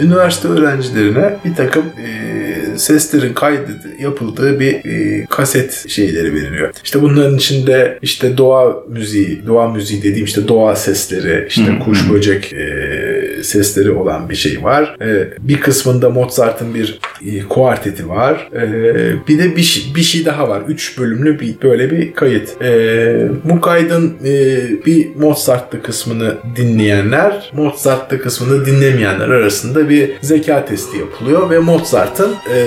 Ee, 0.00 0.04
üniversite 0.04 0.48
öğrencilerine 0.48 1.36
bir 1.44 1.54
takım 1.54 1.82
e, 1.82 2.29
seslerin 2.76 3.34
kaydı 3.34 3.70
yapıldığı 4.00 4.60
bir 4.60 4.74
e, 4.74 5.26
kaset 5.26 5.88
şeyleri 5.88 6.34
veriliyor. 6.34 6.70
İşte 6.84 7.02
bunların 7.02 7.36
içinde 7.36 7.98
işte 8.02 8.36
doğa 8.36 8.76
müziği, 8.88 9.42
doğa 9.46 9.68
müziği 9.68 10.02
dediğim 10.02 10.24
işte 10.24 10.48
doğa 10.48 10.76
sesleri, 10.76 11.46
işte 11.48 11.78
kuş 11.84 12.10
böcek 12.10 12.52
e, 12.52 13.42
sesleri 13.42 13.90
olan 13.90 14.30
bir 14.30 14.34
şey 14.34 14.62
var. 14.62 14.96
E, 15.02 15.28
bir 15.40 15.60
kısmında 15.60 16.10
Mozart'ın 16.10 16.74
bir 16.74 17.00
e, 17.26 17.40
kuarteti 17.40 18.08
var. 18.08 18.48
E, 18.54 19.28
bir 19.28 19.38
de 19.38 19.56
bir 19.56 19.62
şey, 19.62 19.94
bir 19.94 20.02
şey 20.02 20.24
daha 20.24 20.48
var. 20.48 20.62
Üç 20.68 20.98
bölümlü 20.98 21.40
bir 21.40 21.54
böyle 21.62 21.90
bir 21.90 22.14
kayıt. 22.14 22.62
E, 22.62 23.28
bu 23.44 23.60
kaydın 23.60 24.16
e, 24.24 24.60
bir 24.86 25.16
Mozart'lı 25.16 25.82
kısmını 25.82 26.34
dinleyenler, 26.56 27.52
Mozart'lı 27.54 28.22
kısmını 28.22 28.66
dinlemeyenler 28.66 29.28
arasında 29.28 29.88
bir 29.88 30.10
zeka 30.20 30.64
testi 30.64 30.98
yapılıyor 30.98 31.50
ve 31.50 31.58
Mozart'ın 31.58 32.34
e, 32.54 32.59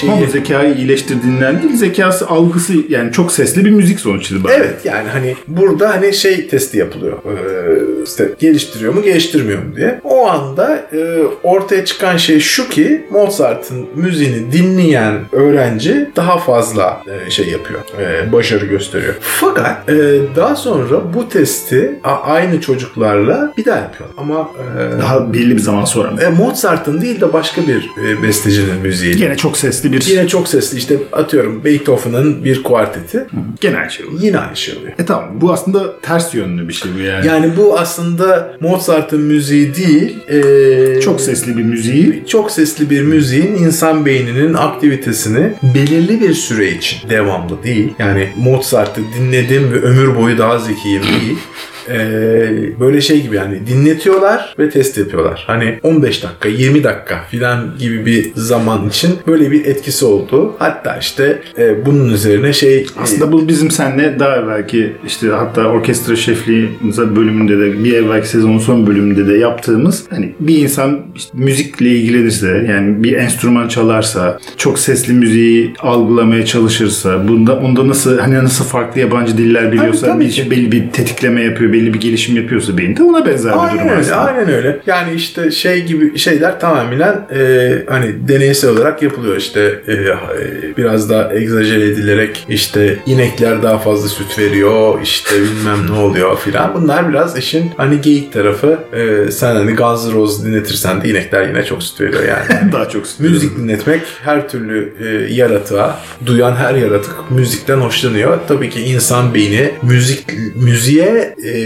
şeyi 0.00 0.12
Ama 0.12 0.26
zekayı 0.26 0.74
iyileştirdiğinden 0.74 1.62
değil, 1.62 1.76
zekası 1.76 2.26
algısı 2.28 2.72
yani 2.88 3.12
çok 3.12 3.32
sesli 3.32 3.64
bir 3.64 3.70
müzik 3.70 4.00
sonuç 4.00 4.30
itibariyle. 4.30 4.64
Evet 4.64 4.84
yani 4.84 5.08
hani 5.08 5.36
burada 5.48 5.90
hani 5.90 6.14
şey 6.14 6.48
testi 6.48 6.78
yapılıyor. 6.78 7.18
Ee, 7.24 8.02
işte 8.04 8.30
geliştiriyor 8.38 8.94
mu 8.94 9.02
geliştirmiyor 9.02 9.58
mu 9.62 9.76
diye. 9.76 10.00
O 10.04 10.28
anda 10.28 10.76
e, 10.92 11.22
ortaya 11.42 11.84
çıkan 11.84 12.16
şey 12.16 12.40
şu 12.40 12.68
ki 12.68 13.04
Mozart'ın 13.10 13.86
müziğini 13.94 14.52
dinleyen 14.52 15.14
öğrenci 15.32 16.10
daha 16.16 16.38
fazla 16.38 17.02
e, 17.26 17.30
şey 17.30 17.48
yapıyor. 17.48 17.80
e, 18.00 18.32
başarı 18.32 18.66
gösteriyor. 18.66 19.14
Fakat 19.20 19.88
e, 19.88 19.94
daha 20.36 20.56
sonra 20.56 21.14
bu 21.14 21.28
testi 21.28 22.00
aynı 22.24 22.60
çocuklarla 22.60 23.52
bir 23.58 23.64
daha 23.64 23.78
yapıyorlar. 23.78 24.16
Ama 24.18 24.50
e, 24.78 25.00
Daha 25.00 25.32
belli 25.32 25.56
bir 25.56 25.60
zaman 25.60 25.84
sonra 25.84 26.22
e, 26.22 26.28
Mozart'ın 26.28 27.00
değil 27.00 27.20
de 27.20 27.32
başka 27.32 27.62
bir 27.66 27.90
e, 28.06 28.22
bestecinin 28.22 28.80
müziği. 28.82 29.01
Gene 29.10 29.36
çok 29.36 29.56
sesli 29.56 29.92
bir 29.92 30.06
Yine 30.06 30.28
çok 30.28 30.48
sesli 30.48 30.78
işte 30.78 30.96
atıyorum 31.12 31.64
Beethoven'ın 31.64 32.44
bir 32.44 32.62
kuarteti. 32.62 33.26
genel 33.60 33.88
şey 33.88 34.06
oluyor. 34.06 34.22
Yine 34.22 34.38
aynı 34.38 34.56
şey 34.56 34.76
oluyor. 34.78 34.92
E 34.98 35.04
tamam 35.04 35.40
bu 35.40 35.52
aslında 35.52 36.00
ters 36.00 36.34
yönlü 36.34 36.68
bir 36.68 36.72
şey 36.72 36.90
bu 36.94 36.98
yani. 36.98 37.26
Yani 37.26 37.56
bu 37.56 37.78
aslında 37.78 38.56
Mozart'ın 38.60 39.20
müziği 39.20 39.74
değil, 39.74 40.16
e, 40.28 41.00
çok 41.00 41.20
sesli 41.20 41.56
bir 41.56 41.62
müziği 41.62 42.24
çok 42.28 42.50
sesli 42.50 42.90
bir 42.90 43.02
müziğin 43.02 43.54
insan 43.54 44.06
beyninin 44.06 44.54
aktivitesini 44.54 45.52
belirli 45.74 46.20
bir 46.20 46.34
süre 46.34 46.70
için 46.70 47.10
devamlı 47.10 47.62
değil. 47.62 47.92
Yani 47.98 48.28
Mozart'ı 48.36 49.00
dinledim 49.18 49.72
ve 49.72 49.80
ömür 49.80 50.16
boyu 50.16 50.38
daha 50.38 50.58
zekiyim 50.58 51.02
değil. 51.02 51.38
Ee, 51.88 52.80
böyle 52.80 53.00
şey 53.00 53.22
gibi 53.22 53.36
yani 53.36 53.66
dinletiyorlar 53.66 54.54
ve 54.58 54.70
test 54.70 54.98
yapıyorlar. 54.98 55.44
Hani 55.46 55.78
15 55.82 56.22
dakika, 56.22 56.48
20 56.48 56.84
dakika 56.84 57.24
filan 57.30 57.74
gibi 57.78 58.06
bir 58.06 58.32
zaman 58.34 58.88
için 58.88 59.10
böyle 59.26 59.50
bir 59.50 59.66
etkisi 59.66 60.04
oldu. 60.04 60.54
Hatta 60.58 60.96
işte 60.96 61.42
e, 61.58 61.86
bunun 61.86 62.08
üzerine 62.08 62.52
şey 62.52 62.86
Aslında 63.02 63.32
bu 63.32 63.48
bizim 63.48 63.70
seninle 63.70 64.18
daha 64.18 64.36
evvelki 64.36 64.92
işte 65.06 65.28
hatta 65.28 65.66
orkestra 65.66 66.16
şefliği 66.16 66.68
bölümünde 67.16 67.58
de 67.58 67.84
bir 67.84 67.92
evvelki 67.92 68.28
sezonun 68.28 68.58
son 68.58 68.86
bölümünde 68.86 69.26
de 69.26 69.38
yaptığımız 69.38 70.04
hani 70.10 70.32
bir 70.40 70.58
insan 70.58 71.00
işte 71.16 71.30
müzikle 71.34 71.88
ilgilenirse 71.88 72.66
yani 72.68 73.04
bir 73.04 73.12
enstrüman 73.12 73.68
çalarsa 73.68 74.38
çok 74.56 74.78
sesli 74.78 75.12
müziği 75.12 75.74
algılamaya 75.78 76.44
çalışırsa 76.44 77.28
bunda 77.28 77.56
onda 77.56 77.88
nasıl 77.88 78.18
hani 78.18 78.34
nasıl 78.34 78.64
farklı 78.64 79.00
yabancı 79.00 79.38
diller 79.38 79.72
biliyorsa 79.72 80.06
tabii 80.06 80.24
bir 80.24 80.30
ki. 80.30 80.50
belli 80.50 80.72
bir 80.72 80.90
tetikleme 80.90 81.42
yapıyor 81.42 81.71
belli 81.72 81.94
bir 81.94 82.00
gelişim 82.00 82.36
yapıyorsa 82.36 82.78
beyinde 82.78 83.02
ona 83.02 83.26
benzer 83.26 83.52
bir 83.52 83.58
Aynen 83.58 83.74
durum 83.78 83.88
öyle, 83.88 84.00
aslında. 84.00 84.16
aynen 84.20 84.48
öyle. 84.48 84.78
Yani 84.86 85.14
işte 85.14 85.50
şey 85.50 85.82
gibi 85.84 86.18
şeyler 86.18 86.60
tamamen 86.60 87.26
e, 87.34 87.72
hani 87.88 88.28
deneysel 88.28 88.70
olarak 88.70 89.02
yapılıyor 89.02 89.36
işte 89.36 89.80
e, 89.88 89.92
e, 89.92 90.76
biraz 90.76 91.10
daha 91.10 91.34
egzajere 91.34 91.84
edilerek 91.84 92.44
işte 92.48 92.98
inekler 93.06 93.62
daha 93.62 93.78
fazla 93.78 94.08
süt 94.08 94.38
veriyor 94.38 94.98
işte 95.02 95.34
bilmem 95.40 95.78
ne 95.90 95.98
oluyor 96.00 96.38
filan. 96.38 96.74
Bunlar 96.74 97.08
biraz 97.08 97.38
işin 97.38 97.70
hani 97.76 98.00
geyik 98.00 98.32
tarafı. 98.32 98.78
E, 98.92 99.30
sen 99.30 99.54
hani 99.54 99.74
Guns 99.74 100.12
Roses 100.12 100.44
dinletirsen 100.44 101.02
de 101.02 101.08
inekler 101.08 101.48
yine 101.48 101.64
çok 101.64 101.82
süt 101.82 102.00
veriyor 102.00 102.22
yani. 102.28 102.72
daha 102.72 102.88
çok 102.88 103.04
istiyorum. 103.06 103.34
Müzik 103.34 103.56
dinletmek 103.58 104.02
her 104.24 104.48
türlü 104.48 104.92
e, 105.00 105.34
yaratığa, 105.34 106.00
duyan 106.26 106.56
her 106.56 106.74
yaratık 106.74 107.30
müzikten 107.30 107.76
hoşlanıyor. 107.76 108.38
Tabii 108.48 108.70
ki 108.70 108.80
insan 108.80 109.34
beyni 109.34 109.70
müzik 109.82 110.24
müziğe 110.54 111.34
e, 111.44 111.58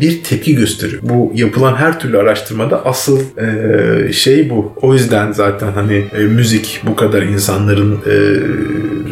bir 0.00 0.22
tepki 0.22 0.54
gösteriyor. 0.54 1.02
Bu 1.02 1.32
yapılan 1.34 1.74
her 1.74 2.00
türlü 2.00 2.18
araştırmada 2.18 2.84
asıl 2.86 3.20
e, 3.38 4.12
şey 4.12 4.50
bu. 4.50 4.72
O 4.82 4.94
yüzden 4.94 5.32
zaten 5.32 5.72
hani 5.72 6.04
e, 6.18 6.18
müzik 6.18 6.82
bu 6.86 6.96
kadar 6.96 7.22
insanların 7.22 7.92
e, 7.92 8.16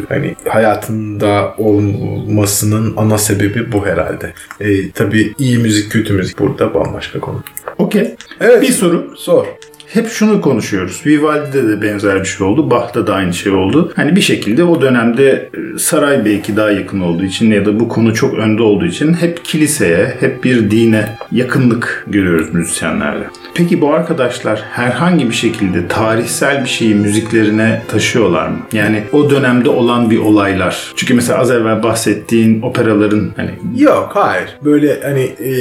hani 0.09 0.35
hayatında 0.49 1.55
olmasının 1.57 2.93
ana 2.97 3.17
sebebi 3.17 3.71
bu 3.71 3.85
herhalde. 3.85 4.33
E, 4.59 4.91
tabii 4.91 5.33
iyi 5.37 5.57
müzik, 5.57 5.91
kötü 5.91 6.13
müzik 6.13 6.39
burada 6.39 6.73
bambaşka 6.73 7.19
konu. 7.19 7.43
Okey. 7.77 8.15
Evet. 8.41 8.61
Bir 8.61 8.71
soru. 8.71 9.13
Sor. 9.17 9.45
Hep 9.93 10.09
şunu 10.09 10.41
konuşuyoruz. 10.41 11.01
Vivaldi'de 11.05 11.67
de 11.67 11.81
benzer 11.81 12.19
bir 12.19 12.25
şey 12.25 12.47
oldu. 12.47 12.71
Bach'ta 12.71 13.07
da 13.07 13.13
aynı 13.13 13.33
şey 13.33 13.51
oldu. 13.51 13.93
Hani 13.95 14.15
bir 14.15 14.21
şekilde 14.21 14.63
o 14.63 14.81
dönemde 14.81 15.49
e, 15.75 15.79
saray 15.79 16.25
belki 16.25 16.55
daha 16.55 16.71
yakın 16.71 16.99
olduğu 16.99 17.23
için 17.23 17.51
ya 17.51 17.65
da 17.65 17.79
bu 17.79 17.87
konu 17.87 18.13
çok 18.13 18.33
önde 18.33 18.63
olduğu 18.63 18.85
için 18.85 19.13
hep 19.13 19.45
kiliseye, 19.45 20.17
hep 20.19 20.43
bir 20.43 20.71
dine 20.71 21.17
yakınlık 21.31 22.05
görüyoruz 22.07 22.53
müzisyenlerde. 22.53 23.23
Peki 23.55 23.81
bu 23.81 23.93
arkadaşlar 23.93 24.63
herhangi 24.71 25.29
bir 25.29 25.33
şekilde 25.33 25.87
tarihsel 25.87 26.63
bir 26.63 26.69
şeyi 26.69 26.95
müziklerine 26.95 27.81
taşıyorlar 27.87 28.47
mı? 28.47 28.57
Yani 28.73 29.03
o 29.11 29.29
dönemde 29.29 29.69
olan 29.69 30.09
bir 30.09 30.17
olaylar. 30.17 30.93
Çünkü 30.95 31.13
mesela 31.13 31.39
az 31.39 31.51
evvel 31.51 31.83
bahsettiğin 31.83 32.61
operaların 32.61 33.33
hani 33.35 33.51
Yok 33.77 34.09
hayır. 34.13 34.49
Böyle 34.65 34.99
hani 35.03 35.21
e, 35.21 35.51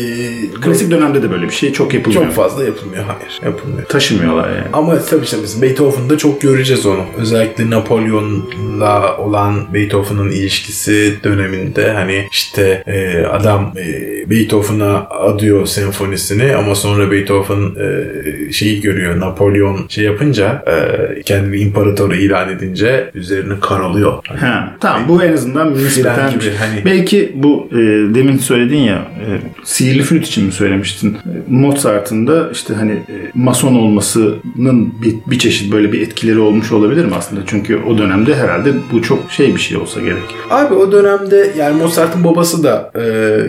klasik 0.60 0.90
dönemde 0.90 1.22
de 1.22 1.30
böyle 1.30 1.44
bir 1.46 1.52
şey 1.52 1.72
çok 1.72 1.94
yapılmıyor. 1.94 2.24
çok 2.24 2.34
fazla 2.34 2.64
yapılmıyor. 2.64 3.04
Hayır 3.04 3.40
yapılmıyor. 3.44 3.86
taşımıyorlar 3.86 4.48
yani. 4.48 4.66
Ama 4.72 4.98
tabii 5.10 5.24
işte 5.24 5.36
biz 5.42 5.62
Beethoven'da 5.62 6.18
çok 6.18 6.40
göreceğiz 6.40 6.86
onu. 6.86 7.04
Özellikle 7.18 7.70
Napolyon'la 7.70 9.16
olan 9.16 9.74
Beethoven'ın 9.74 10.30
ilişkisi 10.30 11.14
döneminde 11.24 11.92
hani 11.92 12.28
işte 12.30 12.82
e, 12.86 13.26
adam 13.26 13.72
e, 13.76 14.30
Beethoven'a 14.30 15.06
adıyor 15.10 15.66
senfonisini 15.66 16.56
ama 16.56 16.74
sonra 16.74 17.10
Beethoven 17.10 17.81
e, 17.82 18.52
şeyi 18.52 18.80
görüyor. 18.80 19.20
Napolyon 19.20 19.86
şey 19.88 20.04
yapınca 20.04 20.64
e, 20.66 21.22
kendini 21.22 21.56
imparatoru 21.56 22.14
ilan 22.14 22.48
edince 22.50 23.10
üzerine 23.14 23.54
karalıyor. 23.60 24.12
Hani 24.28 24.38
Ha, 24.40 24.76
tamam 24.80 25.02
bu 25.08 25.22
en 25.22 25.32
azından 25.32 25.74
nispeten 25.74 26.14
Fren 26.14 26.30
gibi, 26.30 26.40
bir 26.44 26.54
hani- 26.54 26.84
Belki 26.84 27.32
bu 27.34 27.68
e, 27.72 27.76
demin 28.14 28.38
söyledin 28.38 28.76
ya 28.78 28.94
e, 28.96 29.26
sihirli 29.64 30.02
flüt 30.02 30.26
için 30.26 30.44
mi 30.46 30.52
söylemiştin? 30.52 31.12
E, 31.14 31.28
Mozart'ın 31.48 32.26
da 32.26 32.48
işte 32.52 32.74
hani 32.74 32.92
e, 32.92 33.14
mason 33.34 33.74
olmasının 33.74 34.94
bir, 35.02 35.14
bir 35.30 35.38
çeşit 35.38 35.72
böyle 35.72 35.92
bir 35.92 36.00
etkileri 36.00 36.38
olmuş 36.38 36.72
olabilir 36.72 37.04
mi 37.04 37.14
aslında? 37.14 37.40
Çünkü 37.46 37.78
o 37.88 37.98
dönemde 37.98 38.34
herhalde 38.34 38.70
bu 38.92 39.02
çok 39.02 39.30
şey 39.30 39.54
bir 39.54 39.60
şey 39.60 39.76
olsa 39.76 40.00
gerek. 40.00 40.22
Abi 40.50 40.74
o 40.74 40.92
dönemde 40.92 41.50
yani 41.58 41.76
Mozart'ın 41.82 42.24
babası 42.24 42.64
da 42.64 42.90
e, 42.96 43.02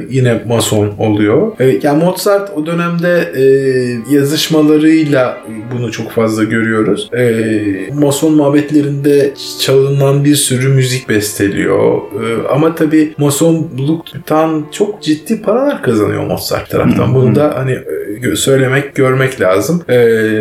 yine 0.10 0.42
mason 0.48 0.92
oluyor. 0.98 1.52
E, 1.60 1.80
yani 1.84 2.04
Mozart 2.04 2.52
o 2.56 2.66
dönemde 2.66 3.32
e, 3.36 3.44
yazışmalarıyla 4.24 5.38
bunu 5.74 5.92
çok 5.92 6.12
fazla 6.12 6.44
görüyoruz. 6.44 7.10
E, 7.14 7.94
Mason 7.94 8.34
muhabbetlerinde 8.34 9.34
çalınan 9.60 10.24
bir 10.24 10.36
sürü 10.36 10.70
müzik 10.70 11.10
besteliyor. 11.10 11.98
E, 11.98 12.48
ama 12.48 12.76
tabii 12.76 13.14
Masonluktan 13.18 14.66
çok 14.72 15.04
ciddi 15.04 15.42
paralar 15.42 15.84
kazanıyor 15.84 16.28
Mozart 16.28 16.70
taraftan. 16.70 17.16
Bunu 17.16 17.36
da 17.36 17.54
hani 17.56 17.72
e, 17.72 18.03
söylemek, 18.36 18.96
görmek 18.96 19.42
lazım. 19.42 19.84
E, 19.90 19.98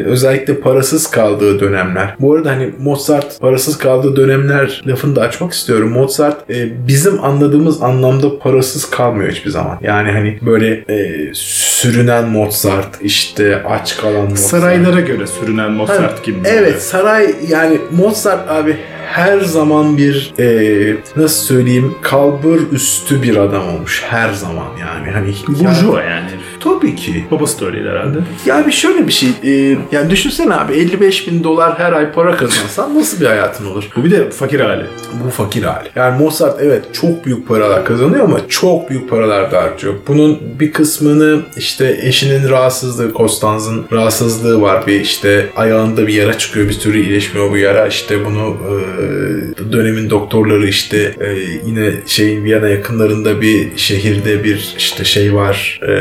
özellikle 0.07 0.55
parasız 0.55 1.11
kaldığı 1.11 1.61
dönemler. 1.61 2.15
Bu 2.21 2.35
arada 2.35 2.51
hani 2.51 2.71
Mozart 2.83 3.41
parasız 3.41 3.79
kaldığı 3.79 4.17
dönemler 4.17 4.83
lafını 4.87 5.17
da 5.17 5.21
açmak 5.21 5.53
istiyorum. 5.53 5.91
Mozart 5.91 6.51
e, 6.51 6.87
bizim 6.89 7.25
anladığımız 7.25 7.83
anlamda 7.83 8.39
parasız 8.39 8.91
kalmıyor 8.91 9.31
hiçbir 9.31 9.51
zaman. 9.51 9.79
Yani 9.83 10.11
hani 10.13 10.39
böyle 10.43 10.85
e, 10.89 11.31
sürünen 11.35 12.29
Mozart, 12.29 12.89
işte 13.03 13.63
aç 13.63 13.97
kalan 13.97 14.23
Mozart. 14.23 14.39
Saraylara 14.39 15.01
göre 15.01 15.27
sürünen 15.27 15.71
Mozart 15.73 16.01
Hani, 16.01 16.23
gibi. 16.25 16.39
Evet 16.45 16.83
saray 16.83 17.35
yani 17.49 17.79
Mozart 17.91 18.51
abi 18.51 18.77
her 19.07 19.41
zaman 19.41 19.97
bir 19.97 20.35
e, 20.39 20.97
nasıl 21.17 21.45
söyleyeyim 21.47 21.95
kalbur 22.03 22.61
üstü 22.73 23.23
bir 23.23 23.37
adam 23.37 23.69
olmuş 23.69 24.03
her 24.09 24.33
zaman 24.33 24.67
yani 24.81 25.11
hani 25.11 25.35
Burjuva 25.49 26.03
yani. 26.03 26.31
Tabii 26.65 26.95
ki 26.97 27.25
Babası 27.31 27.61
da 27.61 27.67
öyleydi 27.67 27.89
herhalde. 27.89 28.19
ya 28.47 28.67
bir 28.67 28.73
şöyle 28.73 29.07
bir 29.07 29.13
şey 29.13 29.29
e, 29.45 29.79
yani 29.93 30.11
düşünsene 30.11 30.55
abi 30.55 30.73
55 30.75 31.29
bin 31.29 31.45
dolar 31.45 31.79
her 31.79 31.93
ay 31.93 32.13
para 32.13 32.37
kazansan 32.37 32.99
nasıl 32.99 33.21
bir 33.21 33.27
hayatın 33.27 33.67
olur 33.67 33.85
Bu 33.97 34.05
bir 34.05 34.11
de 34.11 34.31
fakir 34.31 34.61
hali. 34.61 34.85
bu 35.27 35.31
fakir 35.31 35.63
hali. 35.63 35.89
Yani 35.97 36.19
Mozart 36.23 36.61
evet 36.63 36.85
çok 36.93 37.27
büyük 37.27 37.49
paralar 37.49 37.85
kazanıyor 37.85 38.25
ama 38.25 38.39
çok 38.49 38.91
büyük 38.91 39.11
paralar 39.11 39.53
da 39.53 39.63
harcıyor. 39.63 39.95
Bunun 40.09 40.39
bir 40.61 40.73
kısmını 40.73 41.41
işte 41.57 41.99
eşinin 42.03 42.49
rahatsızlığı, 42.49 43.13
Konstanz'ın 43.13 43.85
rahatsızlığı 43.93 44.61
var. 44.61 44.87
Bir 44.87 45.01
işte 45.01 45.47
ayağında 45.57 46.07
bir 46.07 46.15
yara 46.15 46.39
çıkıyor 46.39 46.69
bir 46.69 46.79
türlü 46.79 47.03
iyileşmiyor 47.03 47.51
bu 47.51 47.57
yara. 47.57 47.87
İşte 47.87 48.25
bunu 48.25 48.57
e, 48.71 49.73
dönemin 49.73 50.11
doktorları 50.11 50.67
işte 50.69 50.99
e, 50.99 51.37
yine 51.67 51.91
şeyin 52.07 52.45
Viyana 52.45 52.69
yakınlarında 52.69 53.41
bir 53.41 53.69
şehirde 53.77 54.45
bir 54.45 54.75
işte 54.79 55.05
şey 55.05 55.35
var 55.35 55.81
e, 55.89 55.93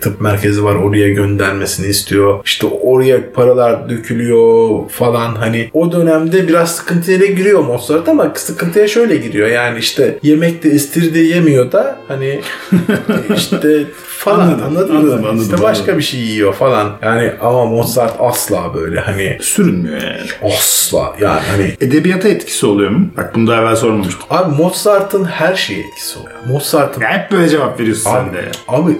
tıp 0.00 0.20
merkezi 0.20 0.64
var 0.64 0.74
oraya 0.74 1.08
göndermesini 1.08 1.86
istiyor. 1.86 2.40
İşte 2.44 2.66
oraya 2.66 3.32
paralar 3.32 3.90
dökülüyor 3.90 4.88
falan 4.90 5.34
hani 5.34 5.70
o 5.72 5.92
dönemde 5.92 6.48
biraz 6.48 6.76
sıkıntıya 6.76 7.18
giriyor 7.26 7.60
Mozart 7.60 8.08
ama 8.08 8.32
sıkıntıya 8.34 8.88
şöyle 8.88 9.16
giriyor 9.16 9.48
yani 9.48 9.78
işte 9.78 10.18
yemekte 10.22 10.70
istirde 10.70 11.18
yemiyor 11.18 11.72
da 11.72 11.98
hani 12.08 12.40
işte 13.36 13.84
falan 14.18 14.40
Anladım, 14.40 14.64
anladın 14.66 14.96
anladım, 14.96 15.20
mı? 15.20 15.28
anladım, 15.28 15.42
işte 15.52 15.62
başka 15.62 15.98
bir 15.98 16.02
şey 16.02 16.20
yiyor 16.20 16.54
falan. 16.54 16.92
Yani 17.02 17.32
ama 17.40 17.64
Mozart 17.66 18.14
asla 18.18 18.74
böyle 18.74 19.00
hani 19.00 19.38
Sürünmüyor 19.40 20.02
yani. 20.02 20.52
asla 20.54 21.16
yani 21.20 21.40
hani 21.50 21.72
Edebiyata 21.80 22.28
etkisi 22.28 22.66
oluyor 22.66 22.90
mu? 22.90 23.06
Bak 23.16 23.32
bunu 23.34 23.46
daha 23.46 23.60
evvel 23.62 23.76
sormamıştım. 23.76 24.24
Abi 24.30 24.56
Mozart'ın 24.62 25.24
her 25.24 25.54
şeye 25.54 25.80
etkisi 25.80 26.18
oluyor. 26.18 26.36
Mozart'ın 26.48 27.00
Ya 27.00 27.08
hep 27.08 27.30
böyle 27.32 27.48
cevap 27.48 27.80
veriyorsun 27.80 28.10
Abi, 28.10 28.18
sen 28.24 28.34
de. 28.34 28.48
abi 28.68 28.92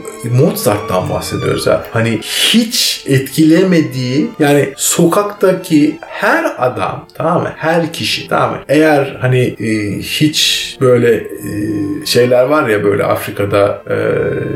Mozart'tan 0.72 1.10
bahsediyoruz 1.10 1.66
ya. 1.66 1.82
Hani 1.92 2.18
hiç 2.22 3.04
etkilemediği 3.06 4.30
yani 4.38 4.68
sokaktaki 4.76 5.98
her 6.00 6.44
adam 6.58 7.06
tamam 7.14 7.42
mı? 7.42 7.52
Her 7.56 7.92
kişi 7.92 8.28
tamam 8.28 8.50
mı? 8.50 8.56
Eğer 8.68 9.16
hani 9.20 9.38
e, 9.40 9.98
hiç 9.98 10.62
böyle 10.80 11.14
e, 11.14 11.26
şeyler 12.06 12.44
var 12.44 12.68
ya 12.68 12.84
böyle 12.84 13.04
Afrika'da 13.04 13.82
e, 13.90 13.96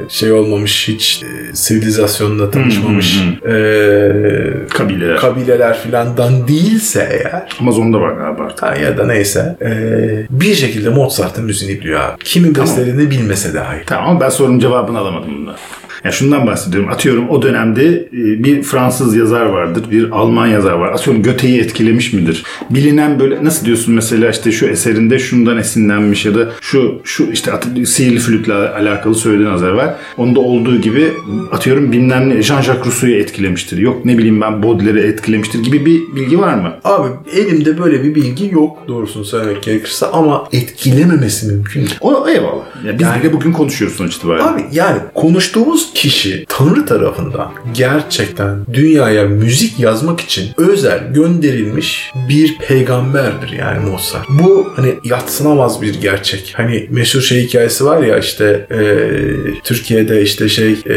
şey 0.09 0.33
olmamış 0.33 0.89
hiç 0.89 1.23
e, 1.23 1.55
sivilizasyonla 1.57 2.51
tanışmamış 2.51 3.21
hı, 3.43 3.51
e, 3.51 4.69
Kabileler. 4.69 5.17
kabileler 5.17 5.79
filandan 5.79 6.49
değilse 6.49 7.09
eğer 7.11 7.49
Amazon'da 7.61 8.01
var 8.01 8.13
galiba 8.13 8.43
artık. 8.43 8.63
Ha, 8.63 8.77
ya 8.77 8.99
da 8.99 9.07
neyse. 9.07 9.57
Ee, 9.63 10.27
bir 10.31 10.55
şekilde 10.55 10.89
Mozart'ın 10.89 11.45
müziğini 11.45 11.81
biliyor 11.81 12.01
abi. 12.01 12.25
Kimin 12.25 12.53
Tamam. 12.53 12.69
bestelediğini 12.69 13.11
bilmese 13.11 13.55
dahi. 13.55 13.83
Tamam 13.87 14.11
ama 14.11 14.21
ben 14.21 14.29
sorunun 14.29 14.59
cevabını 14.59 14.99
alamadım 14.99 15.31
bunda. 15.39 15.57
Ya 16.05 16.13
şundan 16.13 16.47
bahsediyorum. 16.47 16.91
Atıyorum 16.91 17.29
o 17.29 17.43
dönemde 17.43 17.87
e, 17.89 18.45
bir 18.45 18.63
Fransız 18.63 19.17
yazar 19.17 19.47
vardır, 19.47 19.85
bir 19.91 20.11
Alman 20.11 20.47
yazar 20.47 20.73
var. 20.73 20.93
Atıyorum 20.93 21.23
Göte'yi 21.23 21.61
etkilemiş 21.61 22.13
midir? 22.13 22.45
Bilinen 22.71 23.21
böyle 23.21 23.45
nasıl 23.45 23.67
diyorsun 23.67 23.95
mesela 23.95 24.31
işte 24.31 24.53
şu 24.53 24.67
eserinde 24.67 25.19
şundan 25.19 25.59
esinlenmiş 25.59 26.27
ya 26.27 26.35
da 26.35 26.49
şu 26.61 27.01
şu 27.05 27.25
işte 27.33 27.53
sihirli 27.87 28.19
flütle 28.19 28.53
alakalı 28.55 29.15
söylediğin 29.15 29.51
yazar 29.51 29.71
var. 29.71 29.95
Onda 30.17 30.41
olduğu 30.41 30.81
gibi 30.81 31.13
atıyorum 31.53 31.93
bilmem 31.93 32.29
ne 32.29 32.35
Jean-Jacques 32.35 32.85
Rousseau'yu 32.87 33.17
etkilemiştir. 33.21 33.79
Yok 33.79 34.05
ne 34.05 34.19
bileyim 34.19 34.41
ben 34.41 34.63
Baudelaire'i 34.63 35.07
etkilemiştir 35.07 35.59
gibi 35.63 35.87
bir 35.87 36.01
bilgi 36.17 36.39
var 36.39 36.55
mı? 36.55 36.73
Abi 36.85 37.09
elimde 37.37 37.79
böyle 37.79 38.05
bir 38.05 38.15
bilgi 38.15 38.55
yok 38.55 38.79
doğrusunu 38.89 39.25
söylemek 39.25 39.63
gerekirse 39.63 40.07
ama 40.07 40.49
etkilememesi 40.53 41.47
mümkün. 41.47 41.89
O 42.01 42.29
eyvallah. 42.29 42.85
Ya 42.87 42.99
biz 42.99 43.07
Yani- 43.07 43.23
bile 43.23 43.33
bugün 43.33 43.53
konuşuyoruz 43.53 43.97
sonuç 43.97 44.17
itibariyle. 44.17 44.45
Abi 44.45 44.65
yani 44.73 44.99
konuştuğumuz 45.15 45.91
kişi 45.97 46.45
Tanrı 46.49 46.87
tarafından 46.87 47.53
gerçekten 47.75 48.57
dünyaya 48.73 49.25
müzik 49.25 49.81
yazmak 49.81 50.21
için 50.21 50.51
özel 50.57 51.13
gönderilmiş 51.15 52.11
bir 52.29 52.59
peygamberdir 52.59 53.53
yani 53.59 53.91
Mozart. 53.91 54.29
Bu 54.29 54.73
hani 54.77 54.95
yatsınamaz 55.05 55.83
bir 55.83 55.95
gerçek. 56.01 56.53
Hani 56.57 56.87
meşhur 56.91 57.21
şey 57.21 57.43
hikayesi 57.43 57.85
var 57.85 58.03
ya 58.03 58.19
işte 58.19 58.67
e, 58.71 58.81
Türkiye'de 59.65 60.23
işte 60.23 60.49
şey 60.49 60.73
e, 60.73 60.97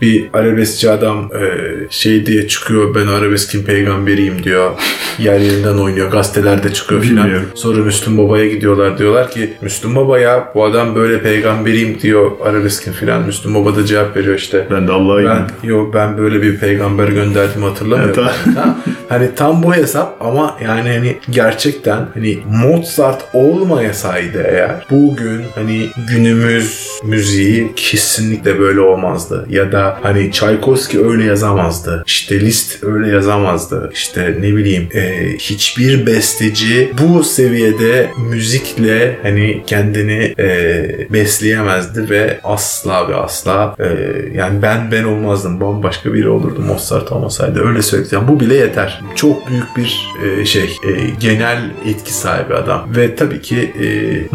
bir 0.00 0.24
arabeskçi 0.32 0.90
adam 0.90 1.30
e, 1.34 1.46
şey 1.90 2.26
diye 2.26 2.48
çıkıyor 2.48 2.94
ben 2.94 3.06
arabeskin 3.06 3.62
peygamberiyim 3.62 4.44
diyor. 4.44 4.70
Yer 5.18 5.40
yerinden 5.40 5.74
oynuyor. 5.74 6.10
Gazetelerde 6.10 6.72
çıkıyor 6.72 7.02
filan. 7.02 7.30
Sonra 7.54 7.78
Müslüm 7.78 8.18
Baba'ya 8.18 8.48
gidiyorlar. 8.48 8.98
Diyorlar 8.98 9.30
ki 9.30 9.52
Müslüm 9.60 9.96
Baba 9.96 10.18
ya 10.18 10.52
bu 10.54 10.64
adam 10.64 10.94
böyle 10.94 11.22
peygamberiyim 11.22 12.00
diyor 12.00 12.30
arabeskin 12.44 12.92
filan. 12.92 13.22
Müslüm 13.22 13.54
Baba 13.54 13.76
da 13.76 13.86
cevap 13.86 14.16
veriyor 14.16 14.29
işte. 14.34 14.66
Ben 14.70 14.88
de 14.88 14.92
Allah'a 14.92 15.24
Ben 15.24 15.68
yok 15.68 15.94
ben 15.94 16.18
böyle 16.18 16.42
bir 16.42 16.58
peygamber 16.58 17.08
gönderdim 17.08 17.62
hatırlamıyorum. 17.62 18.24
Evet, 18.24 18.56
Ha, 18.56 18.76
hani 19.08 19.34
tam 19.36 19.62
bu 19.62 19.74
hesap 19.74 20.16
ama 20.20 20.56
yani 20.64 20.88
hani 20.88 21.16
gerçekten 21.30 22.06
hani 22.14 22.38
Mozart 22.50 23.24
olmayasaydı 23.32 24.42
eğer 24.42 24.86
bugün 24.90 25.42
hani 25.54 25.86
günümüz 26.08 26.88
müziği 27.04 27.72
kesinlikle 27.76 28.58
böyle 28.58 28.80
olmazdı. 28.80 29.46
Ya 29.50 29.72
da 29.72 29.98
hani 30.02 30.30
Tchaikovsky 30.30 31.04
öyle 31.04 31.24
yazamazdı. 31.24 32.02
İşte 32.06 32.40
Liszt 32.40 32.84
öyle 32.84 33.08
yazamazdı. 33.08 33.90
İşte 33.92 34.34
ne 34.40 34.56
bileyim 34.56 34.88
e, 34.94 35.32
hiçbir 35.38 36.06
besteci 36.06 36.92
bu 37.02 37.24
seviyede 37.24 38.10
müzikle 38.30 39.18
hani 39.22 39.62
kendini 39.66 40.34
e, 40.38 41.06
besleyemezdi 41.10 42.10
ve 42.10 42.40
asla 42.44 43.08
ve 43.08 43.14
asla 43.14 43.76
e, 43.80 43.88
yani 44.34 44.62
ben 44.62 44.92
ben 44.92 45.04
olmazdım. 45.04 45.60
Bambaşka 45.60 46.14
biri 46.14 46.28
olurdu 46.28 46.60
Mozart 46.60 47.12
olmasaydı. 47.12 47.60
Öyle 47.68 47.82
söyleyeceğim. 47.82 48.24
Bu 48.28 48.40
bile 48.40 48.54
yeter. 48.54 49.00
Çok 49.14 49.48
büyük 49.48 49.76
bir 49.76 50.08
e, 50.24 50.44
şey 50.44 50.76
e, 50.88 51.10
genel 51.20 51.70
etki 51.86 52.14
sahibi 52.14 52.54
adam. 52.54 52.86
Ve 52.96 53.14
tabii 53.14 53.42
ki 53.42 53.58
e, 53.58 53.86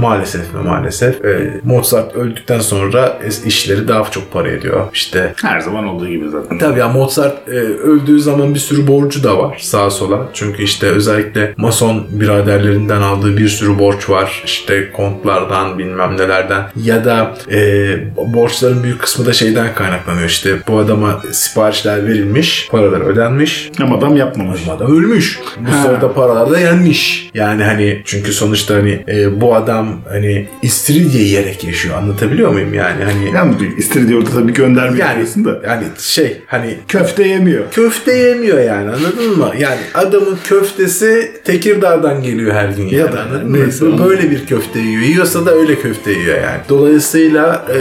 maalesef 0.02 0.54
ve 0.56 0.62
maalesef 0.62 1.26
e, 1.26 1.62
Mozart 1.64 2.16
öldükten 2.16 2.60
sonra 2.60 3.20
işleri 3.46 3.88
daha 3.88 4.12
çok 4.12 4.32
para 4.32 4.50
ediyor. 4.50 4.88
İşte 4.94 5.34
Her 5.42 5.60
zaman 5.60 5.88
olduğu 5.88 6.08
gibi 6.08 6.30
zaten. 6.30 6.58
Tabii 6.58 6.80
ya 6.80 6.88
Mozart 6.88 7.50
e, 7.50 7.52
öldüğü 7.60 8.20
zaman 8.20 8.54
bir 8.54 8.60
sürü 8.60 8.88
borcu 8.88 9.24
da 9.24 9.38
var 9.38 9.58
sağa 9.62 9.90
sola. 9.90 10.30
Çünkü 10.34 10.64
işte 10.64 10.88
özellikle 10.88 11.54
Mason 11.58 12.08
biraderlerinden 12.10 13.02
aldığı 13.02 13.38
bir 13.38 13.48
sürü 13.48 13.80
borç 13.80 14.10
var. 14.10 14.44
İşte 14.46 14.92
kontlardan 14.92 15.78
bilmem 15.78 16.18
nelerden. 16.18 16.64
Ya 16.84 17.06
da 17.06 17.34
e, 17.52 17.98
borçların 18.34 18.84
büyük 18.84 19.02
kısmı 19.02 19.26
da 19.26 19.34
şeyden 19.34 19.65
kaynaklanıyor. 19.74 20.28
İşte 20.30 20.50
bu 20.68 20.78
adama 20.80 21.22
siparişler 21.32 22.08
verilmiş, 22.08 22.68
paralar 22.72 23.02
ödenmiş. 23.02 23.72
Ama 23.82 23.98
adam 23.98 24.16
yapmamış. 24.18 24.62
Ama 24.66 24.74
adam 24.74 24.98
ölmüş. 24.98 25.40
Bu 25.60 25.72
Ha. 25.72 25.84
sırada 25.84 26.14
paralar 26.14 26.52
da 26.52 26.60
yenmiş. 26.60 27.30
Yani 27.34 27.64
hani 27.64 28.02
çünkü 28.06 28.34
sonuçta 28.34 28.76
hani 28.76 29.04
e, 29.08 29.42
bu 29.42 29.56
adam 29.56 30.02
hani 30.10 30.48
istiridye 30.62 31.22
yiyerek 31.24 31.64
yaşıyor. 31.64 31.98
Anlatabiliyor 31.98 32.50
muyum 32.52 32.74
yani? 32.74 33.04
Hani 33.04 33.36
Yani 33.36 33.56
istediği 33.78 34.18
orada 34.18 34.30
tabii 34.30 34.54
gönderme 34.54 34.98
yani, 35.00 35.10
yapıyorsun 35.10 35.46
da. 35.46 35.60
yani 35.68 35.84
şey 36.00 36.38
hani 36.48 36.78
Köfte 36.88 37.28
yemiyor. 37.28 37.64
köfte 37.72 38.14
yemiyor 38.18 38.60
yani 38.60 38.90
anladın 38.90 39.38
mı? 39.38 39.52
Yani 39.60 39.80
adamın 39.94 40.38
köftesi 40.44 41.32
Tekirdağ'dan 41.46 42.24
geliyor 42.24 42.54
her 42.54 42.70
gün 42.70 42.84
yani. 42.84 42.96
Ya 42.96 43.14
da 43.14 43.22
anladın 43.22 43.52
mı? 43.52 43.60
neyse. 43.60 43.86
Böyle 44.06 44.32
bir 44.32 44.46
köfte 44.46 44.80
yiyor. 44.80 45.02
Yiyorsa 45.02 45.46
da 45.46 45.52
öyle 45.52 45.76
köfte 45.76 46.12
yiyor 46.12 46.36
yani. 46.38 46.60
Dolayısıyla 46.70 47.66
e, 47.70 47.76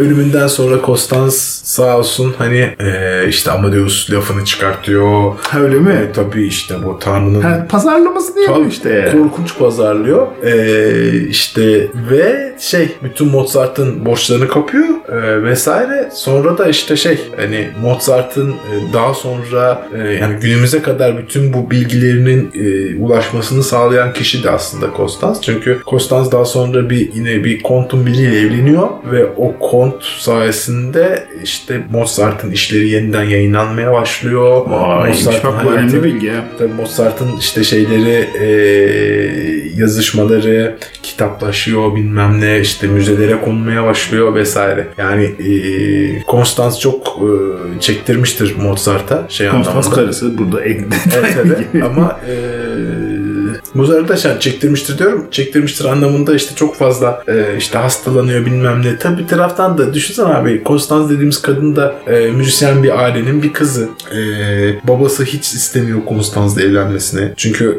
ölümünden 0.00 0.46
sonra 0.46 0.82
Konstans 1.22 1.62
sağ 1.64 1.98
olsun 1.98 2.34
hani 2.38 2.68
e, 2.80 3.24
işte 3.28 3.50
Amadeus 3.50 4.10
lafını 4.10 4.44
çıkartıyor. 4.44 5.32
Ha 5.42 5.60
öyle 5.60 5.76
mi? 5.76 6.10
tabii 6.14 6.46
işte 6.46 6.74
bu 6.84 6.98
Tanrı'nın 6.98 7.40
Ha, 7.40 7.66
pazarlaması 7.68 8.36
değil 8.36 8.48
mi 8.50 8.68
işte? 8.70 9.12
korkunç 9.12 9.58
pazarlıyor. 9.58 10.26
Ee, 10.44 11.26
işte 11.28 11.88
ve 12.10 12.52
şey 12.58 12.88
bütün 13.02 13.28
Mozart'ın 13.28 14.06
borçlarını 14.06 14.48
kapıyor 14.48 14.84
e, 15.08 15.42
vesaire. 15.44 16.10
Sonra 16.14 16.58
da 16.58 16.66
işte 16.68 16.96
şey 16.96 17.18
hani 17.36 17.68
Mozart'ın 17.82 18.50
e, 18.50 18.92
daha 18.92 19.14
sonra 19.14 19.88
e, 19.94 19.98
yani 19.98 20.40
günümüze 20.40 20.82
kadar 20.82 21.18
bütün 21.18 21.52
bu 21.52 21.70
bilgilerinin 21.70 22.50
e, 22.54 22.96
ulaşmasını 23.02 23.62
sağlayan 23.62 24.12
kişi 24.12 24.44
de 24.44 24.50
aslında 24.50 24.90
Konstans. 24.90 25.40
Çünkü 25.40 25.80
Konstans 25.86 26.32
daha 26.32 26.44
sonra 26.44 26.90
bir 26.90 27.12
yine 27.14 27.44
bir 27.44 27.62
kontun 27.62 28.06
biriyle 28.06 28.38
evleniyor 28.40 28.88
ve 29.12 29.26
o 29.36 29.58
kont 29.58 30.02
sayesinde 30.18 31.11
işte 31.44 31.80
Mozart'ın 31.90 32.50
işleri 32.50 32.88
yeniden 32.88 33.24
yayınlanmaya 33.24 33.92
başlıyor. 33.92 34.66
Vay, 34.70 35.08
Mozart'ın 35.08 35.50
bak 35.52 35.64
bu 35.64 35.70
önemli 35.70 35.90
hayatı- 35.90 36.04
bilgi 36.04 36.26
ya. 36.26 36.44
Tabii 36.58 36.72
Mozart'ın 36.72 37.36
işte 37.38 37.64
şeyleri 37.64 38.28
e, 38.40 38.46
yazışmaları 39.76 40.76
kitaplaşıyor 41.02 41.94
bilmem 41.96 42.40
ne 42.40 42.60
işte 42.60 42.86
müzelere 42.86 43.40
konulmaya 43.40 43.84
başlıyor 43.84 44.34
vesaire. 44.34 44.86
Yani 44.98 45.24
e, 45.24 46.22
Konstans 46.22 46.80
çok 46.80 47.06
e, 47.06 47.80
çektirmiştir 47.80 48.56
Mozart'a 48.56 49.26
şey 49.28 49.48
Konstans 49.48 49.90
karısı 49.90 50.38
burada. 50.38 50.64
Evet 50.64 50.84
evet 51.44 51.58
ama 51.84 52.20
e, 52.28 52.32
Mozart'ı 53.74 54.08
da 54.08 54.16
şey, 54.16 54.38
çektirmiştir 54.38 54.98
diyorum. 54.98 55.26
Çektirmiştir 55.30 55.84
anlamında 55.84 56.34
işte 56.34 56.54
çok 56.54 56.76
fazla 56.76 57.22
e, 57.28 57.44
işte 57.58 57.78
hastalanıyor 57.78 58.46
bilmem 58.46 58.82
ne. 58.82 58.98
Tabii 58.98 59.18
bir 59.22 59.26
taraftan 59.28 59.78
da 59.78 59.94
düşünsene 59.94 60.26
abi 60.26 60.62
Konstans 60.62 61.10
dediğimiz 61.10 61.42
kadın 61.42 61.76
da 61.76 61.94
e, 62.06 62.30
müzisyen 62.30 62.82
bir 62.82 63.02
ailenin 63.04 63.42
bir 63.42 63.52
kızı. 63.52 63.88
E, 64.14 64.18
babası 64.88 65.24
hiç 65.24 65.54
istemiyor 65.54 65.98
Konstans'la 66.06 66.62
evlenmesini. 66.62 67.32
Çünkü 67.36 67.78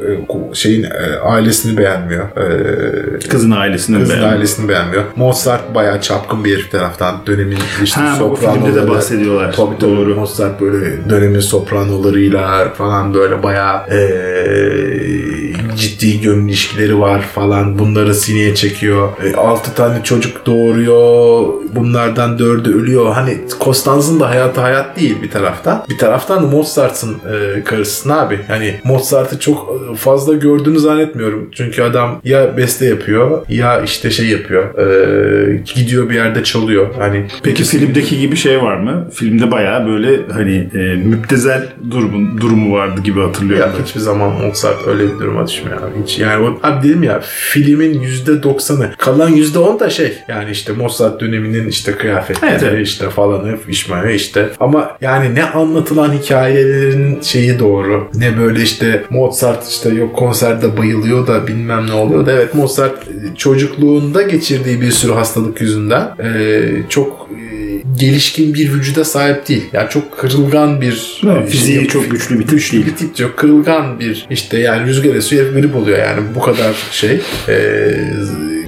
e, 0.52 0.56
şeyin 0.56 0.84
e, 0.84 0.90
ailesini 1.24 1.78
beğenmiyor. 1.78 2.24
E, 2.38 3.20
Kızın 3.30 3.52
ailesini 3.52 4.00
Kızın 4.00 4.16
beğendim. 4.16 4.34
ailesini 4.38 4.70
beğenmiyor. 4.70 5.04
Mozart 5.16 5.76
bayağı 5.76 6.02
çapkın 6.02 6.46
bir 6.46 6.54
herif 6.56 6.72
taraftan. 6.72 7.16
Dönemin 7.28 7.58
işte 7.84 8.02
Ha 8.02 8.18
bu 8.20 8.36
filmde 8.36 8.56
de 8.76 8.80
sopranoları- 8.80 8.90
bahsediyorlar. 8.90 9.54
Tabii 9.54 9.78
tabii. 9.80 9.92
Doğru. 9.92 10.16
Mozart 10.16 10.62
böyle 10.62 11.10
dönemin 11.10 11.40
sopranolarıyla 11.40 12.74
falan 12.74 13.14
böyle 13.14 13.44
bayağı 13.44 13.82
eee, 13.92 15.43
ciddi 15.78 16.22
gönül 16.22 16.50
ilişkileri 16.50 17.00
var 17.00 17.22
falan. 17.22 17.80
Bunları 17.80 18.16
sineye 18.16 18.56
çekiyor. 18.56 19.10
E, 19.24 19.36
altı 19.36 19.74
tane 19.76 20.04
çocuk 20.04 20.46
doğuruyor. 20.46 21.54
Bunlardan 21.76 22.40
dördü 22.40 22.76
ölüyor. 22.76 23.14
Hani 23.14 23.38
Konstanz'ın 23.60 24.20
da 24.20 24.30
hayatı 24.30 24.62
hayat 24.62 25.00
değil 25.00 25.16
bir 25.24 25.32
taraftan. 25.32 25.86
Bir 25.90 25.98
taraftan 25.98 26.46
Mozart'ın 26.46 27.14
e, 27.14 27.64
karısısın 27.64 28.10
abi. 28.10 28.40
Hani 28.48 28.76
Mozart'ı 28.84 29.40
çok 29.40 29.80
fazla 29.98 30.34
gördüğünü 30.34 30.80
zannetmiyorum. 30.80 31.50
Çünkü 31.52 31.82
adam 31.82 32.22
ya 32.24 32.58
beste 32.58 32.86
yapıyor 32.86 33.46
ya 33.50 33.82
işte 33.82 34.12
şey 34.12 34.28
yapıyor. 34.28 34.78
E, 34.78 35.64
gidiyor 35.76 36.10
bir 36.10 36.16
yerde 36.16 36.44
çalıyor. 36.44 36.88
Hani 37.00 37.26
Peki 37.44 37.64
filmdeki 37.64 38.20
gibi 38.20 38.36
şey 38.36 38.62
var 38.62 38.78
mı? 38.78 39.10
Filmde 39.14 39.52
bayağı 39.52 39.88
böyle 39.88 40.20
hani 40.34 40.70
e, 40.76 40.78
müptezel 40.96 41.68
durumun 41.92 42.42
durumu 42.42 42.76
vardı 42.76 43.02
gibi 43.02 43.22
hatırlıyorum. 43.22 43.72
Ya 43.76 43.86
hiçbir 43.86 44.00
zaman 44.00 44.32
Mozart 44.32 44.88
öyle 44.88 45.04
bir 45.04 45.20
duruma 45.20 45.48
düşmüyor 45.48 45.63
abi. 45.72 46.04
Hiç 46.04 46.20
yani 46.20 46.48
o, 46.48 46.60
abi 46.64 46.88
dedim 46.88 47.04
ya 47.04 47.22
filmin 47.24 48.04
%90'ı 48.04 48.92
kalan 48.98 49.32
%10 49.36 49.80
da 49.80 49.90
şey 49.90 50.14
yani 50.28 50.52
işte 50.52 50.74
Mozart 50.74 51.20
döneminin 51.22 51.68
işte 51.68 51.92
kıyafetleri 51.92 52.52
Evet, 52.52 52.64
evet. 52.64 52.88
işte 52.88 53.10
falanı 53.10 53.58
işmaya 53.68 54.12
işte 54.12 54.50
ama 54.60 54.98
yani 55.02 55.36
ne 55.36 55.44
anlatılan 55.44 56.14
hikayelerin 56.14 57.22
şeyi 57.22 57.60
doğru 57.60 58.10
ne 58.14 58.38
böyle 58.38 58.62
işte 58.62 59.04
Mozart 59.10 59.68
işte 59.70 59.90
yok 59.90 60.16
konserde 60.16 60.78
bayılıyor 60.78 61.28
da 61.28 61.48
bilmem 61.48 61.88
ne 61.88 61.94
oluyor 61.94 62.26
da 62.26 62.32
evet 62.32 62.56
Mozart 62.56 63.08
e, 63.08 63.36
çocukluğunda 63.36 64.22
geçirdiği 64.22 64.82
bir 64.82 64.92
sürü 64.92 65.12
hastalık 65.12 65.62
yüzünden 65.62 66.12
e, 66.24 66.62
çok 66.90 67.30
e, 67.52 67.63
gelişkin 67.98 68.54
bir 68.54 68.74
vücuda 68.74 69.06
sahip 69.06 69.48
değil. 69.50 69.64
Yani 69.74 69.90
çok 69.90 70.18
kırılgan 70.18 70.82
bir 70.82 71.22
Evet, 71.28 71.48
e, 71.48 71.52
fiziği 71.52 71.78
şey- 71.78 71.88
çok 71.88 72.12
güçlü 72.12 72.36
bir 72.40 72.42
tip 72.44 72.50
güçlü 72.52 72.72
değil. 72.78 72.86
bir 72.86 72.96
tip 72.96 73.16
çok 73.16 73.38
kırılgan 73.38 74.00
bir 74.00 74.26
işte 74.30 74.60
yani 74.60 74.88
rüzgar 74.88 75.16
esiyor 75.16 75.54
grip 75.54 75.76
oluyor 75.76 75.98
yani 76.00 76.22
bu 76.36 76.40
kadar 76.40 76.76
şey 76.92 77.22
e, 77.50 77.54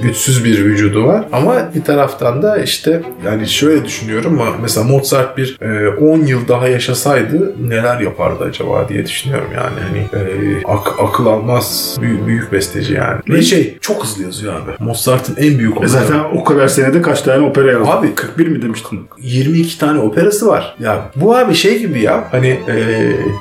güçsüz 0.06 0.45
bir 0.45 0.66
vücudu 0.66 1.06
var 1.06 1.26
ama 1.32 1.70
bir 1.76 1.84
taraftan 1.84 2.41
da 2.41 2.58
işte 2.58 3.01
yani 3.26 3.47
şöyle 3.47 3.86
düşünüyorum 3.86 4.41
ama 4.41 4.51
mesela 4.62 4.88
Mozart 4.88 5.38
bir 5.38 5.58
e, 5.62 5.89
10 5.89 6.20
yıl 6.26 6.47
daha 6.47 6.68
yaşasaydı 6.68 7.53
neler 7.70 7.99
yapardı 7.99 8.43
acaba 8.43 8.89
diye 8.89 9.06
düşünüyorum 9.06 9.47
yani 9.56 9.80
hani 9.89 10.24
e, 10.24 10.64
ak- 10.68 10.99
akıl 10.99 11.26
almaz 11.26 11.97
büyük, 12.01 12.28
büyük 12.28 12.51
besteci 12.51 12.93
yani 12.93 13.20
ve 13.30 13.41
şey 13.41 13.78
çok 13.82 14.03
hızlı 14.03 14.24
yazıyor 14.24 14.53
abi 14.53 14.72
Mozart'ın 14.84 15.36
en 15.38 15.58
büyük 15.60 15.74
E 15.76 15.78
olayı 15.78 15.89
zaten 15.89 16.20
o 16.36 16.43
kadar 16.43 16.68
senede 16.68 17.01
kaç 17.01 17.22
tane 17.22 17.45
opera 17.45 17.72
yazdı? 17.72 17.91
Abi, 17.91 18.16
41 18.16 18.47
mi 18.47 18.62
demiştin? 18.62 18.99
22 19.22 19.78
tane 19.80 19.99
operası 19.99 20.47
var. 20.47 20.76
Ya 20.80 21.10
bu 21.16 21.36
abi 21.36 21.53
şey 21.56 21.80
gibi 21.80 22.01
ya 22.01 22.28
hani 22.32 22.47
e, 22.47 22.74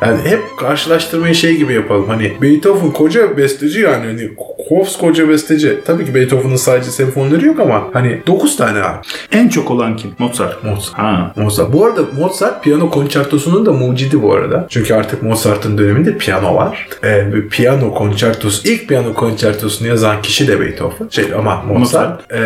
yani 0.02 0.18
hep 0.24 0.40
karşılaştırmayı 0.60 1.34
şey 1.34 1.56
gibi 1.56 1.72
yapalım. 1.74 2.04
Hani 2.08 2.32
Beethoven 2.42 2.90
koca 2.90 3.36
besteci 3.36 3.80
yani 3.80 4.06
hani 4.06 4.30
Hofs 4.68 4.96
koca 4.98 5.28
besteci. 5.28 5.78
Tabii 5.84 6.04
ki 6.04 6.14
Beethoven'ın 6.14 6.56
sadece 6.56 6.90
senfonileri 6.90 7.46
yok 7.46 7.60
ama 7.60 7.84
hani 7.92 8.22
9 8.26 8.56
tane 8.56 8.82
abi. 8.82 8.96
En 9.32 9.48
çok 9.48 9.70
olan 9.70 9.96
kim? 9.96 10.10
Mozart. 10.18 10.64
Mozart. 10.64 10.98
Ha. 10.98 11.32
Mozart. 11.36 11.72
Bu 11.72 11.84
arada 11.86 12.00
Mozart 12.18 12.64
piyano 12.64 12.90
konçertosunun 12.90 13.66
da 13.66 13.72
mucidi 13.72 14.22
bu 14.22 14.32
arada. 14.34 14.66
Çünkü 14.68 14.94
artık 14.94 15.22
Mozart'ın 15.22 15.78
döneminde 15.78 16.16
piyano 16.18 16.54
var. 16.54 16.88
Ee, 17.04 17.26
piyano 17.50 17.94
konçertosu, 17.94 18.68
ilk 18.68 18.88
piyano 18.88 19.14
konçertosunu 19.14 19.88
yazan 19.88 20.22
kişi 20.22 20.48
de 20.48 20.60
Beethoven. 20.60 21.08
Şey 21.10 21.24
ama 21.38 21.62
Mozart. 21.62 22.32
Ee, 22.32 22.38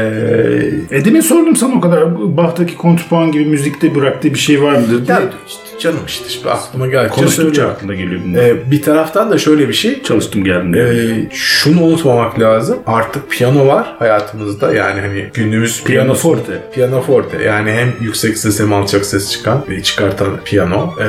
E 0.91 1.05
demin 1.05 1.21
sordum 1.21 1.57
sana 1.57 1.75
o 1.75 1.81
kadar 1.81 2.37
Bach'taki 2.37 2.77
kontrpuan 2.77 3.33
gibi 3.33 3.45
müzikte 3.45 3.95
bıraktığı 3.95 4.29
bir 4.35 4.39
şey 4.39 4.63
var 4.63 4.75
mıdır? 4.75 5.09
ya 5.09 5.23
işte 5.49 5.63
canım 5.81 6.01
işte, 6.07 6.25
işte 6.29 6.51
aklıma 6.51 6.87
geldi. 6.87 7.09
Konuştukça 7.09 7.69
aklına 7.69 7.95
geliyor 7.95 8.21
bunlar. 8.27 8.43
Ee, 8.43 8.71
bir 8.71 8.83
taraftan 8.83 9.31
da 9.31 9.39
şöyle 9.39 9.69
bir 9.69 9.73
şey. 9.75 10.03
Çalıştım 10.03 10.45
geldim. 10.45 10.75
Ee, 10.75 11.29
şunu 11.33 11.83
unutmamak 11.83 12.41
lazım. 12.41 12.79
Artık 12.87 13.31
piyano 13.31 13.67
var 13.67 13.97
hayatımızda. 13.99 14.75
Yani 14.75 15.01
hani 15.01 15.27
günümüz 15.35 15.85
Piyano 15.85 16.15
forte. 16.15 16.63
Piyano 16.75 17.01
forte. 17.03 17.43
Yani 17.43 17.71
hem 17.71 17.93
yüksek 18.01 18.39
ses 18.39 18.61
hem 18.61 18.73
alçak 18.73 19.05
ses 19.07 19.33
çıkan 19.33 19.65
ve 19.71 19.83
çıkartan 19.83 20.29
piyano. 20.45 20.95
Ee, 21.01 21.05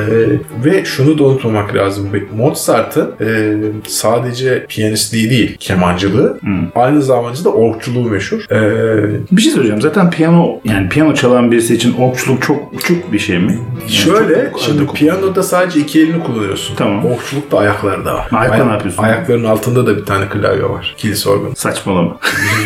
ve 0.64 0.84
şunu 0.84 1.18
da 1.18 1.24
unutmamak 1.24 1.74
lazım. 1.74 2.08
Mozart'ın 2.36 3.10
e, 3.20 3.54
sadece 3.88 4.66
piyanistliği 4.68 5.30
değil, 5.30 5.56
kemancılığı. 5.60 6.38
Aynı 6.74 7.02
zamanda 7.02 7.44
da 7.44 7.52
orkçuluğu 7.52 8.10
meşhur. 8.10 8.44
Ee, 8.52 9.10
Bir 9.32 9.42
şey 9.42 9.52
söyleyeceğim. 9.52 9.82
Zaten 9.82 10.10
piyano 10.10 10.60
yani 10.64 10.88
piyano 10.88 11.14
çalan 11.14 11.52
birisi 11.52 11.74
için 11.74 11.94
okçuluk 12.00 12.42
çok 12.42 12.72
uçuk 12.72 13.12
bir 13.12 13.18
şey 13.18 13.38
mi? 13.38 13.58
Yani 13.80 13.90
Şöyle, 13.90 14.52
şimdi 14.60 14.86
piyanoda 14.86 15.42
sadece 15.42 15.80
iki 15.80 16.00
elini 16.00 16.22
kullanıyorsun. 16.24 16.76
Tamam. 16.76 17.06
Okçulukta 17.06 17.58
ayaklarda 17.58 18.14
var. 18.14 18.28
Ayakla 18.32 18.54
Ayak- 18.54 18.66
ne 18.66 18.72
yapıyorsun? 18.72 19.02
Ayakların 19.02 19.44
altında 19.44 19.86
da 19.86 19.96
bir 19.96 20.04
tane 20.04 20.28
klavye 20.28 20.64
var. 20.64 20.94
Kilise 20.98 21.30
organı. 21.30 21.56
Saçmalama. 21.56 22.16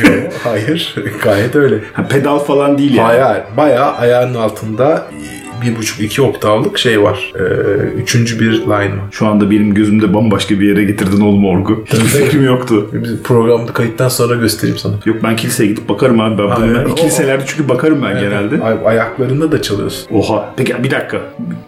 Yok, 0.05 0.32
hayır. 0.45 0.95
Gayet 1.22 1.57
öyle. 1.57 1.80
Ha, 1.92 2.07
pedal 2.09 2.38
falan 2.38 2.78
değil 2.78 2.95
yani. 2.95 3.20
Hayır. 3.22 3.42
Bayağı 3.57 3.92
ayağının 3.92 4.34
altında 4.34 5.07
bir 5.62 5.76
buçuk 5.76 6.00
iki 6.00 6.22
oktavlık 6.22 6.78
şey 6.78 7.02
var. 7.02 7.32
Ee, 7.38 7.42
üçüncü 8.02 8.40
bir 8.40 8.52
line 8.52 8.68
var. 8.70 8.90
Şu 9.11 9.26
anda 9.26 9.50
benim 9.50 9.74
gözümde 9.74 10.14
bambaşka 10.14 10.61
bir 10.61 10.68
yere 10.68 10.84
getirdin 10.84 11.20
oğlum 11.20 11.44
orgu. 11.46 11.84
Hiç 11.86 11.98
fikrim 12.00 12.44
yoktu. 12.44 12.90
Biz 12.92 13.22
programda 13.22 13.72
kayıttan 13.72 14.09
sonra 14.09 14.34
göstereyim 14.34 14.78
sana. 14.78 14.94
Yok 15.05 15.16
ben 15.22 15.36
kiliseye 15.36 15.68
gidip 15.70 15.88
bakarım 15.88 16.20
abi. 16.20 16.38
Ben 16.42 16.48
Hayır, 16.48 16.84
o- 16.84 16.94
kiliselerde 16.94 17.44
çünkü 17.46 17.68
bakarım 17.68 18.02
ben 18.02 18.20
genelde. 18.20 18.62
Ay- 18.64 18.78
ayaklarında 18.84 19.52
da 19.52 19.62
çalıyorsun. 19.62 20.14
Oha. 20.14 20.55
Peki 20.57 20.74
bir 20.84 20.90
dakika. 20.90 21.18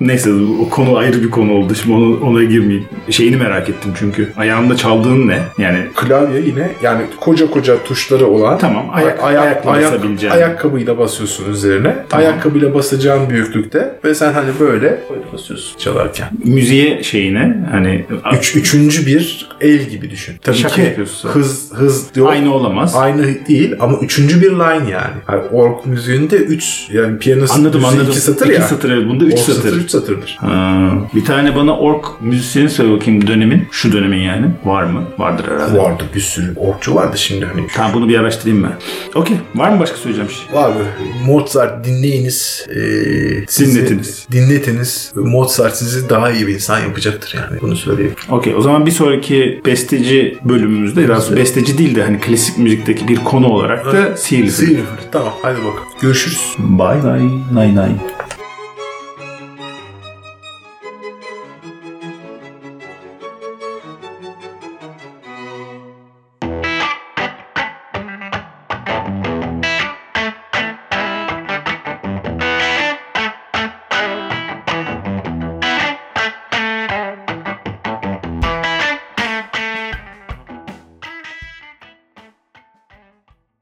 Neyse 0.01 0.30
o 0.66 0.68
konu 0.70 0.97
ayrı 0.97 1.22
bir 1.22 1.30
konu 1.30 1.53
oldu. 1.53 1.74
Şimdi 1.74 1.95
onu, 1.97 2.20
ona 2.24 2.43
girmeyeyim. 2.45 2.84
Şeyini 3.11 3.37
merak 3.37 3.68
ettim 3.68 3.93
çünkü. 3.99 4.32
Ayağında 4.37 4.76
çaldığın 4.76 5.28
ne? 5.28 5.39
Yani 5.59 5.78
Klavye 5.95 6.41
yine 6.41 6.70
yani 6.82 7.03
koca 7.20 7.51
koca 7.51 7.82
tuşları 7.84 8.26
olan 8.26 8.59
Tamam, 8.59 8.87
ayak- 8.93 9.24
ay- 9.24 9.39
ayakla 9.39 9.70
ayak- 9.70 9.93
basabileceğin. 9.93 10.34
ayakkabıyla 10.34 10.99
basıyorsun 10.99 11.51
üzerine. 11.53 11.97
Ayakkabıyla 12.12 12.74
basacağın 12.74 13.30
büyüklükte 13.30 13.76
ve 14.05 14.14
sen 14.14 14.33
hani 14.33 14.49
böyle 14.61 15.01
basıyorsun 15.33 15.79
çalarken. 15.79 16.29
müziğe 16.45 17.03
şeyine 17.03 17.57
hani 17.70 18.05
Üç, 18.39 18.57
üçüncü 18.57 19.07
bir 19.07 19.49
el 19.61 19.79
gibi 19.89 20.11
düşün. 20.11 20.37
Tabii 20.43 20.57
Şaka 20.57 20.74
ki 20.74 20.81
yapıyorsun 20.81 21.29
hız 21.29 21.72
hız 21.74 22.07
yok. 22.16 22.29
aynı 22.31 22.55
olamaz. 22.55 22.95
Aynı 22.95 23.47
değil 23.49 23.74
ama 23.81 23.99
üçüncü 23.99 24.41
bir 24.41 24.51
line 24.51 24.91
yani. 24.91 25.14
yani 25.29 25.43
org 25.53 25.87
müziğinde 25.87 26.37
üç 26.37 26.89
yani 26.93 27.18
piyano 27.18 27.45
Anladım 27.51 27.85
anladım. 27.85 28.07
iki 28.11 28.20
satır 28.20 28.47
İki 28.47 28.55
ya. 28.55 28.62
satır 28.62 28.91
evet. 28.91 29.09
Bunda 29.09 29.24
üç 29.24 29.33
Org 29.35 29.41
satır. 29.41 29.77
üç 29.77 29.91
satırdır. 29.91 30.37
Ha, 30.41 30.91
bir 31.14 31.24
tane 31.24 31.57
bana 31.57 31.79
ork 31.79 32.05
müzisyeni 32.20 32.70
söyle 32.70 32.93
bakayım 32.93 33.27
dönemin. 33.27 33.68
Şu 33.70 33.93
dönemin 33.93 34.18
yani. 34.20 34.47
Var 34.64 34.83
mı? 34.85 35.03
Vardır 35.18 35.45
herhalde. 35.51 35.79
Vardı 35.79 36.05
bir 36.14 36.20
sürü 36.20 36.55
orkçu 36.57 36.95
vardı 36.95 37.18
şimdi 37.18 37.45
hani. 37.47 37.66
Tamam 37.74 37.91
bunu 37.95 38.09
bir 38.09 38.18
araştırayım 38.18 38.62
ben. 38.64 38.72
Okey. 39.20 39.37
Var 39.55 39.68
mı 39.68 39.81
başka 39.81 39.97
söyleyeceğim 39.97 40.31
şey? 40.31 40.59
Abi 40.61 40.79
Mozart 41.27 41.85
dinleyiniz. 41.87 42.66
Ee, 42.77 43.45
Siz 43.49 43.66
Dinletiniz. 43.75 44.27
Dinletiniz. 44.33 45.12
Mozart 45.14 45.77
sizi 45.77 46.09
daha 46.11 46.31
iyi 46.31 46.47
bir 46.47 46.55
insan 46.55 46.81
yapacaktır 46.81 47.35
yani. 47.39 47.61
Bunu 47.61 47.77
söyleyeyim. 47.77 48.14
Okey 48.31 48.55
o 48.55 48.61
zaman 48.61 48.87
bir 48.87 48.91
sonraki 48.91 49.61
besteci 49.67 50.39
bölümümüzde 50.45 51.09
daha 51.09 51.17
doğrusu 51.17 51.37
besteci 51.37 51.79
değil 51.79 51.95
de 51.95 52.03
hani 52.03 52.21
klasik 52.21 52.59
müzikteki 52.59 53.09
bir 53.09 53.17
konu 53.17 53.49
olarak 53.49 53.87
da 53.87 54.17
Seal'ı. 54.17 54.51
Silver. 54.51 54.83
Tamam 55.12 55.33
hadi 55.43 55.59
bakalım. 55.59 55.89
Görüşürüz. 56.01 56.57
Bye 56.59 57.03
bye. 57.03 57.31
Nay 57.53 57.75
nay. 57.75 57.91